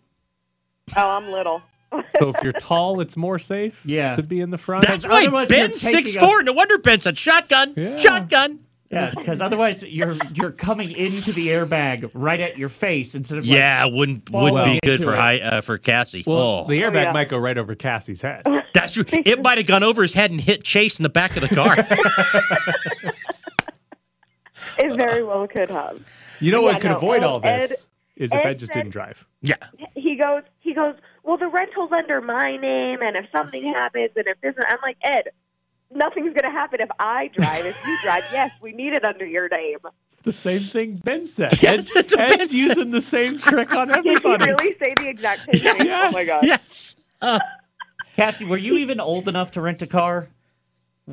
Oh, 0.97 1.11
I'm 1.17 1.31
little. 1.31 1.63
So 2.19 2.31
if 2.31 2.37
you're 2.43 2.53
tall, 2.53 3.01
it's 3.01 3.17
more 3.17 3.39
safe. 3.39 3.81
Yeah. 3.85 4.15
to 4.15 4.23
be 4.23 4.41
in 4.41 4.51
the 4.51 4.59
front. 4.59 4.87
That's 4.87 5.07
right. 5.07 5.23
otherwise 5.29 5.51
you're 5.51 5.69
Ben's 5.69 5.81
six 5.81 6.15
four. 6.17 6.43
No 6.43 6.53
wonder 6.55 6.79
Ben 6.79 7.01
said 7.01 7.17
shotgun. 7.19 7.75
Yeah. 7.77 7.97
Shotgun. 7.97 8.61
Yes, 8.91 9.19
because 9.19 9.41
otherwise 9.41 9.83
you're 9.83 10.15
you're 10.35 10.53
coming 10.53 10.93
into 10.93 11.33
the 11.33 11.49
airbag 11.49 12.11
right 12.15 12.39
at 12.39 12.57
your 12.59 12.69
face 12.69 13.15
instead 13.17 13.39
of 13.39 13.45
like, 13.45 13.53
Yeah, 13.57 13.87
wouldn't 13.87 14.31
wouldn't 14.31 14.65
be 14.67 14.81
good 14.87 15.03
for 15.03 15.15
it. 15.15 15.19
high 15.19 15.39
uh, 15.41 15.61
for 15.63 15.79
Cassie. 15.79 16.23
Well, 16.27 16.39
oh, 16.39 16.67
the 16.69 16.81
airbag 16.83 17.05
yeah. 17.05 17.13
might 17.13 17.29
go 17.29 17.39
right 17.39 17.59
over 17.59 17.75
Cassie's 17.75 18.23
head. 18.23 18.43
that's 18.75 18.93
true. 18.93 19.05
It 19.09 19.43
might 19.43 19.59
have 19.59 19.67
gone 19.67 19.83
over 19.83 20.03
his 20.03 20.13
head 20.13 20.31
and 20.31 20.41
hit 20.41 20.63
Chase 20.63 20.99
in 20.99 21.03
the 21.03 21.09
back 21.09 21.37
of 21.37 21.43
the 21.49 21.55
car. 21.55 21.77
It 24.79 24.97
very 24.97 25.23
well 25.23 25.47
could 25.47 25.71
have. 25.71 26.01
You 26.41 26.51
know 26.53 26.61
Yeah, 26.67 26.73
what 26.73 26.81
could 26.83 26.91
no, 26.91 26.97
avoid 26.97 27.23
oh, 27.23 27.29
all 27.29 27.41
this 27.41 27.71
Ed- 27.71 27.77
is 28.17 28.33
if 28.33 28.41
Ed 28.41 28.47
Ed 28.47 28.59
just 28.59 28.73
said- 28.73 28.81
didn't 28.81 28.93
drive. 28.93 29.27
yeah. 29.41 29.55
He 29.95 30.17
goes, 30.17 30.43
he 30.61 30.75
goes. 30.75 30.97
Well, 31.23 31.39
the 31.39 31.47
rental's 31.49 31.91
under 31.93 32.21
my 32.21 32.57
name, 32.57 32.99
and 33.01 33.17
if 33.17 33.27
something 33.35 33.63
happens, 33.73 34.11
and 34.17 34.27
if 34.27 34.39
this, 34.43 34.55
I'm 34.69 34.79
like 34.83 34.97
Ed. 35.03 35.29
Nothing's 35.95 36.33
going 36.35 36.45
to 36.45 36.51
happen 36.51 36.81
if 36.81 36.91
I 36.99 37.29
drive. 37.29 37.65
If 37.67 37.87
you 37.87 37.97
drive, 38.03 38.25
yes, 38.33 38.53
we 38.61 38.73
need 38.73 38.93
it 38.93 39.05
under 39.05 39.25
your 39.27 39.49
name. 39.49 39.79
It's 40.07 40.17
the 40.17 40.33
same 40.33 40.63
thing 40.63 40.97
Ben 41.05 41.27
said. 41.27 41.61
Yes, 41.63 41.65
Ed's, 41.75 41.93
that's 41.95 42.17
what 42.17 42.29
Ben 42.29 42.41
Ed's 42.41 42.51
said. 42.51 42.59
using 42.61 42.91
the 42.91 43.01
same 43.01 43.39
trick 43.39 43.73
on 43.73 43.91
everybody. 43.91 44.47
Did 44.47 44.61
he 44.61 44.65
really 44.67 44.77
say 44.79 44.95
the 44.97 45.09
exact 45.09 45.41
same 45.57 45.77
thing? 45.77 45.89
Oh 45.91 46.11
my 46.13 46.25
god! 46.25 46.45
Yes. 46.45 46.97
Uh, 47.23 47.39
Cassie, 48.17 48.45
were 48.45 48.59
you 48.59 48.77
even 48.77 49.01
old 49.01 49.29
enough 49.29 49.51
to 49.53 49.61
rent 49.61 49.83
a 49.83 49.87
car? 49.87 50.29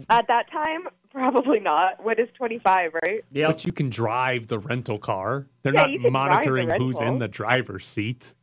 At 0.10 0.28
that 0.28 0.50
time, 0.52 0.88
probably 1.12 1.60
not. 1.60 2.02
What 2.04 2.20
is 2.20 2.30
25, 2.36 2.91
right? 3.06 3.22
Yeah. 3.32 3.48
But 3.48 3.65
you 3.65 3.74
can 3.74 3.89
drive 3.89 4.48
the 4.48 4.60
rental 4.60 4.98
car. 4.98 5.48
They're 5.63 5.74
Yeah, 5.74 5.82
not 5.82 5.89
can 5.91 6.02
the 6.04 6.12
monitoring 6.12 6.70
who's 6.70 7.02
in 7.02 7.20
the 7.20 7.28
driver's 7.28 7.86
seat. 7.86 8.34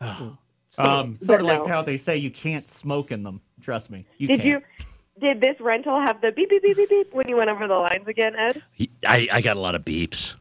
um, 0.00 1.16
Sort 1.22 1.40
of 1.40 1.46
No. 1.46 1.58
like 1.58 1.66
how 1.68 1.82
they 1.82 1.96
say 1.96 2.16
you 2.16 2.30
can't 2.30 2.68
smoke 2.68 3.12
in 3.12 3.22
them. 3.22 3.40
Trust 3.60 3.90
me. 3.90 4.04
You 4.18 4.28
Did 4.28 4.40
can't. 4.40 4.48
you? 4.48 4.85
Did 5.20 5.40
this 5.40 5.56
rental 5.60 5.98
have 6.00 6.20
the 6.20 6.30
beep 6.30 6.50
beep 6.50 6.62
beep 6.62 6.76
beep 6.76 6.90
beep 6.90 7.14
when 7.14 7.28
you 7.28 7.36
went 7.36 7.48
over 7.50 7.66
the 7.66 7.74
lines 7.74 8.06
again, 8.06 8.34
Ed? 8.36 8.62
I, 9.06 9.28
I 9.32 9.40
got 9.40 9.56
a 9.56 9.60
lot 9.60 9.74
of 9.74 9.82
beeps. 9.84 10.34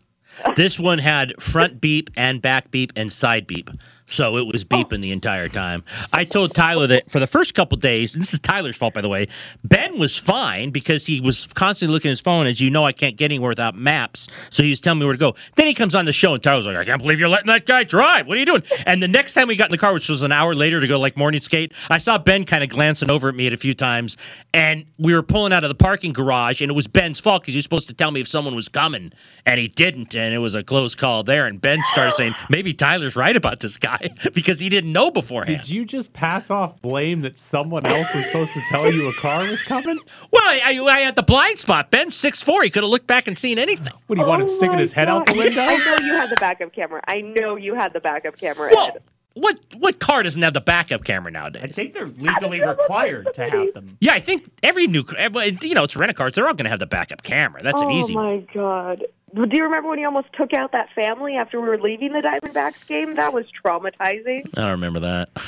This 0.58 0.78
one 0.78 1.00
had 1.00 1.42
front 1.42 1.80
beep 1.80 2.10
and 2.18 2.42
back 2.42 2.72
beep 2.72 2.92
and 2.96 3.12
side 3.12 3.48
beep. 3.48 3.70
So 4.08 4.38
it 4.38 4.46
was 4.46 4.64
oh. 4.64 4.76
beeping 4.76 5.02
the 5.02 5.12
entire 5.12 5.48
time. 5.48 5.84
I 6.14 6.26
told 6.26 6.54
Tyler 6.54 6.88
that 6.88 7.10
for 7.10 7.20
the 7.20 7.28
first 7.28 7.54
couple 7.56 7.78
days, 7.78 8.14
and 8.14 8.24
this 8.24 8.34
is 8.34 8.40
Tyler's 8.40 8.76
fault, 8.76 8.94
by 8.94 9.02
the 9.02 9.10
way, 9.10 9.28
Ben 9.64 9.98
was 9.98 10.18
fine 10.18 10.70
because 10.70 11.06
he 11.06 11.20
was 11.20 11.48
constantly 11.48 11.94
looking 11.94 12.10
at 12.10 12.14
his 12.14 12.22
phone. 12.22 12.46
As 12.46 12.62
you 12.62 12.70
know, 12.70 12.86
I 12.86 12.92
can't 12.92 13.18
get 13.18 13.26
anywhere 13.26 13.50
without 13.50 13.76
maps. 13.76 14.28
So 14.52 14.64
he 14.64 14.70
was 14.70 14.80
telling 14.80 15.00
me 15.00 15.06
where 15.06 15.14
to 15.14 15.20
go. 15.20 15.36
Then 15.56 15.68
he 15.68 15.74
comes 15.74 15.96
on 15.96 16.06
the 16.06 16.14
show, 16.14 16.34
and 16.34 16.44
Tyler's 16.44 16.68
like, 16.68 16.78
I 16.78 16.86
can't 16.86 17.02
believe 17.02 17.20
you're 17.20 17.30
letting 17.30 17.48
that 17.48 17.66
guy 17.66 17.84
drive. 17.84 18.28
What 18.28 18.38
are 18.38 18.40
you 18.40 18.46
doing? 18.46 18.64
And 18.86 19.02
the 19.02 19.08
next 19.08 19.34
time 19.34 19.48
we 19.48 19.56
got 19.56 19.68
in 19.68 19.72
the 19.72 19.78
car, 19.78 19.94
which 19.94 20.10
was 20.10 20.22
an 20.22 20.32
hour 20.32 20.54
later 20.54 20.80
to 20.80 20.88
go 20.88 21.00
like 21.00 21.18
morning 21.18 21.42
skate, 21.42 21.74
I 21.90 21.98
saw 21.98 22.18
Ben 22.18 22.46
kind 22.46 22.64
of 22.64 22.70
glancing 22.70 23.10
over 23.10 23.30
at 23.30 23.36
me 23.36 23.48
at 23.48 23.54
a 23.54 23.58
few 23.58 23.74
times. 23.74 24.18
And 24.54 24.86
we 25.00 25.14
were 25.14 25.24
pulling 25.24 25.52
out 25.52 25.64
of 25.64 25.70
the 25.70 25.76
parking 25.76 26.14
garage, 26.14 26.62
and 26.62 26.70
it 26.70 26.76
was 26.76 26.88
Ben's 26.88 27.20
fault 27.20 27.42
because 27.42 27.56
he 27.56 27.58
was 27.58 27.66
supposed 27.66 27.88
to 27.88 27.94
tell 27.94 28.12
me 28.12 28.22
if 28.22 28.28
someone 28.28 28.56
was 28.56 28.70
coming, 28.70 29.12
and 29.46 29.60
he 29.60 29.68
didn't. 29.68 30.16
And 30.16 30.34
it 30.34 30.40
was 30.40 30.54
a 30.54 30.64
close 30.64 30.94
call 30.94 31.24
there. 31.24 31.48
And 31.48 31.60
Ben 31.60 31.82
started 31.86 32.14
saying, 32.14 32.36
maybe 32.50 32.74
Tyler's 32.74 33.16
right 33.16 33.36
about 33.36 33.60
this 33.60 33.78
guy 33.78 33.95
because 34.34 34.60
he 34.60 34.70
didn't 34.70 34.92
know 34.92 35.12
beforehand. 35.12 35.62
Did 35.62 35.70
you 35.70 35.86
just 35.86 36.14
pass 36.14 36.50
off 36.50 36.82
blame 36.82 37.22
that 37.22 37.38
someone 37.38 37.86
else 37.88 38.14
was 38.14 38.26
supposed 38.26 38.54
to 38.54 38.62
tell 38.70 38.92
you 38.92 39.08
a 39.08 39.14
car 39.14 39.40
was 39.50 39.64
coming? 39.64 40.00
Well, 40.32 40.44
I, 40.44 40.62
I, 40.66 40.84
I 40.84 41.00
had 41.02 41.16
the 41.16 41.24
blind 41.24 41.60
spot. 41.60 41.92
Ben's 41.92 42.20
6'4. 42.20 42.64
He 42.64 42.70
could 42.70 42.84
have 42.84 42.90
looked 42.90 43.08
back 43.08 43.28
and 43.28 43.38
seen 43.38 43.60
anything. 43.60 43.94
What 44.08 44.16
do 44.16 44.22
you 44.22 44.28
want 44.28 44.42
him 44.42 44.48
Oh 44.48 44.52
sticking 44.52 44.80
his 44.80 44.92
head 44.92 45.10
out 45.10 45.26
the 45.26 45.34
window? 45.34 45.62
I 45.62 45.78
know 45.78 46.06
you 46.06 46.14
had 46.14 46.30
the 46.30 46.38
backup 46.38 46.74
camera. 46.74 47.02
I 47.08 47.22
know 47.22 47.56
you 47.56 47.76
had 47.76 47.94
the 47.94 48.00
backup 48.00 48.38
camera, 48.38 48.72
Well, 48.74 48.92
Ed. 48.96 49.02
What 49.36 49.60
what 49.78 50.00
car 50.00 50.24
doesn't 50.24 50.42
have 50.42 50.54
the 50.54 50.62
backup 50.62 51.04
camera 51.04 51.32
nowadays? 51.32 51.62
I 51.64 51.68
think 51.68 51.94
they're 51.94 52.08
legally 52.08 52.60
required 52.66 53.28
to 53.36 53.50
have 53.50 53.74
them. 53.74 53.98
Yeah, 54.02 54.14
I 54.14 54.20
think 54.20 54.50
every 54.64 54.88
new, 54.88 55.04
every- 55.18 55.42
eh, 55.44 55.52
you 55.62 55.76
know, 55.76 55.84
it's 55.84 55.96
rent 55.96 56.10
a 56.10 56.14
cars. 56.14 56.34
They're 56.34 56.48
all 56.48 56.54
going 56.54 56.64
to 56.66 56.70
have 56.70 56.80
the 56.80 56.86
backup 56.88 57.22
camera. 57.24 57.62
That's 57.64 57.82
an 57.82 57.90
oh 57.90 57.98
easy. 57.98 58.16
one. 58.16 58.26
my 58.26 58.38
god! 58.54 59.04
Do 59.34 59.58
you 59.58 59.64
remember 59.64 59.90
when 59.90 60.00
you 60.00 60.06
almost 60.06 60.28
took 60.34 60.54
out 60.54 60.72
that 60.72 60.88
family 60.96 61.36
after 61.36 61.60
we 61.62 61.68
were 61.68 61.78
leaving 61.80 62.14
the 62.14 62.20
Diamondbacks 62.22 62.88
game? 62.88 63.16
That 63.16 63.34
was 63.34 63.46
traumatizing. 63.64 64.48
I 64.58 64.62
don't 64.62 64.72
remember 64.72 65.00
that. 65.02 65.30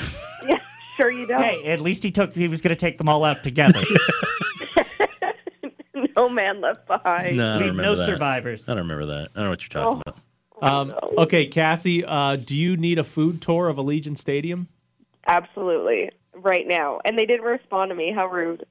Yeah, 0.46 0.60
sure 0.96 1.10
you 1.10 1.26
don't. 1.26 1.42
Hey, 1.42 1.64
at 1.72 1.80
least 1.80 2.04
he 2.04 2.10
took. 2.12 2.32
He 2.34 2.46
was 2.46 2.60
going 2.60 2.70
to 2.70 2.76
take 2.76 2.96
them 2.98 3.08
all 3.08 3.24
out 3.24 3.42
together. 3.42 3.82
no 6.16 6.28
man 6.28 6.60
left 6.60 6.86
behind. 6.86 7.36
No, 7.36 7.44
I 7.46 7.48
don't 7.52 7.58
Leave 7.58 7.66
remember 7.70 7.82
no 7.82 7.96
that. 7.96 8.04
survivors. 8.06 8.68
I 8.68 8.74
don't 8.74 8.82
remember 8.88 9.06
that. 9.06 9.28
I 9.34 9.38
don't 9.40 9.44
know 9.44 9.50
what 9.50 9.62
you're 9.62 9.82
talking 9.82 10.02
Oh. 10.06 10.10
about. 10.10 10.16
Um, 10.60 10.94
okay, 11.18 11.46
Cassie, 11.46 12.04
uh, 12.04 12.36
do 12.36 12.56
you 12.56 12.76
need 12.76 12.98
a 12.98 13.04
food 13.04 13.40
tour 13.42 13.68
of 13.68 13.76
Allegiant 13.76 14.18
Stadium? 14.18 14.68
Absolutely, 15.26 16.10
right 16.34 16.66
now. 16.66 17.00
And 17.04 17.18
they 17.18 17.26
didn't 17.26 17.44
respond 17.46 17.90
to 17.90 17.94
me. 17.94 18.12
How 18.14 18.26
rude. 18.26 18.64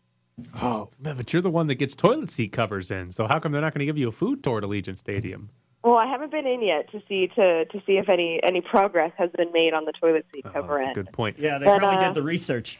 Oh, 0.62 0.90
man, 1.00 1.18
but 1.18 1.32
you're 1.34 1.42
the 1.42 1.50
one 1.50 1.68
that 1.68 1.76
gets 1.76 1.96
toilet 1.96 2.30
seat 2.30 2.52
covers 2.52 2.92
in. 2.92 3.12
So 3.12 3.26
how 3.28 3.40
come 3.40 3.52
they're 3.52 3.62
not 3.62 3.74
going 3.74 3.80
to 3.80 3.86
give 3.86 3.98
you 3.98 4.08
a 4.08 4.12
food 4.12 4.44
tour 4.44 4.60
at 4.60 4.64
Allegiant 4.64 4.98
Stadium? 4.98 5.50
Well, 5.84 5.96
I 5.96 6.06
haven't 6.06 6.32
been 6.32 6.46
in 6.46 6.62
yet 6.62 6.92
to 6.92 7.02
see 7.08 7.28
to 7.36 7.64
to 7.66 7.82
see 7.86 7.94
if 7.94 8.10
any 8.10 8.42
any 8.44 8.60
progress 8.62 9.12
has 9.18 9.30
been 9.38 9.52
made 9.54 9.74
on 9.74 9.86
the 9.86 9.94
toilet 9.94 10.26
seat 10.34 10.44
Oh, 10.46 10.50
cover 10.50 10.74
that's 10.74 10.86
a 10.86 10.88
end. 10.90 10.96
good 10.96 11.12
point. 11.14 11.40
Yeah, 11.40 11.60
they 11.60 11.66
But, 11.66 11.80
probably 11.80 11.98
uh, 12.04 12.08
did 12.08 12.16
the 12.16 12.24
research. 12.24 12.78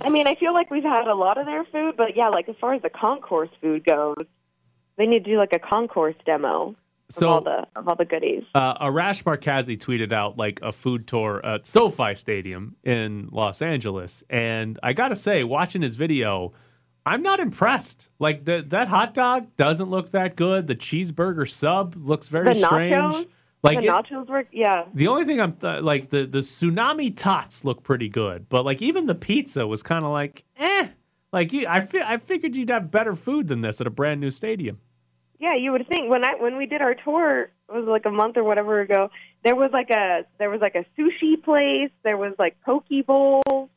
I 0.00 0.08
mean, 0.08 0.26
I 0.26 0.34
feel 0.36 0.54
like 0.54 0.70
we've 0.70 0.82
had 0.84 1.08
a 1.08 1.14
lot 1.14 1.36
of 1.36 1.44
their 1.46 1.64
food, 1.64 1.94
but 1.96 2.16
yeah, 2.16 2.28
like 2.28 2.48
as 2.48 2.54
far 2.60 2.72
as 2.74 2.80
the 2.82 2.88
concourse 2.90 3.50
food 3.60 3.84
goes, 3.84 4.16
they 4.96 5.06
need 5.06 5.24
to 5.24 5.30
do 5.32 5.36
like 5.36 5.52
a 5.52 5.58
concourse 5.58 6.14
demo 6.24 6.74
of 7.10 7.14
So- 7.14 7.28
all 7.28 7.40
the 7.40 7.66
of 7.76 7.88
all 7.88 7.96
the 7.96 8.04
goodies. 8.04 8.44
Uh, 8.54 8.78
Arash 8.86 9.22
Markazi 9.22 9.76
tweeted 9.78 10.12
out 10.12 10.36
like 10.36 10.60
a 10.62 10.72
food 10.72 11.06
tour 11.06 11.44
at 11.44 11.66
SoFi 11.66 12.14
Stadium 12.14 12.76
in 12.84 13.28
Los 13.32 13.62
Angeles, 13.62 14.22
and 14.28 14.78
I 14.82 14.92
gotta 14.92 15.16
say, 15.16 15.42
watching 15.44 15.82
his 15.82 15.96
video, 15.96 16.52
I'm 17.06 17.22
not 17.22 17.40
impressed. 17.40 18.08
Like 18.18 18.44
the, 18.44 18.62
that 18.68 18.88
hot 18.88 19.14
dog 19.14 19.46
doesn't 19.56 19.88
look 19.88 20.10
that 20.10 20.36
good. 20.36 20.66
The 20.66 20.76
cheeseburger 20.76 21.48
sub 21.48 21.94
looks 21.96 22.28
very 22.28 22.48
the 22.48 22.54
strange. 22.54 22.94
nachos, 22.94 23.26
Like 23.62 23.80
the 23.80 23.86
it- 23.86 23.90
nachos 23.90 24.28
were 24.28 24.44
yeah. 24.52 24.84
the 24.92 25.08
only 25.08 25.24
thing 25.24 25.40
I'm 25.40 25.52
th- 25.54 25.82
like 25.82 26.10
the 26.10 26.26
the 26.26 26.40
tsunami 26.40 27.14
tots 27.16 27.64
look 27.64 27.82
pretty 27.82 28.10
good, 28.10 28.48
but 28.50 28.66
like 28.66 28.82
even 28.82 29.06
the 29.06 29.14
pizza 29.14 29.66
was 29.66 29.82
kind 29.82 30.04
of 30.04 30.10
like 30.10 30.44
eh. 30.58 30.88
Like 31.32 31.52
you, 31.52 31.66
I 31.66 31.80
fi- 31.82 32.02
I 32.02 32.16
figured 32.18 32.56
you'd 32.56 32.70
have 32.70 32.90
better 32.90 33.14
food 33.14 33.48
than 33.48 33.60
this 33.62 33.80
at 33.80 33.86
a 33.86 33.90
brand 33.90 34.20
new 34.20 34.30
stadium. 34.30 34.80
Yeah, 35.38 35.54
you 35.54 35.72
would 35.72 35.86
think 35.88 36.10
when 36.10 36.24
I 36.24 36.34
when 36.34 36.56
we 36.56 36.66
did 36.66 36.82
our 36.82 36.94
tour, 36.94 37.42
it 37.42 37.72
was 37.72 37.86
like 37.86 38.06
a 38.06 38.10
month 38.10 38.36
or 38.36 38.44
whatever 38.44 38.80
ago. 38.80 39.10
There 39.44 39.54
was 39.54 39.70
like 39.72 39.90
a 39.90 40.24
there 40.38 40.50
was 40.50 40.60
like 40.60 40.74
a 40.74 40.84
sushi 40.98 41.42
place. 41.42 41.90
There 42.02 42.16
was 42.16 42.34
like 42.38 42.60
poke 42.62 42.88
bowls. 43.06 43.68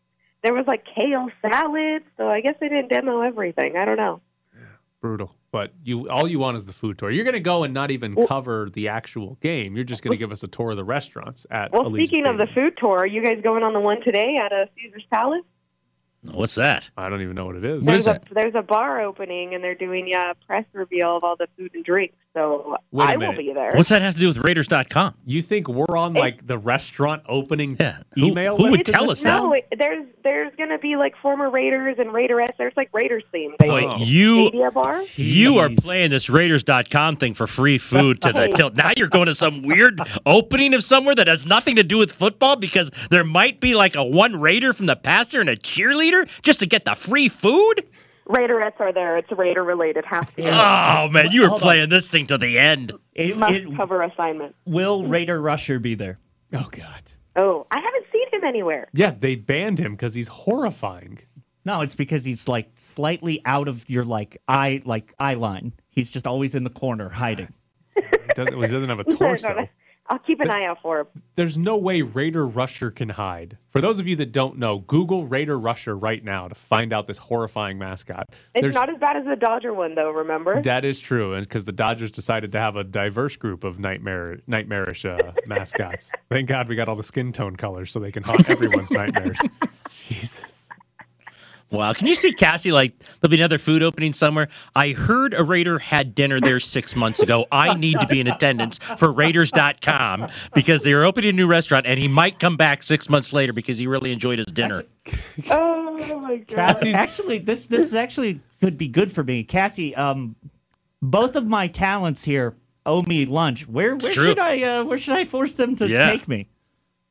There 0.44 0.54
was 0.54 0.66
like 0.66 0.86
kale 0.96 1.30
salad. 1.42 2.04
So 2.18 2.28
I 2.28 2.42
guess 2.42 2.56
they 2.60 2.68
didn't 2.68 2.90
demo 2.90 3.22
everything. 3.22 3.78
I 3.78 3.86
don't 3.86 3.98
know. 3.98 4.22
Brutal. 5.02 5.36
But 5.52 5.74
you 5.84 6.10
all 6.10 6.28
you 6.28 6.40
want 6.40 6.58
is 6.58 6.66
the 6.66 6.74
food 6.74 6.98
tour. 6.98 7.10
You're 7.10 7.24
going 7.24 7.34
to 7.34 7.40
go 7.40 7.64
and 7.64 7.74
not 7.74 7.92
even 7.92 8.16
cover 8.28 8.70
the 8.72 8.88
actual 8.88 9.36
game. 9.42 9.76
You're 9.76 9.84
just 9.84 10.04
going 10.04 10.12
to 10.12 10.18
give 10.18 10.32
us 10.32 10.44
a 10.44 10.48
tour 10.48 10.72
of 10.72 10.78
the 10.78 10.84
restaurants 10.84 11.46
at 11.50 11.72
Well, 11.72 11.86
Allegiant 11.86 12.08
speaking 12.08 12.26
of 12.28 12.38
the 12.38 12.48
food 12.54 12.78
tour, 12.78 13.00
are 13.00 13.08
you 13.08 13.24
guys 13.24 13.40
going 13.44 13.64
on 13.64 13.74
the 13.74 13.80
one 13.80 14.02
today 14.02 14.38
at 14.40 14.52
a 14.52 14.70
Caesar's 14.76 15.06
Palace? 15.12 15.44
What's 16.24 16.56
that? 16.56 16.88
I 16.96 17.10
don't 17.10 17.22
even 17.22 17.36
know 17.36 17.48
what 17.48 17.56
it 17.56 17.66
is. 17.66 17.84
there's 17.84 18.08
a 18.08 18.22
there's 18.32 18.54
a 18.56 18.62
bar 18.62 19.02
opening 19.02 19.56
and 19.56 19.64
they're 19.64 19.74
doing 19.76 20.14
a 20.14 20.36
press 20.46 20.66
reveal 20.74 21.18
of 21.18 21.24
all 21.24 21.36
the 21.36 21.48
food 21.58 21.72
and 21.74 21.84
drinks. 21.84 22.16
So 22.34 22.78
Wait 22.92 23.10
a 23.10 23.12
I 23.12 23.18
will 23.18 23.36
be 23.36 23.52
there. 23.54 23.74
What's 23.76 23.90
that 23.90 24.02
have 24.02 24.14
to 24.14 24.20
do 24.20 24.28
with 24.28 24.38
Raiders.com? 24.38 25.16
You 25.26 25.42
think 25.42 25.68
we're 25.68 25.98
on 25.98 26.14
like 26.14 26.48
the 26.48 26.58
restaurant 26.58 27.24
opening 27.28 27.78
Who- 28.16 28.28
email 28.28 28.56
who 28.56 28.64
would 28.64 28.72
list? 28.72 28.90
at 28.90 28.96
tell 28.96 29.04
this 29.04 29.14
us 29.14 29.24
that? 29.24 29.44
No, 29.44 29.56
there's 29.78 30.06
there's 30.24 30.54
gonna 30.58 30.78
be 30.78 30.96
like 30.96 31.14
former 31.22 31.50
Raiders 31.50 31.98
and 32.00 32.10
Raiderettes. 32.12 32.56
There's 32.58 32.74
like 32.78 32.90
Raiders 32.94 33.24
themed. 33.34 33.58
Boy, 33.58 33.84
oh. 33.84 33.98
Like, 33.98 34.08
you 34.08 34.36
media 34.46 34.72
bar. 34.72 35.02
you 35.18 35.58
are 35.58 35.70
playing 35.70 36.12
this 36.12 36.30
Raiders.com 36.30 37.18
thing 37.18 37.34
for 37.34 37.48
free 37.48 37.78
food 37.78 38.22
to 38.22 38.32
the 38.32 38.48
tilt. 38.56 38.76
Now 38.76 38.92
you're 38.96 39.10
going 39.10 39.26
to 39.26 39.36
some 39.36 39.62
weird 39.62 40.00
opening 40.26 40.74
of 40.74 40.84
somewhere 40.86 41.16
that 41.16 41.28
has 41.28 41.46
nothing 41.46 41.76
to 41.76 41.84
do 41.84 41.98
with 41.98 42.14
football 42.14 42.56
because 42.56 42.92
there 43.10 43.26
might 43.26 43.60
be 43.60 43.76
like 43.76 43.96
a 43.96 44.04
one 44.04 44.40
Raider 44.40 44.72
from 44.72 44.86
the 44.86 44.96
past 44.96 45.34
there 45.34 45.42
and 45.42 45.50
a 45.50 45.58
cheerleader 45.58 46.30
just 46.44 46.60
to 46.60 46.66
get 46.66 46.86
the 46.86 46.96
free 46.96 47.28
food. 47.28 47.84
Raiderettes 48.28 48.80
are 48.80 48.94
there. 48.94 49.18
It's 49.18 49.32
Raider 49.32 49.64
related. 49.64 50.06
Have 50.06 50.34
to. 50.36 50.44
Oh 50.48 51.10
man, 51.10 51.32
you 51.32 51.42
were 51.42 51.48
Hold 51.50 51.62
on. 51.62 51.66
playing 51.66 51.90
this 51.90 52.10
thing 52.12 52.28
to 52.28 52.38
the 52.38 52.58
end. 52.60 52.94
It- 53.14 53.38
Must 53.38 53.54
it- 53.56 53.76
cover 53.76 54.02
assignment. 54.02 54.56
will 54.66 55.06
Raider 55.06 55.42
Rusher 55.42 55.80
be 55.80 55.96
there? 55.96 56.20
Oh 56.54 56.68
god. 56.72 57.12
Oh, 57.36 57.66
I 57.72 57.80
haven't 57.80 58.06
seen 58.12 58.28
him 58.32 58.44
anywhere. 58.44 58.88
Yeah, 58.94 59.16
they 59.18 59.36
banned 59.36 59.80
him 59.80 59.94
because 59.94 60.14
he's 60.14 60.28
horrifying. 60.28 61.20
No, 61.64 61.82
it's 61.82 61.96
because 61.96 62.26
he's 62.26 62.48
like 62.48 62.72
slightly 62.78 63.42
out 63.46 63.68
of 63.68 63.90
your 63.90 64.04
like 64.06 64.38
eye 64.48 64.82
like 64.86 65.14
eye 65.20 65.36
line. 65.36 65.74
He's 65.90 66.10
just 66.10 66.28
always 66.28 66.56
in 66.56 66.64
the 66.64 66.70
corner 66.70 67.10
hiding. 67.10 67.54
He 68.32 68.34
doesn't, 68.46 68.54
he 68.64 68.68
doesn't 68.68 68.88
have 68.90 69.00
a 69.00 69.04
torso. 69.18 69.56
Oh, 69.60 69.66
I'll 70.12 70.20
keep 70.20 70.42
an 70.42 70.50
eye 70.50 70.66
out 70.66 70.80
for 70.82 71.00
him. 71.00 71.08
There's 71.38 71.58
no 71.58 71.78
way 71.78 72.02
Raider 72.02 72.46
Rusher 72.46 72.92
can 72.92 73.08
hide. 73.10 73.58
For 73.70 73.80
those 73.80 73.98
of 73.98 74.08
you 74.08 74.18
that 74.18 74.34
don't 74.34 74.58
know, 74.58 74.80
Google 74.80 75.26
Raider 75.26 75.58
Rusher 75.58 75.96
right 75.98 76.22
now 76.22 76.50
to 76.50 76.54
find 76.54 76.92
out 76.92 77.08
this 77.08 77.18
horrifying 77.18 77.78
mascot. 77.78 78.28
It's 78.54 78.62
There's- 78.62 78.74
not 78.76 78.90
as 78.90 78.98
bad 79.00 79.16
as 79.16 79.24
the 79.24 79.38
Dodger 79.38 79.74
one, 79.74 79.96
though. 79.96 80.12
Remember? 80.12 80.62
That 80.62 80.84
is 80.84 81.00
true, 81.00 81.34
and 81.34 81.48
because 81.48 81.64
the 81.64 81.72
Dodgers 81.72 82.12
decided 82.12 82.52
to 82.52 82.60
have 82.60 82.76
a 82.76 82.84
diverse 82.84 83.38
group 83.38 83.64
of 83.64 83.80
nightmare 83.80 84.40
nightmarish 84.48 85.06
uh, 85.06 85.32
mascots. 85.46 86.12
Thank 86.30 86.50
God 86.50 86.68
we 86.68 86.76
got 86.76 86.90
all 86.90 86.98
the 86.98 87.04
skin 87.04 87.32
tone 87.32 87.56
colors 87.56 87.90
so 87.90 88.00
they 88.02 88.12
can 88.12 88.24
haunt 88.24 88.50
everyone's 88.50 88.92
nightmares. 88.92 89.40
Jesus. 90.10 90.41
Wow, 91.72 91.94
can 91.94 92.06
you 92.08 92.16
see 92.16 92.34
Cassie 92.34 92.72
like 92.74 92.94
there'll 93.00 93.32
be 93.32 93.38
another 93.38 93.58
food 93.58 93.82
opening 93.82 94.12
somewhere? 94.14 94.50
I 94.76 94.90
heard 94.92 95.34
a 95.34 95.44
Raider 95.44 95.80
had 95.80 96.14
dinner 96.14 96.42
there 96.42 96.60
six 96.60 96.96
months 96.98 97.22
ago. 97.22 97.46
I 97.52 97.76
need 97.76 98.00
to 98.02 98.08
be 98.08 98.20
in 98.20 98.28
attendance 98.28 98.78
for 98.98 99.12
Raiders.com 99.12 100.28
because 100.54 100.84
they 100.84 100.92
are 100.92 101.04
opening 101.06 101.30
a 101.30 101.34
new 101.34 101.48
restaurant 101.48 101.86
and 101.86 101.98
he 101.98 102.10
might 102.10 102.40
come 102.40 102.58
back 102.58 102.84
six 102.84 103.10
months 103.10 103.32
later 103.32 103.54
because 103.54 103.78
he 103.78 103.88
really 103.88 104.12
enjoyed 104.12 104.38
his 104.40 104.48
dinner. 104.48 104.84
Oh 105.50 106.20
my 106.20 106.38
god. 106.38 106.48
Cassie's 106.48 106.96
actually 106.96 107.38
this 107.40 107.68
this 107.68 107.84
is 107.86 107.94
actually 107.96 108.40
could 108.60 108.78
be 108.78 108.88
good 108.88 109.12
for 109.12 109.24
me. 109.24 109.44
Cassie, 109.44 109.96
um 109.96 110.36
both 111.02 111.36
of 111.36 111.46
my 111.46 111.68
talents 111.68 112.24
here 112.24 112.56
owe 112.86 113.02
me 113.02 113.26
lunch. 113.26 113.68
Where 113.68 113.96
where 113.96 114.14
should 114.14 114.40
I 114.40 114.62
uh, 114.64 114.84
where 114.84 114.98
should 114.98 115.16
I 115.16 115.26
force 115.26 115.54
them 115.54 115.76
to 115.78 115.88
Yeah. 115.88 116.10
take 116.12 116.28
me? 116.28 116.48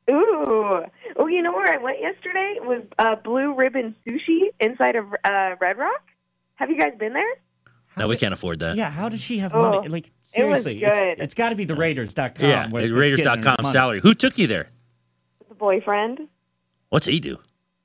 Ooh. 0.09 0.82
Oh, 1.16 1.26
you 1.26 1.42
know 1.42 1.53
where 1.53 1.72
I 1.72 1.76
went 1.82 2.01
yesterday? 2.01 2.55
It 2.57 2.64
was 2.64 2.82
uh, 2.98 3.16
Blue 3.16 3.55
Ribbon 3.55 3.94
Sushi 4.07 4.48
inside 4.61 4.96
of 4.96 5.07
uh, 5.24 5.57
Red 5.61 5.78
Rock. 5.78 6.03
Have 6.55 6.70
you 6.70 6.78
guys 6.78 6.92
been 6.98 7.12
there? 7.12 7.34
No, 7.96 8.09
we 8.09 8.16
can't 8.16 8.32
afford 8.32 8.61
that. 8.61 8.76
Yeah, 8.76 8.90
how 8.90 9.09
does 9.09 9.20
she 9.20 9.38
have 9.38 9.53
Oh, 9.55 9.61
money? 9.61 9.88
Like 9.88 10.07
it 10.07 10.44
was 10.44 10.62
seriously, 10.62 10.82
it's, 10.82 11.20
it's 11.22 11.34
got 11.34 11.51
to 11.51 11.57
be 11.57 11.64
the 11.64 11.74
Raiders.com. 11.74 12.48
Yeah, 12.48 12.68
where 12.70 12.82
it's 12.82 12.90
getting 12.90 12.94
her 12.94 13.01
Raiders.com 13.01 13.72
salary. 13.72 14.01
Who 14.01 14.14
took 14.14 14.38
you 14.38 14.46
there? 14.46 14.68
The 15.48 15.55
boyfriend. 15.55 16.28
What's 16.88 17.07
he 17.07 17.20
do? 17.20 17.38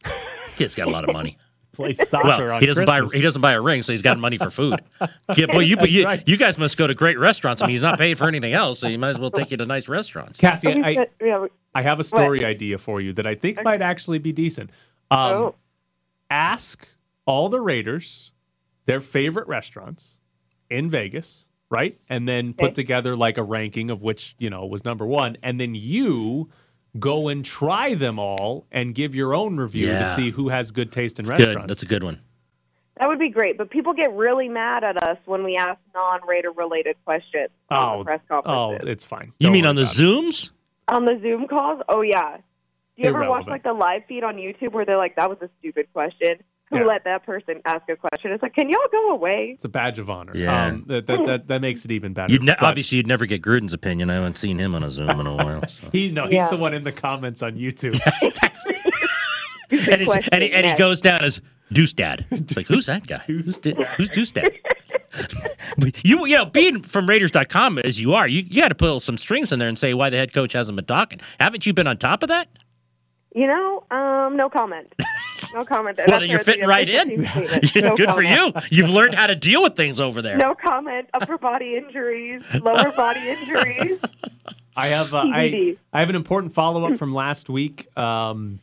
Kid's 0.56 0.76
got 0.76 0.88
a 0.88 0.92
lot 0.92 1.08
of 1.08 1.14
money. 1.14 1.38
Play 1.76 1.94
soccer 1.94 2.28
well, 2.28 2.52
on 2.52 2.62
he 2.62 2.66
doesn't 2.68 2.86
Christmas. 2.86 3.12
buy 3.12 3.18
he 3.18 3.22
doesn't 3.22 3.42
buy 3.42 3.52
a 3.54 3.62
ring, 3.62 3.84
so 3.84 3.92
he's 3.94 4.02
got 4.02 4.18
money 4.18 4.38
for 4.38 4.50
food. 4.50 4.82
Yeah, 5.38 5.48
boy, 5.48 5.60
you, 5.60 5.76
you, 5.86 6.06
right. 6.06 6.28
you 6.28 6.38
guys 6.38 6.58
must 6.58 6.78
go 6.78 6.88
to 6.88 6.94
great 6.94 7.20
restaurants. 7.20 7.62
I 7.62 7.66
mean, 7.66 7.72
he's 7.72 7.82
not 7.82 7.98
paying 7.98 8.16
for 8.16 8.28
anything 8.28 8.54
else, 8.54 8.80
so 8.80 8.88
you 8.88 8.98
might 8.98 9.10
as 9.10 9.20
well 9.20 9.32
take 9.32 9.52
you 9.52 9.58
to 9.58 9.66
nice 9.66 9.88
restaurants. 9.90 10.38
Cassie, 10.40 10.70
I, 10.82 10.96
said- 10.96 11.10
yeah, 11.22 11.40
we- 11.40 11.50
I 11.74 11.82
have 11.82 12.00
a 12.00 12.04
story 12.04 12.46
idea 12.46 12.78
for 12.78 13.02
you 13.02 13.12
that 13.14 13.28
I 13.28 13.36
think 13.36 13.62
might 13.64 13.82
actually 13.82 14.20
be 14.20 14.32
decent. 14.32 14.70
Um, 15.12 15.18
Oh. 15.34 15.56
Ask 16.30 16.88
all 17.26 17.50
the 17.50 17.60
Raiders 17.62 18.32
their 18.86 19.02
favorite 19.02 19.48
restaurants 19.48 20.18
in 20.70 20.90
Vegas, 20.90 21.48
right? 21.70 22.00
And 22.10 22.28
then 22.28 22.54
put 22.54 22.76
together 22.76 23.16
like 23.16 23.38
a 23.38 23.44
ranking 23.44 23.90
of 23.90 24.02
which, 24.02 24.36
you 24.40 24.50
know, 24.50 24.66
was 24.66 24.86
number 24.86 25.06
one. 25.06 25.38
And 25.44 25.60
then 25.60 25.76
you 25.76 26.50
go 27.00 27.28
and 27.28 27.44
try 27.44 27.94
them 27.94 28.20
all 28.20 28.66
and 28.72 28.96
give 28.96 29.16
your 29.16 29.34
own 29.34 29.58
review 29.58 29.88
to 29.88 30.06
see 30.16 30.30
who 30.30 30.50
has 30.50 30.72
good 30.72 30.92
taste 30.92 31.20
in 31.20 31.26
Good. 31.26 31.40
restaurants. 31.40 31.68
That's 31.68 31.84
a 31.84 31.88
good 31.88 32.04
one. 32.04 32.22
That 32.98 33.10
would 33.10 33.20
be 33.20 33.30
great, 33.30 33.58
but 33.58 33.70
people 33.70 33.94
get 33.94 34.14
really 34.14 34.48
mad 34.48 34.86
at 34.86 35.04
us 35.04 35.18
when 35.26 35.44
we 35.44 35.58
ask 35.58 35.78
non-Raider 35.94 36.52
related 36.52 36.96
questions 37.04 37.50
on 37.70 37.96
oh, 37.96 37.98
the 38.00 38.06
press 38.06 38.22
oh, 38.30 38.78
it's 38.84 39.04
fine. 39.04 39.34
You 39.38 39.48
Don't 39.48 39.54
mean 39.54 39.66
on 39.66 39.76
the 39.76 39.82
about 39.82 40.00
it. 40.00 40.02
Zooms? 40.02 40.52
On 40.88 41.04
the 41.04 41.20
Zoom 41.22 41.48
calls? 41.48 41.82
Oh 41.90 42.02
yeah. 42.02 42.38
Do 42.38 43.04
you 43.04 43.10
ever 43.10 43.30
watch 43.30 43.48
like 43.48 43.64
the 43.64 43.74
live 43.74 44.04
feed 44.08 44.24
on 44.24 44.36
YouTube 44.36 44.72
where 44.72 44.86
they're 44.86 44.98
like, 44.98 45.18
"That 45.18 45.30
was 45.30 45.40
a 45.42 45.50
stupid 45.60 45.92
question. 45.92 46.42
Who 46.72 46.78
Yeah. 46.80 46.86
let 46.86 47.04
that 47.04 47.26
person 47.26 47.62
ask 47.66 47.88
a 47.90 47.96
question?" 47.96 48.32
It's 48.32 48.42
like, 48.44 48.56
can 48.56 48.70
y'all 48.70 48.80
go 48.92 49.12
away? 49.12 49.52
It's 49.54 49.66
a 49.66 49.70
badge 49.70 50.00
of 50.00 50.10
honor. 50.10 50.32
Yeah. 50.36 50.66
Um, 50.68 50.84
that, 50.88 51.06
that, 51.08 51.26
that, 51.26 51.48
that 51.48 51.62
makes 51.62 51.86
it 51.86 51.92
even 51.92 52.14
better. 52.14 52.32
You'd 52.34 52.44
ne- 52.44 52.54
But 52.60 52.64
obviously 52.64 52.98
you'd 52.98 53.08
never 53.08 53.26
get 53.26 53.42
Gruden's 53.42 53.74
opinion. 53.74 54.10
I 54.10 54.16
haven't 54.16 54.38
seen 54.38 54.58
him 54.60 54.74
on 54.76 54.84
a 54.84 54.90
Zoom 54.90 55.10
in 55.10 55.28
a 55.28 55.36
while. 55.36 55.68
so. 55.68 55.90
He, 55.92 56.12
no, 56.12 56.24
he's 56.24 56.34
Yeah. 56.34 56.48
the 56.50 56.58
one 56.58 56.74
in 56.74 56.84
the 56.84 56.92
comments 56.92 57.44
on 57.44 57.54
YouTube. 57.56 57.94
and, 59.72 59.80
he's- 59.82 60.06
question 60.06 60.30
and, 60.34 60.44
he, 60.44 60.52
and 60.52 60.66
he 60.66 60.76
goes 60.76 61.02
down 61.02 61.24
as 61.24 61.42
Deuce 61.72 61.94
Dad. 61.94 62.26
It's 62.32 62.56
like, 62.56 62.68
who's 62.68 62.86
that 62.88 63.06
guy? 63.08 63.18
Who's, 63.28 63.58
Di- 63.60 63.76
who's 63.98 64.10
Deuce 64.10 64.32
Dad? 64.32 64.52
you, 66.04 66.26
you 66.26 66.36
know, 66.38 66.46
being 66.46 66.82
from 66.84 67.08
Raiders.com 67.08 67.80
as 67.80 68.00
you 68.00 68.14
are, 68.14 68.28
you, 68.28 68.42
you 68.42 68.62
got 68.62 68.70
to 68.70 68.76
pull 68.76 69.00
some 69.00 69.18
strings 69.18 69.52
in 69.52 69.60
there 69.60 69.68
and 69.70 69.78
say 69.78 69.94
why 69.94 70.10
the 70.10 70.18
head 70.18 70.34
coach 70.34 70.54
hasn't 70.54 70.76
been 70.76 70.86
talking. 70.86 71.20
Haven't 71.40 71.66
you 71.66 71.74
been 71.74 71.88
on 71.88 71.98
top 71.98 72.22
of 72.24 72.30
that? 72.30 72.48
You 73.36 73.48
know, 73.48 73.84
um, 73.92 74.38
no 74.38 74.50
comment. 74.50 74.96
No 75.54 75.66
comment. 75.66 76.00
Well, 76.08 76.22
then 76.22 76.30
you're 76.30 76.40
fitting 76.40 76.66
right 76.66 76.88
in. 76.88 77.28
No 77.76 77.96
Good 77.96 78.10
for 78.12 78.24
you. 78.24 78.54
You've 78.72 78.90
learned 78.90 79.14
how 79.14 79.28
to 79.28 79.36
deal 79.36 79.62
with 79.62 79.76
things 79.76 80.00
over 80.00 80.22
there. 80.22 80.38
No 80.38 80.56
comment. 80.56 81.10
Upper 81.14 81.38
body 81.38 81.76
injuries, 81.76 82.42
lower 82.62 82.94
body 82.94 83.30
injuries. 83.30 84.00
I 84.78 84.88
have 84.88 85.14
uh, 85.14 85.26
I, 85.28 85.76
I 85.92 86.00
have 86.00 86.10
an 86.10 86.16
important 86.16 86.54
follow 86.54 86.86
up 86.86 86.98
from 86.98 87.14
last 87.14 87.50
week. 87.50 87.88
Um, 87.98 88.62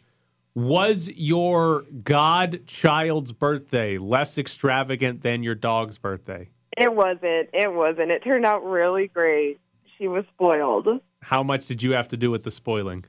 was 0.55 1.11
your 1.15 1.83
godchild's 2.05 3.33
birthday 3.33 3.99
less 3.99 4.39
extravagant 4.39 5.23
than 5.23 5.43
your 5.43 5.55
dog's 5.55 5.99
birthday? 5.99 6.49
It 6.79 6.95
wasn't. 6.95 7.51
It 7.53 7.73
wasn't. 7.73 8.11
It 8.11 8.25
turned 8.25 8.47
out 8.47 8.65
really 8.65 9.09
great. 9.09 9.61
She 9.99 10.09
was 10.09 10.25
spoiled. 10.35 10.89
How 11.21 11.43
much 11.43 11.67
did 11.67 11.83
you 11.83 11.93
have 11.93 12.09
to 12.09 12.17
do 12.17 12.31
with 12.31 12.43
the 12.43 12.51
spoiling? 12.51 13.05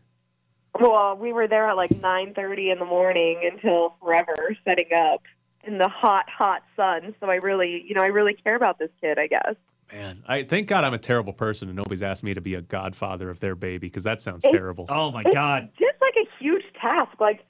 Well, 0.80 1.15
we 1.17 1.34
were 1.34 1.47
there 1.47 1.69
at 1.69 1.76
like 1.76 1.91
9:30 1.91 2.71
in 2.71 2.80
the 2.80 2.86
morning 2.86 3.49
until 3.51 3.95
forever 4.01 4.55
setting 4.67 4.91
up 4.95 5.21
in 5.63 5.78
the 5.78 5.88
hot, 5.88 6.30
hot 6.30 6.63
sun. 6.76 7.15
So 7.19 7.30
I 7.30 7.36
really, 7.36 7.84
you 7.88 7.93
know, 7.95 8.01
I 8.01 8.07
really 8.07 8.34
care 8.34 8.55
about 8.55 8.80
this 8.80 8.89
kid. 8.99 9.19
I 9.19 9.28
guess. 9.28 9.55
Man, 9.91 10.24
I 10.28 10.43
thank 10.43 10.67
God 10.67 10.84
I'm 10.84 10.93
a 10.95 10.97
terrible 10.97 11.34
person 11.34 11.67
and 11.69 11.76
nobody's 11.76 12.01
asked 12.01 12.24
me 12.24 12.34
to 12.34 12.41
be 12.41 12.55
a 12.55 12.61
godfather 12.61 13.30
of 13.30 13.39
their 13.39 13.53
baby 13.53 13.88
because 13.88 14.03
that 14.05 14.21
sounds 14.21 14.43
It- 14.43 14.51
terrible. 14.51 14.86
Oh 14.89 15.11
my 15.11 15.21
It's 15.21 15.34
God. 15.34 15.69
just 15.78 16.01
like 16.01 16.15
a 16.15 16.28
huge 16.43 16.63
task. 16.82 17.19
Like 17.19 17.45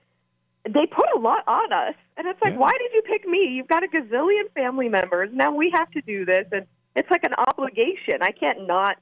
they 0.66 0.86
put 0.86 1.06
a 1.16 1.20
lot 1.20 1.44
on 1.48 1.72
us, 1.74 1.96
and 2.18 2.28
it's 2.28 2.42
like, 2.42 2.54
Yeah. 2.54 2.60
why 2.60 2.72
did 2.78 2.94
you 2.94 3.02
pick 3.04 3.28
me? 3.28 3.48
You've 3.48 3.68
got 3.68 3.84
a 3.84 3.88
gazillion 3.88 4.50
family 4.54 4.90
members. 4.90 5.30
Now 5.34 5.54
we 5.54 5.70
have 5.72 5.90
to 5.92 6.02
do 6.02 6.26
this, 6.26 6.46
and 6.52 6.66
it's 6.96 7.10
like 7.12 7.24
an 7.24 7.34
obligation. 7.38 8.22
I 8.22 8.32
can't 8.32 8.66
not 8.68 8.98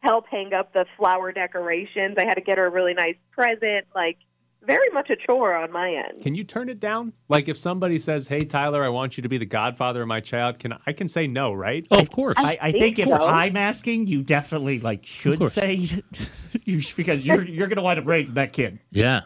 help 0.00 0.26
hang 0.28 0.52
up 0.52 0.72
the 0.72 0.86
flower 0.96 1.32
decorations. 1.32 2.16
I 2.18 2.24
had 2.24 2.34
to 2.34 2.40
get 2.40 2.58
her 2.58 2.66
a 2.66 2.70
really 2.70 2.94
nice 2.94 3.16
present. 3.32 3.86
Like 3.94 4.18
very 4.66 4.88
much 4.90 5.10
a 5.10 5.16
chore 5.16 5.54
on 5.54 5.70
my 5.70 5.90
end. 5.92 6.22
Can 6.22 6.34
you 6.34 6.42
turn 6.42 6.68
it 6.68 6.80
down? 6.80 7.12
Like 7.28 7.48
if 7.48 7.56
somebody 7.56 7.98
says, 7.98 8.26
"Hey 8.26 8.44
Tyler, 8.44 8.82
I 8.84 8.88
want 8.88 9.16
you 9.16 9.22
to 9.22 9.28
be 9.28 9.38
the 9.38 9.46
godfather 9.46 10.02
of 10.02 10.08
my 10.08 10.20
child," 10.20 10.58
can 10.58 10.74
I 10.86 10.92
can 10.92 11.08
say 11.08 11.26
no, 11.26 11.52
right? 11.52 11.86
Oh, 11.90 11.98
of 11.98 12.10
course. 12.10 12.34
I, 12.38 12.58
I 12.60 12.72
think 12.72 12.96
think 12.96 12.98
if 13.00 13.08
so. 13.08 13.26
I'm 13.26 13.56
asking, 13.56 14.06
you 14.08 14.22
definitely 14.22 14.80
like 14.80 15.06
should 15.06 15.44
say 15.52 15.74
you 16.64 16.80
because 16.96 17.24
you're 17.26 17.44
you're 17.46 17.68
gonna 17.68 17.82
wind 17.82 18.00
up 18.00 18.06
raising 18.06 18.34
that 18.34 18.52
kid. 18.52 18.78
yeah. 18.90 19.22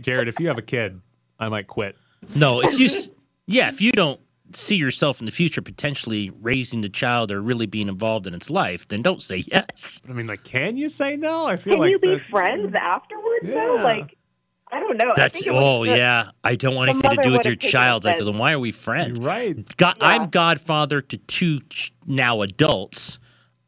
Jared, 0.00 0.28
if 0.28 0.38
you 0.38 0.46
have 0.48 0.58
a 0.58 0.62
kid, 0.62 1.00
I 1.40 1.48
might 1.48 1.66
quit. 1.66 1.96
No, 2.36 2.60
if 2.62 2.78
you, 2.78 2.86
s- 2.86 3.10
yeah, 3.46 3.68
if 3.68 3.80
you 3.82 3.90
don't 3.90 4.20
see 4.54 4.76
yourself 4.76 5.20
in 5.20 5.26
the 5.26 5.32
future 5.32 5.60
potentially 5.62 6.30
raising 6.40 6.80
the 6.80 6.88
child 6.88 7.30
or 7.30 7.40
really 7.42 7.66
being 7.66 7.88
involved 7.88 8.26
in 8.26 8.34
its 8.34 8.50
life, 8.50 8.86
then 8.88 9.02
don't 9.02 9.20
say 9.22 9.44
yes. 9.46 10.00
I 10.08 10.12
mean, 10.12 10.26
like, 10.26 10.44
can 10.44 10.76
you 10.76 10.88
say 10.88 11.16
no? 11.16 11.46
I 11.46 11.56
feel 11.56 11.72
like 11.74 11.76
Can 11.76 11.80
like 11.80 11.90
you 11.90 11.98
be 11.98 12.08
that's- 12.08 12.30
friends 12.30 12.74
afterwards? 12.74 13.44
Though, 13.46 13.76
like 13.82 14.16
I 14.70 14.80
don't 14.80 14.98
know. 14.98 15.12
That's 15.16 15.38
think 15.38 15.46
it 15.46 15.52
was 15.52 15.62
oh 15.62 15.84
the- 15.86 15.96
yeah. 15.96 16.30
I 16.44 16.54
don't 16.54 16.74
want 16.74 16.90
anything 16.90 17.16
to 17.16 17.22
do 17.22 17.32
with 17.32 17.44
your 17.46 17.56
child. 17.56 18.04
Like, 18.04 18.18
then 18.18 18.36
why 18.38 18.52
are 18.52 18.58
we 18.58 18.70
friends? 18.72 19.18
You're 19.18 19.26
right. 19.28 19.76
God, 19.78 19.96
Yeah. 19.98 20.06
I'm 20.06 20.28
godfather 20.28 21.00
to 21.00 21.16
two 21.16 21.60
ch- 21.70 21.92
now 22.06 22.42
adults, 22.42 23.18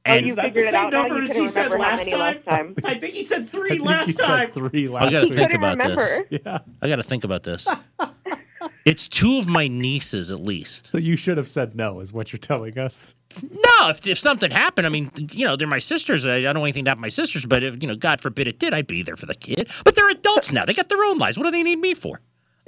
Oh, 0.07 0.13
and 0.13 0.25
you 0.27 0.31
Is 0.33 0.37
that 0.37 0.45
figured 0.47 0.65
the 0.65 0.69
it 0.69 0.73
same 0.73 0.85
out 0.87 0.93
number 0.93 1.23
as 1.23 1.37
he 1.37 1.47
said 1.47 1.71
last 1.73 2.09
time? 2.09 2.19
last 2.19 2.45
time. 2.47 2.75
I 2.87 2.95
think 2.99 3.13
he 3.15 3.23
said 3.23 3.43
I 3.43 3.45
three 3.45 3.69
think 3.71 3.83
last 3.83 4.09
you 4.09 4.15
time. 4.15 4.47
said 4.49 4.55
three 4.55 4.89
last. 4.89 5.07
I 5.07 5.11
gotta 5.11 5.29
think 5.35 5.53
about 5.53 5.77
remember. 5.79 6.25
this. 6.31 6.41
Yeah. 6.45 6.59
I 6.81 6.89
got 6.89 6.97
to 6.97 7.03
think 7.03 7.25
about 7.25 7.43
this. 7.43 7.67
it's 8.85 9.09
two 9.09 9.39
of 9.39 9.47
my 9.47 9.69
nieces 9.69 10.31
at 10.31 10.41
least. 10.41 10.87
So 10.87 10.99
you 10.99 11.17
should 11.17 11.37
have 11.37 11.49
said 11.49 11.75
no, 11.75 12.01
is 12.01 12.13
what 12.13 12.33
you're 12.33 12.39
telling 12.39 12.79
us. 12.79 13.15
No, 13.43 13.91
if, 13.91 14.07
if 14.07 14.19
something 14.19 14.51
happened, 14.51 14.87
I 14.87 14.91
mean, 14.91 15.11
you 15.33 15.47
know, 15.47 15.57
they're 15.57 15.69
my 15.69 15.79
sisters. 15.79 16.27
I, 16.27 16.37
I 16.37 16.41
don't 16.41 16.61
want 16.61 16.69
anything 16.69 16.85
to 16.87 16.91
happen 16.91 17.01
to 17.01 17.05
my 17.07 17.11
sisters, 17.11 17.47
but 17.47 17.63
if, 17.63 17.81
you 17.81 17.89
know, 17.89 17.95
God 17.95 18.21
forbid 18.21 18.49
it 18.49 18.59
did, 18.59 18.75
I'd 18.75 18.87
be 18.89 19.03
there 19.03 19.17
for 19.17 19.27
the 19.27 19.35
kid. 19.35 19.71
But 19.85 19.95
they're 19.95 20.11
adults 20.11 20.51
now. 20.51 20.65
They 20.65 20.75
got 20.75 20.89
their 20.89 21.05
own 21.05 21.19
lives. 21.19 21.39
What 21.39 21.45
do 21.45 21.51
they 21.53 21.63
need 21.63 21.79
me 21.79 21.95
for? 21.95 22.21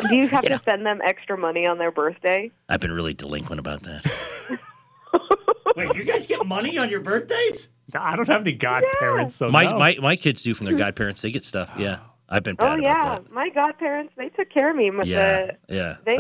Do 0.08 0.14
you 0.14 0.28
have 0.28 0.44
You 0.44 0.50
to 0.50 0.54
know. 0.56 0.60
send 0.64 0.86
them 0.86 1.00
extra 1.04 1.36
money 1.36 1.66
on 1.66 1.78
their 1.78 1.90
birthday? 1.90 2.50
I've 2.68 2.80
been 2.80 2.92
really 2.92 3.14
delinquent 3.14 3.58
about 3.60 3.82
that. 3.82 4.10
Wait, 5.76 5.94
you 5.94 6.04
guys 6.04 6.26
get 6.26 6.44
money 6.46 6.78
on 6.78 6.90
your 6.90 7.00
birthdays? 7.00 7.68
I 7.94 8.16
don't 8.16 8.28
have 8.28 8.40
any 8.42 8.52
godparents, 8.52 9.34
so 9.36 9.50
my, 9.50 9.64
no. 9.64 9.78
my 9.78 9.96
my 10.00 10.16
kids 10.16 10.42
do 10.42 10.54
from 10.54 10.66
their 10.66 10.76
godparents. 10.76 11.20
They 11.20 11.30
get 11.30 11.44
stuff. 11.44 11.70
Yeah, 11.76 11.98
I've 12.32 12.42
been 12.42 12.56
Oh 12.60 12.76
yeah, 12.76 12.98
about 12.98 13.30
my 13.30 13.50
godparents 13.50 14.14
they 14.16 14.30
took 14.30 14.48
care 14.48 14.70
of 14.70 14.76
me 14.76 14.90
with 14.90 15.06
that. 15.10 15.60
the. 15.68 15.74
Yeah, 15.76 15.82
yeah. 15.82 15.96
They 16.06 16.12
I- 16.14 16.16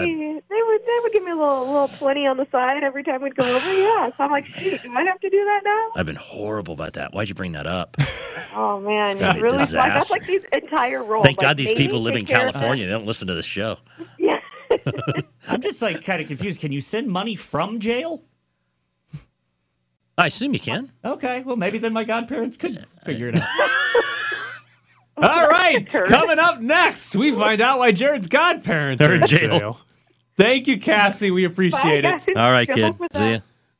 they 0.48 0.62
would 0.66 0.80
they 0.86 0.98
would 1.02 1.12
give 1.12 1.24
me 1.24 1.30
a 1.30 1.34
little 1.36 1.66
little 1.66 1.88
twenty 1.88 2.26
on 2.26 2.36
the 2.36 2.46
side 2.52 2.84
every 2.84 3.02
time 3.02 3.22
we'd 3.22 3.34
go 3.34 3.44
over. 3.44 3.72
Yeah, 3.72 4.10
so 4.16 4.24
I'm 4.24 4.30
like, 4.30 4.44
shoot, 4.46 4.82
do 4.82 4.92
I 4.94 5.04
have 5.04 5.18
to 5.20 5.30
do 5.30 5.42
that 5.44 5.60
now? 5.64 5.88
I've 5.96 6.04
been 6.06 6.16
horrible 6.16 6.74
about 6.74 6.92
that. 6.92 7.14
Why'd 7.14 7.28
you 7.30 7.34
bring 7.34 7.52
that 7.52 7.66
up? 7.66 7.96
Oh 8.54 8.78
man, 8.80 9.16
That'd 9.16 9.36
you 9.40 9.48
a 9.48 9.50
really 9.50 9.56
like 9.56 9.70
that's 9.70 10.10
like 10.10 10.26
these 10.26 10.42
entire 10.52 11.02
roles. 11.02 11.24
Thank 11.24 11.38
like, 11.40 11.48
God 11.48 11.56
these 11.56 11.72
people 11.72 12.00
live 12.00 12.16
in 12.16 12.26
California. 12.26 12.84
They 12.84 12.92
don't 12.92 13.06
listen 13.06 13.28
to 13.28 13.34
the 13.34 13.42
show. 13.42 13.78
Yeah. 14.18 14.40
I'm 15.48 15.62
just 15.62 15.80
like 15.80 16.04
kind 16.04 16.20
of 16.20 16.28
confused. 16.28 16.60
Can 16.60 16.70
you 16.70 16.82
send 16.82 17.08
money 17.08 17.34
from 17.34 17.80
jail? 17.80 18.24
I 20.18 20.26
assume 20.26 20.52
you 20.52 20.60
can. 20.60 20.92
Okay, 21.02 21.40
well 21.42 21.56
maybe 21.56 21.78
then 21.78 21.94
my 21.94 22.04
godparents 22.04 22.58
could 22.58 22.84
figure 23.06 23.28
it 23.28 23.40
out. 23.40 23.48
All 25.16 25.48
right, 25.48 25.88
Turd. 25.88 26.08
coming 26.08 26.38
up 26.38 26.60
next, 26.60 27.14
we 27.14 27.32
find 27.32 27.60
out 27.60 27.78
why 27.78 27.92
Jared's 27.92 28.28
godparents 28.28 29.00
They're 29.00 29.12
are 29.12 29.16
in 29.16 29.22
in 29.22 29.28
jail. 29.28 29.58
jail. 29.58 29.80
Thank 30.36 30.66
you, 30.66 30.80
Cassie. 30.80 31.30
We 31.30 31.44
appreciate 31.44 32.02
Bye, 32.02 32.18
it. 32.26 32.36
All 32.36 32.50
right, 32.50 32.66
Good 32.66 32.76
kid. 32.76 32.94
See 33.12 33.18
that. 33.18 33.30
ya. 33.30 33.38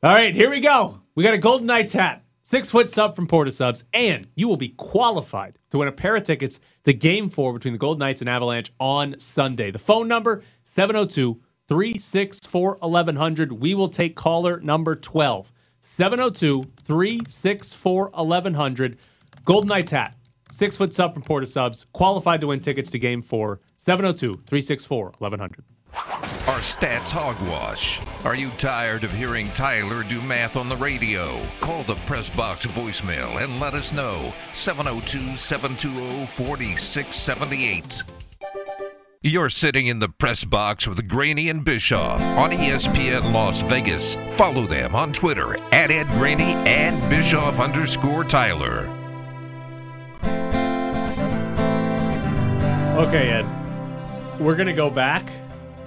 All 0.09 0.14
right, 0.14 0.35
here 0.35 0.51
we 0.51 0.61
go. 0.61 1.01
We 1.14 1.24
got 1.24 1.35
a 1.35 1.39
Golden 1.39 1.66
Knights 1.66 1.95
hat, 1.95 2.22
six 2.43 2.70
foot 2.70 2.91
sub 2.91 3.16
from 3.16 3.26
Port 3.26 3.49
of 3.49 3.55
Subs, 3.55 3.85
and 3.95 4.28
you 4.35 4.47
will 4.49 4.57
be 4.59 4.70
qualified 4.70 5.59
to 5.70 5.78
win 5.78 5.89
a 5.89 5.93
pair 5.93 6.16
of 6.16 6.24
tickets 6.24 6.61
to 6.85 6.93
game 6.93 7.30
four 7.30 7.53
between 7.55 7.72
the 7.72 7.78
Golden 7.78 8.01
Knights 8.01 8.20
and 8.20 8.28
Avalanche 8.28 8.70
on 8.78 9.18
Sunday. 9.18 9.70
The 9.70 9.78
phone 9.78 10.09
number 10.09 10.43
702 10.64 11.41
364 11.68 12.76
1100. 12.80 13.53
We 13.53 13.74
will 13.74 13.89
take 13.89 14.14
caller 14.16 14.61
number 14.61 14.95
12. 14.95 15.51
702 15.80 16.64
364 16.85 18.11
1100. 18.12 18.99
Golden 19.45 19.68
Knights 19.68 19.91
hat, 19.91 20.16
six 20.53 20.76
foot 20.76 20.94
sub 20.94 21.14
from 21.14 21.22
Port 21.22 21.42
of 21.42 21.48
Subs, 21.48 21.86
qualified 21.92 22.40
to 22.42 22.46
win 22.48 22.61
tickets 22.61 22.90
to 22.90 22.98
game 22.98 23.22
four. 23.22 23.61
702 23.78 24.34
364 24.46 25.07
1100. 25.18 25.64
Our 25.94 26.59
stats 26.59 27.11
hogwash. 27.11 28.00
Are 28.24 28.34
you 28.34 28.50
tired 28.59 29.05
of 29.05 29.12
hearing 29.12 29.50
Tyler 29.50 30.03
do 30.05 30.20
math 30.22 30.57
on 30.57 30.68
the 30.68 30.76
radio? 30.76 31.40
Call 31.61 31.82
the 31.82 31.96
press 32.07 32.30
box 32.30 32.66
voicemail 32.66 33.42
and 33.42 33.61
let 33.61 33.74
us 33.74 33.92
know. 33.92 34.32
702 34.55 35.36
720 35.36 36.26
4678. 36.26 38.03
You're 39.24 39.50
sitting 39.50 39.86
in 39.86 40.00
the 40.00 40.09
press 40.09 40.44
box 40.44 40.88
with 40.88 41.09
Graney 41.09 41.48
and 41.48 41.64
Bischoff 41.64 42.20
on 42.20 42.50
ESPN 42.50 43.32
Las 43.32 43.62
Vegas. 43.62 44.16
Follow 44.30 44.66
them 44.66 44.96
on 44.96 45.12
Twitter 45.12 45.55
at 45.72 45.92
Ed 45.92 46.09
Graney 46.09 46.55
and 46.66 47.09
Bischoff 47.09 47.61
underscore 47.61 48.24
Tyler. 48.24 49.01
Okay, 52.93 53.30
Ed. 53.30 53.47
We're 54.38 54.55
going 54.55 54.66
to 54.66 54.74
go 54.74 54.90
back 54.90 55.26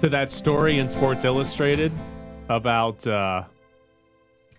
to 0.00 0.08
that 0.08 0.28
story 0.28 0.78
in 0.78 0.88
Sports 0.88 1.24
Illustrated 1.24 1.92
about 2.48 3.06
uh, 3.06 3.44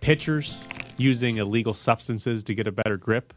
pitchers 0.00 0.66
using 0.96 1.36
illegal 1.36 1.74
substances 1.74 2.42
to 2.44 2.54
get 2.54 2.66
a 2.66 2.72
better 2.72 2.96
grip. 2.96 3.34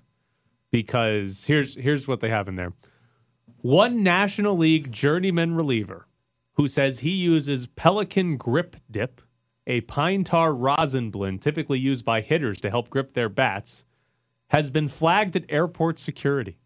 Because 0.72 1.43
here's 1.43 1.76
here's 1.76 2.07
what 2.07 2.22
they 2.22 2.30
have 2.30 2.47
in 2.47 2.55
there. 2.55 2.72
One 3.57 4.01
National 4.01 4.57
League 4.57 4.93
journeyman 4.93 5.55
reliever 5.55 6.07
who 6.53 6.70
says 6.70 6.99
he 6.99 7.12
uses 7.12 7.68
Pelican 7.68 8.38
Grip 8.38 8.78
Dip, 8.89 9.22
a 9.68 9.82
pine 9.82 10.24
tar 10.24 10.53
rosin 10.53 11.12
blend 11.12 11.41
typically 11.41 11.80
used 11.80 12.05
by 12.05 12.22
hitters 12.22 12.62
to 12.62 12.70
help 12.70 12.89
grip 12.89 13.14
their 13.14 13.30
bats, 13.30 13.84
has 14.51 14.70
been 14.70 14.88
flagged 14.88 15.36
at 15.36 15.43
airport 15.49 15.99
security. 15.99 16.59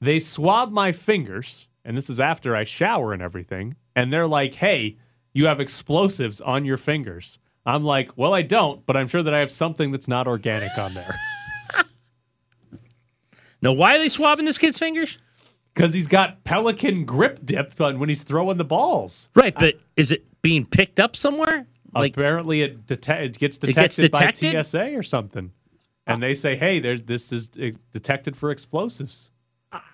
They 0.00 0.20
swab 0.20 0.70
my 0.70 0.92
fingers, 0.92 1.68
and 1.84 1.96
this 1.96 2.08
is 2.10 2.20
after 2.20 2.54
I 2.56 2.64
shower 2.64 3.12
and 3.12 3.20
everything, 3.22 3.76
and 3.96 4.12
they're 4.12 4.26
like, 4.28 4.54
hey, 4.54 4.96
you 5.32 5.46
have 5.46 5.60
explosives 5.60 6.40
on 6.40 6.64
your 6.64 6.76
fingers. 6.76 7.38
I'm 7.64 7.84
like, 7.84 8.10
well, 8.16 8.34
I 8.34 8.42
don't, 8.42 8.84
but 8.86 8.96
I'm 8.96 9.08
sure 9.08 9.22
that 9.22 9.32
I 9.32 9.38
have 9.38 9.52
something 9.52 9.92
that's 9.92 10.08
not 10.08 10.26
organic 10.26 10.76
on 10.78 10.94
there. 10.94 11.18
Now, 13.60 13.72
why 13.72 13.94
are 13.94 13.98
they 13.98 14.08
swabbing 14.08 14.44
this 14.44 14.58
kid's 14.58 14.76
fingers? 14.78 15.18
Because 15.72 15.94
he's 15.94 16.08
got 16.08 16.42
pelican 16.44 17.04
grip 17.04 17.38
dip 17.44 17.80
on 17.80 17.98
when 18.00 18.08
he's 18.08 18.24
throwing 18.24 18.58
the 18.58 18.64
balls. 18.64 19.30
Right, 19.36 19.54
but 19.54 19.76
is 19.96 20.10
it 20.10 20.24
being 20.42 20.66
picked 20.66 20.98
up 20.98 21.14
somewhere? 21.14 21.66
Like, 21.94 22.16
Apparently, 22.16 22.62
it, 22.62 22.86
dete- 22.86 23.08
it 23.08 23.38
gets 23.38 23.58
It 23.58 23.66
detected, 23.68 23.74
gets 23.74 23.96
detected? 24.40 24.52
by 24.54 24.62
TSA 24.62 24.96
or 24.98 25.02
something. 25.04 25.52
And 26.08 26.20
they 26.20 26.34
say, 26.34 26.56
hey, 26.56 26.80
there, 26.80 26.98
this 26.98 27.32
is 27.32 27.50
uh, 27.62 27.70
detected 27.92 28.36
for 28.36 28.50
explosives. 28.50 29.30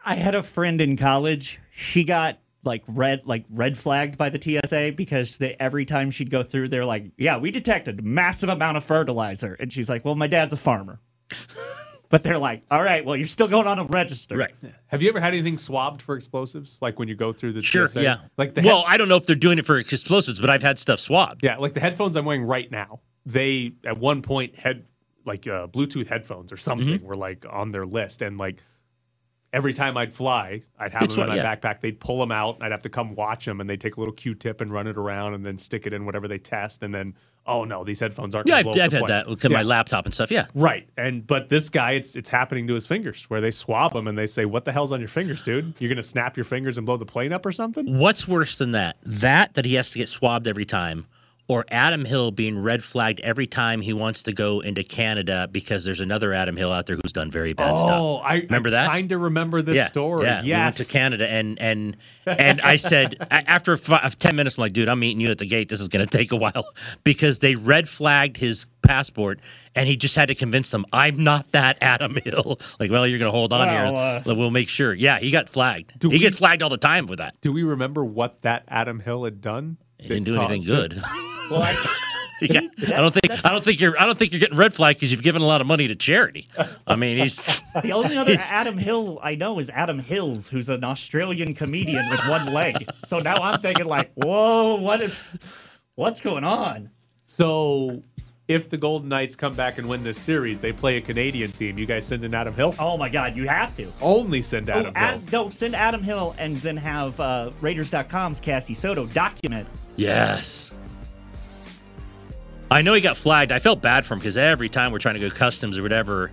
I 0.05 0.15
had 0.17 0.35
a 0.35 0.43
friend 0.43 0.81
in 0.81 0.97
college. 0.97 1.59
She 1.75 2.05
got 2.05 2.39
like 2.65 2.83
red 2.89 3.23
like 3.25 3.45
red 3.51 3.79
flagged 3.79 4.19
by 4.19 4.29
the 4.31 4.41
TSA 4.41 4.93
because 4.97 5.39
they, 5.39 5.57
every 5.61 5.85
time 5.85 6.11
she'd 6.11 6.31
go 6.31 6.43
through, 6.43 6.69
they're 6.69 6.85
like, 6.85 7.05
"Yeah, 7.17 7.39
we 7.39 7.51
detected 7.51 8.01
a 8.01 8.03
massive 8.03 8.49
amount 8.49 8.77
of 8.77 8.85
fertilizer," 8.85 9.55
and 9.61 9.73
she's 9.73 9.89
like, 9.89 10.05
"Well, 10.05 10.15
my 10.17 10.27
dad's 10.27 10.53
a 10.53 10.57
farmer." 10.57 11.01
but 12.09 12.23
they're 12.23 12.39
like, 12.39 12.63
"All 12.71 12.83
right, 12.83 13.05
well, 13.05 13.17
you're 13.17 13.27
still 13.29 13.49
going 13.49 13.67
on 13.67 13.79
a 13.79 13.85
register." 13.85 14.37
right. 14.37 14.55
Have 14.89 15.03
you 15.03 15.09
ever 15.09 15.21
had 15.21 15.35
anything 15.35 15.59
swabbed 15.59 16.03
for 16.03 16.17
explosives? 16.17 16.81
Like 16.83 16.99
when 16.99 17.07
you 17.09 17.15
go 17.15 17.33
through 17.33 17.53
the 17.53 17.63
Sure, 17.63 17.87
TSA? 17.87 18.03
yeah. 18.03 18.19
Like 18.37 18.55
the 18.55 18.63
well, 18.63 18.79
head- 18.83 18.95
I 18.95 18.97
don't 18.97 19.09
know 19.09 19.17
if 19.17 19.27
they're 19.27 19.37
doing 19.37 19.59
it 19.59 19.67
for 19.67 19.79
explosives, 19.79 20.41
but 20.41 20.51
I've 20.51 20.63
had 20.63 20.79
stuff 20.79 21.01
swabbed. 21.01 21.43
yeah, 21.45 21.57
like 21.59 21.75
the 21.75 21.81
headphones 21.81 22.17
I'm 22.17 22.25
wearing 22.25 22.45
right 22.45 22.71
now. 22.71 23.01
They 23.27 23.73
at 23.85 23.99
one 23.99 24.23
point 24.23 24.57
had 24.57 24.85
like 25.27 25.47
uh, 25.47 25.67
Bluetooth 25.69 26.07
headphones 26.09 26.51
or 26.51 26.57
something 26.57 26.89
Mm-hmm. 26.99 27.07
were 27.07 27.15
like 27.17 27.45
on 27.49 27.71
their 27.73 27.87
list, 27.87 28.23
and 28.23 28.39
like 28.39 28.63
every 29.53 29.73
time 29.73 29.97
I'd 29.97 30.15
fly, 30.15 30.63
I'd 30.79 30.93
have 30.93 31.03
It's 31.03 31.15
them 31.15 31.25
in 31.25 31.31
my 31.31 31.37
yeah. 31.37 31.57
backpack. 31.57 31.81
They'd 31.81 32.01
pull 32.01 32.19
them 32.19 32.33
out, 32.33 32.57
and 32.57 32.65
I'd 32.65 32.73
have 32.73 32.83
to 32.83 32.89
come 32.89 33.15
watch 33.15 33.45
them, 33.45 33.61
and 33.61 33.69
they'd 33.69 33.81
take 33.81 33.97
a 33.97 34.01
little 34.01 34.15
Q-tip 34.15 34.61
and 34.61 34.71
run 34.71 34.87
it 34.87 34.97
around, 34.97 35.35
and 35.35 35.45
then 35.45 35.59
stick 35.59 35.87
it 35.87 35.93
in 35.93 36.05
whatever 36.05 36.29
they 36.29 36.39
test, 36.39 36.83
and 36.83 36.95
then 36.95 37.15
oh 37.49 37.65
no, 37.65 37.83
these 37.83 37.99
headphones 37.99 38.35
aren't. 38.35 38.47
Yeah, 38.47 38.57
I've, 38.57 38.69
I've 38.69 38.93
had 38.93 39.07
that 39.07 39.27
with 39.27 39.51
my 39.51 39.63
laptop 39.63 40.05
and 40.05 40.15
stuff. 40.15 40.31
Yeah. 40.31 40.47
Right. 40.55 40.89
And 40.97 41.27
but 41.27 41.49
this 41.49 41.69
guy, 41.69 41.93
it's 41.93 42.15
it's 42.15 42.31
happening 42.31 42.67
to 42.69 42.75
his 42.75 42.87
fingers 42.87 43.25
where 43.29 43.41
they 43.41 43.51
swab 43.51 43.95
him 43.95 44.07
and 44.07 44.17
they 44.17 44.27
say, 44.27 44.45
"What 44.45 44.65
the 44.65 44.73
hell's 44.73 44.93
on 44.93 45.01
your 45.01 45.09
fingers, 45.09 45.43
dude? 45.43 45.75
You're 45.79 45.89
gonna 45.89 46.03
snap 46.03 46.37
your 46.37 46.45
fingers 46.45 46.77
and 46.77 46.87
blow 46.87 46.97
the 46.97 47.07
plane 47.07 47.33
up 47.33 47.45
or 47.45 47.53
something?" 47.53 47.99
What's 47.99 48.29
worse 48.29 48.59
than 48.59 48.73
that? 48.73 48.97
That 49.03 49.55
that 49.55 49.65
he 49.65 49.75
has 49.75 49.91
to 49.93 49.99
get 49.99 50.09
swabbed 50.09 50.47
every 50.47 50.67
time, 50.67 51.07
or 51.49 51.65
Adam 51.71 52.05
Hill 52.05 52.31
being 52.31 52.59
red 52.59 52.85
flagged 52.85 53.21
every 53.21 53.47
time 53.47 53.81
he 53.81 53.95
wants 53.95 54.23
to 54.25 54.35
go 54.35 54.61
into 54.61 54.85
Canada 54.85 55.49
because 55.51 55.83
there's 55.83 56.01
another 56.01 56.35
Adam 56.35 56.57
Hill 56.57 56.71
out 56.71 56.85
there 56.85 56.97
who's 56.97 57.13
done 57.13 57.31
very 57.31 57.55
bad 57.55 57.75
stuff. 57.79 57.91
Oh, 57.91 58.17
I 58.19 58.35
Remember 58.41 58.71
that? 58.71 58.87
Kind 58.89 59.11
of 59.13 59.23
remember 59.23 59.63
this 59.63 59.77
yeah, 59.77 59.87
story. 59.87 60.27
Yeah, 60.27 60.43
we 60.43 60.51
went 60.53 60.75
to 60.77 60.85
Canada, 60.85 61.27
and 61.27 61.59
and 61.59 61.97
and 62.27 62.61
I 62.61 62.77
said 62.77 63.17
after 63.31 63.77
five, 63.79 64.19
ten 64.19 64.37
minutes, 64.37 64.59
I'm 64.59 64.63
like, 64.63 64.75
dude, 64.75 64.89
I'm 64.89 65.01
meeting 65.01 65.21
you 65.21 65.31
at 65.31 65.39
the 65.39 65.47
gate. 65.47 65.71
This 65.71 65.81
is 65.81 65.89
going 65.89 66.07
to 66.07 66.19
take 66.19 66.33
a 66.33 66.37
while 66.37 66.67
because 67.05 67.39
they 67.39 67.55
red 67.55 67.89
flagged 67.89 68.37
his 68.37 68.67
passport, 68.83 69.41
and 69.75 69.89
he 69.89 69.97
just 69.97 70.17
had 70.17 70.29
to 70.29 70.35
convince 70.35 70.71
them 70.71 70.85
I'm 70.93 71.25
not 71.25 71.53
that 71.53 71.79
Adam 71.81 72.17
Hill. 72.23 72.61
Like, 72.79 72.91
well, 72.91 73.07
you're 73.07 73.19
going 73.19 73.29
to 73.31 73.37
hold 73.37 73.53
on 73.53 73.67
Well, 73.67 74.21
here. 74.23 74.33
uh, 74.33 74.35
we'll 74.37 74.51
make 74.51 74.69
sure. 74.69 74.93
Yeah, 74.95 75.19
he 75.19 75.31
got 75.31 75.49
flagged. 75.49 75.93
He 76.01 76.07
we- 76.09 76.19
gets 76.19 76.39
flagged 76.39 76.63
all 76.63 76.69
the 76.71 76.77
time 76.77 77.07
with 77.07 77.19
that. 77.19 77.35
Do 77.41 77.53
we 77.53 77.63
remember 77.65 78.05
what 78.05 78.43
that 78.43 78.65
Adam 78.69 79.01
Hill 79.01 79.25
had 79.25 79.41
done? 79.41 79.79
He 79.99 80.07
didn't 80.09 80.25
do 80.25 80.37
anything 80.41 80.63
good. 80.65 81.03
It? 81.49 81.53
Well, 81.53 81.63
I, 81.63 81.97
Yeah, 82.41 82.61
I 82.87 83.01
don't 83.01 83.13
think 83.13 83.45
I 83.45 83.51
don't 83.51 83.65
think 83.65 83.81
you're 83.81 84.01
I 84.01 84.07
don't 84.07 84.17
think 84.17 84.31
you're 84.33 84.39
getting 84.39 84.57
red 84.57 84.73
flag 84.73 84.95
because 84.95 85.11
you've 85.11 85.25
given 85.25 85.43
a 85.43 85.45
lot 85.45 85.61
of 85.61 85.67
money 85.67 85.89
to 85.89 85.97
charity. 85.97 86.47
I 86.87 86.95
mean, 86.95 87.19
he's 87.19 87.45
the 87.83 87.91
only 87.91 88.17
other 88.17 88.37
Adam 88.39 88.79
Hill 88.79 89.19
I 89.25 89.35
know 89.35 89.59
is 89.59 89.71
Adam 89.71 89.99
Hills, 89.99 90.47
who's 90.49 90.69
an 90.69 90.85
Australian 90.85 91.53
comedian 91.55 92.09
with 92.09 92.21
one 92.29 92.47
leg. 92.53 92.89
So 93.09 93.19
now 93.19 93.39
I'm 93.43 93.59
thinking 93.61 93.87
like, 93.87 94.13
whoa, 94.15 94.77
what 94.77 95.01
if, 95.01 95.77
what's 95.97 96.21
going 96.21 96.45
on? 96.45 96.91
So, 97.27 98.05
if 98.47 98.71
the 98.71 98.77
Golden 98.77 99.09
Knights 99.09 99.35
come 99.35 99.55
back 99.55 99.79
and 99.79 99.89
win 99.89 100.05
this 100.05 100.17
series, 100.19 100.61
they 100.61 100.73
play 100.73 100.97
a 100.97 101.01
Canadian 101.01 101.51
team. 101.51 101.77
You 101.77 101.87
guys 101.87 102.07
send 102.07 102.23
in 102.25 102.35
Adam 102.35 102.55
Hill? 102.55 102.73
Oh 102.79 102.97
my 102.97 103.09
God, 103.09 103.37
you 103.37 103.49
have 103.49 103.77
to. 103.79 103.91
Only 104.01 104.43
send 104.43 104.71
Oh, 104.71 104.75
Adam 104.75 104.95
Hill. 104.95 105.05
Ad, 105.05 105.33
no, 105.33 105.49
send 105.51 105.75
Adam 105.75 106.05
Hill 106.05 106.37
and 106.39 106.57
then 106.59 106.77
have 106.77 107.19
uh, 107.19 107.51
Raiders.com's 107.61 108.39
Cassie 108.39 108.75
Soto 108.75 109.07
document. 109.07 109.67
yes. 109.97 110.71
I 112.71 112.83
know 112.83 112.93
he 112.95 113.01
got 113.01 113.17
flagged. 113.17 113.51
I 113.53 113.59
felt 113.59 113.81
bad 113.81 114.05
for 114.05 114.15
him 114.15 114.21
because 114.21 114.37
every 114.37 114.69
time 114.69 114.93
we're 114.93 114.99
trying 114.99 115.15
to 115.15 115.21
go 115.21 115.31
customs 115.31 115.79
or 115.79 115.83
whatever 115.83 116.31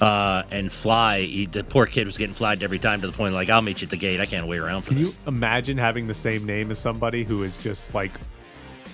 uh, 0.00 0.42
and 0.50 0.72
fly, 0.72 1.20
he, 1.20 1.46
the 1.46 1.62
poor 1.62 1.86
kid 1.86 2.06
was 2.06 2.16
getting 2.16 2.34
flagged 2.34 2.62
every 2.62 2.78
time 2.78 3.00
to 3.02 3.06
the 3.06 3.12
point 3.12 3.34
like 3.34 3.50
I'll 3.50 3.62
meet 3.62 3.80
you 3.80 3.86
at 3.86 3.90
the 3.90 3.96
gate. 3.96 4.20
I 4.20 4.26
can't 4.26 4.46
wait 4.46 4.58
around 4.58 4.82
for 4.82 4.90
Can 4.90 5.02
this. 5.02 5.08
you 5.08 5.14
imagine 5.26 5.76
having 5.76 6.06
the 6.06 6.14
same 6.14 6.44
name 6.46 6.70
as 6.70 6.78
somebody 6.78 7.22
who 7.24 7.42
is 7.42 7.56
just 7.58 7.94
like 7.94 8.12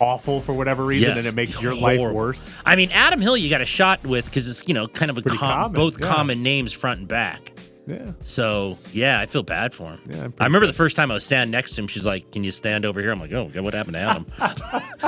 awful 0.01 0.41
for 0.41 0.53
whatever 0.53 0.85
reason, 0.85 1.11
Yes, 1.11 1.19
and 1.19 1.27
it 1.27 1.35
makes 1.37 1.61
your 1.61 1.75
life 1.75 2.01
worse? 2.01 2.55
I 2.65 2.75
mean, 2.75 2.91
Adam 2.91 3.21
Hill, 3.21 3.37
you 3.37 3.49
got 3.51 3.61
a 3.61 3.67
shot 3.67 4.03
with 4.03 4.25
because 4.25 4.49
it's 4.49 4.67
you 4.67 4.75
know 4.75 4.89
kind 4.89 5.11
of 5.11 5.19
a 5.19 5.23
com- 5.23 5.39
common, 5.39 5.73
both 5.73 6.01
yeah. 6.01 6.09
common 6.09 6.43
names 6.43 6.73
front 6.73 6.99
and 7.01 7.09
back. 7.09 7.53
Yeah. 7.91 8.13
So 8.25 8.79
yeah, 8.93 9.21
I 9.21 9.27
feel 9.27 9.43
bad 9.43 9.75
for 9.75 9.85
him. 9.93 10.01
Yeah, 10.09 10.29
I 10.39 10.45
remember 10.45 10.67
the 10.67 10.73
first 10.73 10.97
time 10.97 11.11
I 11.11 11.15
was 11.15 11.25
standing 11.25 11.51
next 11.51 11.75
to 11.75 11.83
him. 11.83 11.89
She's 11.89 12.07
like, 12.07 12.31
"Can 12.31 12.45
you 12.45 12.51
stand 12.51 12.85
over 12.85 13.01
here?" 13.01 13.11
I'm 13.11 13.19
like, 13.19 13.33
"Oh, 13.33 13.47
God, 13.49 13.63
what 13.65 13.75
happened 13.75 13.95
to 13.95 14.01
Adam?" 14.01 14.27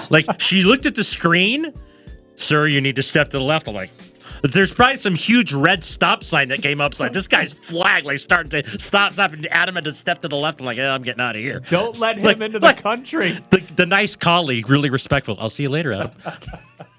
like 0.10 0.40
she 0.40 0.62
looked 0.62 0.86
at 0.86 0.94
the 0.94 1.04
screen. 1.04 1.72
Sir, 2.36 2.66
you 2.66 2.80
need 2.80 2.96
to 2.96 3.02
step 3.02 3.28
to 3.30 3.38
the 3.38 3.44
left. 3.44 3.68
I'm 3.68 3.74
like, 3.74 3.90
there's 4.42 4.72
probably 4.72 4.96
some 4.96 5.14
huge 5.14 5.52
red 5.52 5.84
stop 5.84 6.24
sign 6.24 6.48
that 6.48 6.60
came 6.62 6.80
up. 6.80 6.94
So 6.94 7.04
like, 7.04 7.12
this 7.12 7.28
guy's 7.28 7.52
flag 7.52 8.04
like 8.04 8.18
starting 8.18 8.50
to 8.62 8.78
stop, 8.80 9.12
stop, 9.12 9.32
and 9.32 9.46
Adam 9.52 9.76
had 9.76 9.84
to 9.84 9.92
step 9.92 10.20
to 10.22 10.28
the 10.28 10.36
left. 10.36 10.58
I'm 10.58 10.66
like, 10.66 10.78
yeah, 10.78 10.92
I'm 10.92 11.02
getting 11.02 11.20
out 11.20 11.36
of 11.36 11.42
here. 11.42 11.60
Don't 11.68 11.98
let 12.00 12.16
him 12.18 12.24
Like- 12.24 12.40
into 12.40 12.58
the 12.58 12.66
like- 12.66 12.82
country. 12.82 13.38
The, 13.50 13.58
the 13.76 13.86
nice 13.86 14.16
colleague, 14.16 14.68
really 14.68 14.90
respectful. 14.90 15.36
I'll 15.38 15.50
see 15.50 15.62
you 15.62 15.68
later, 15.68 15.92
Adam. 15.92 16.10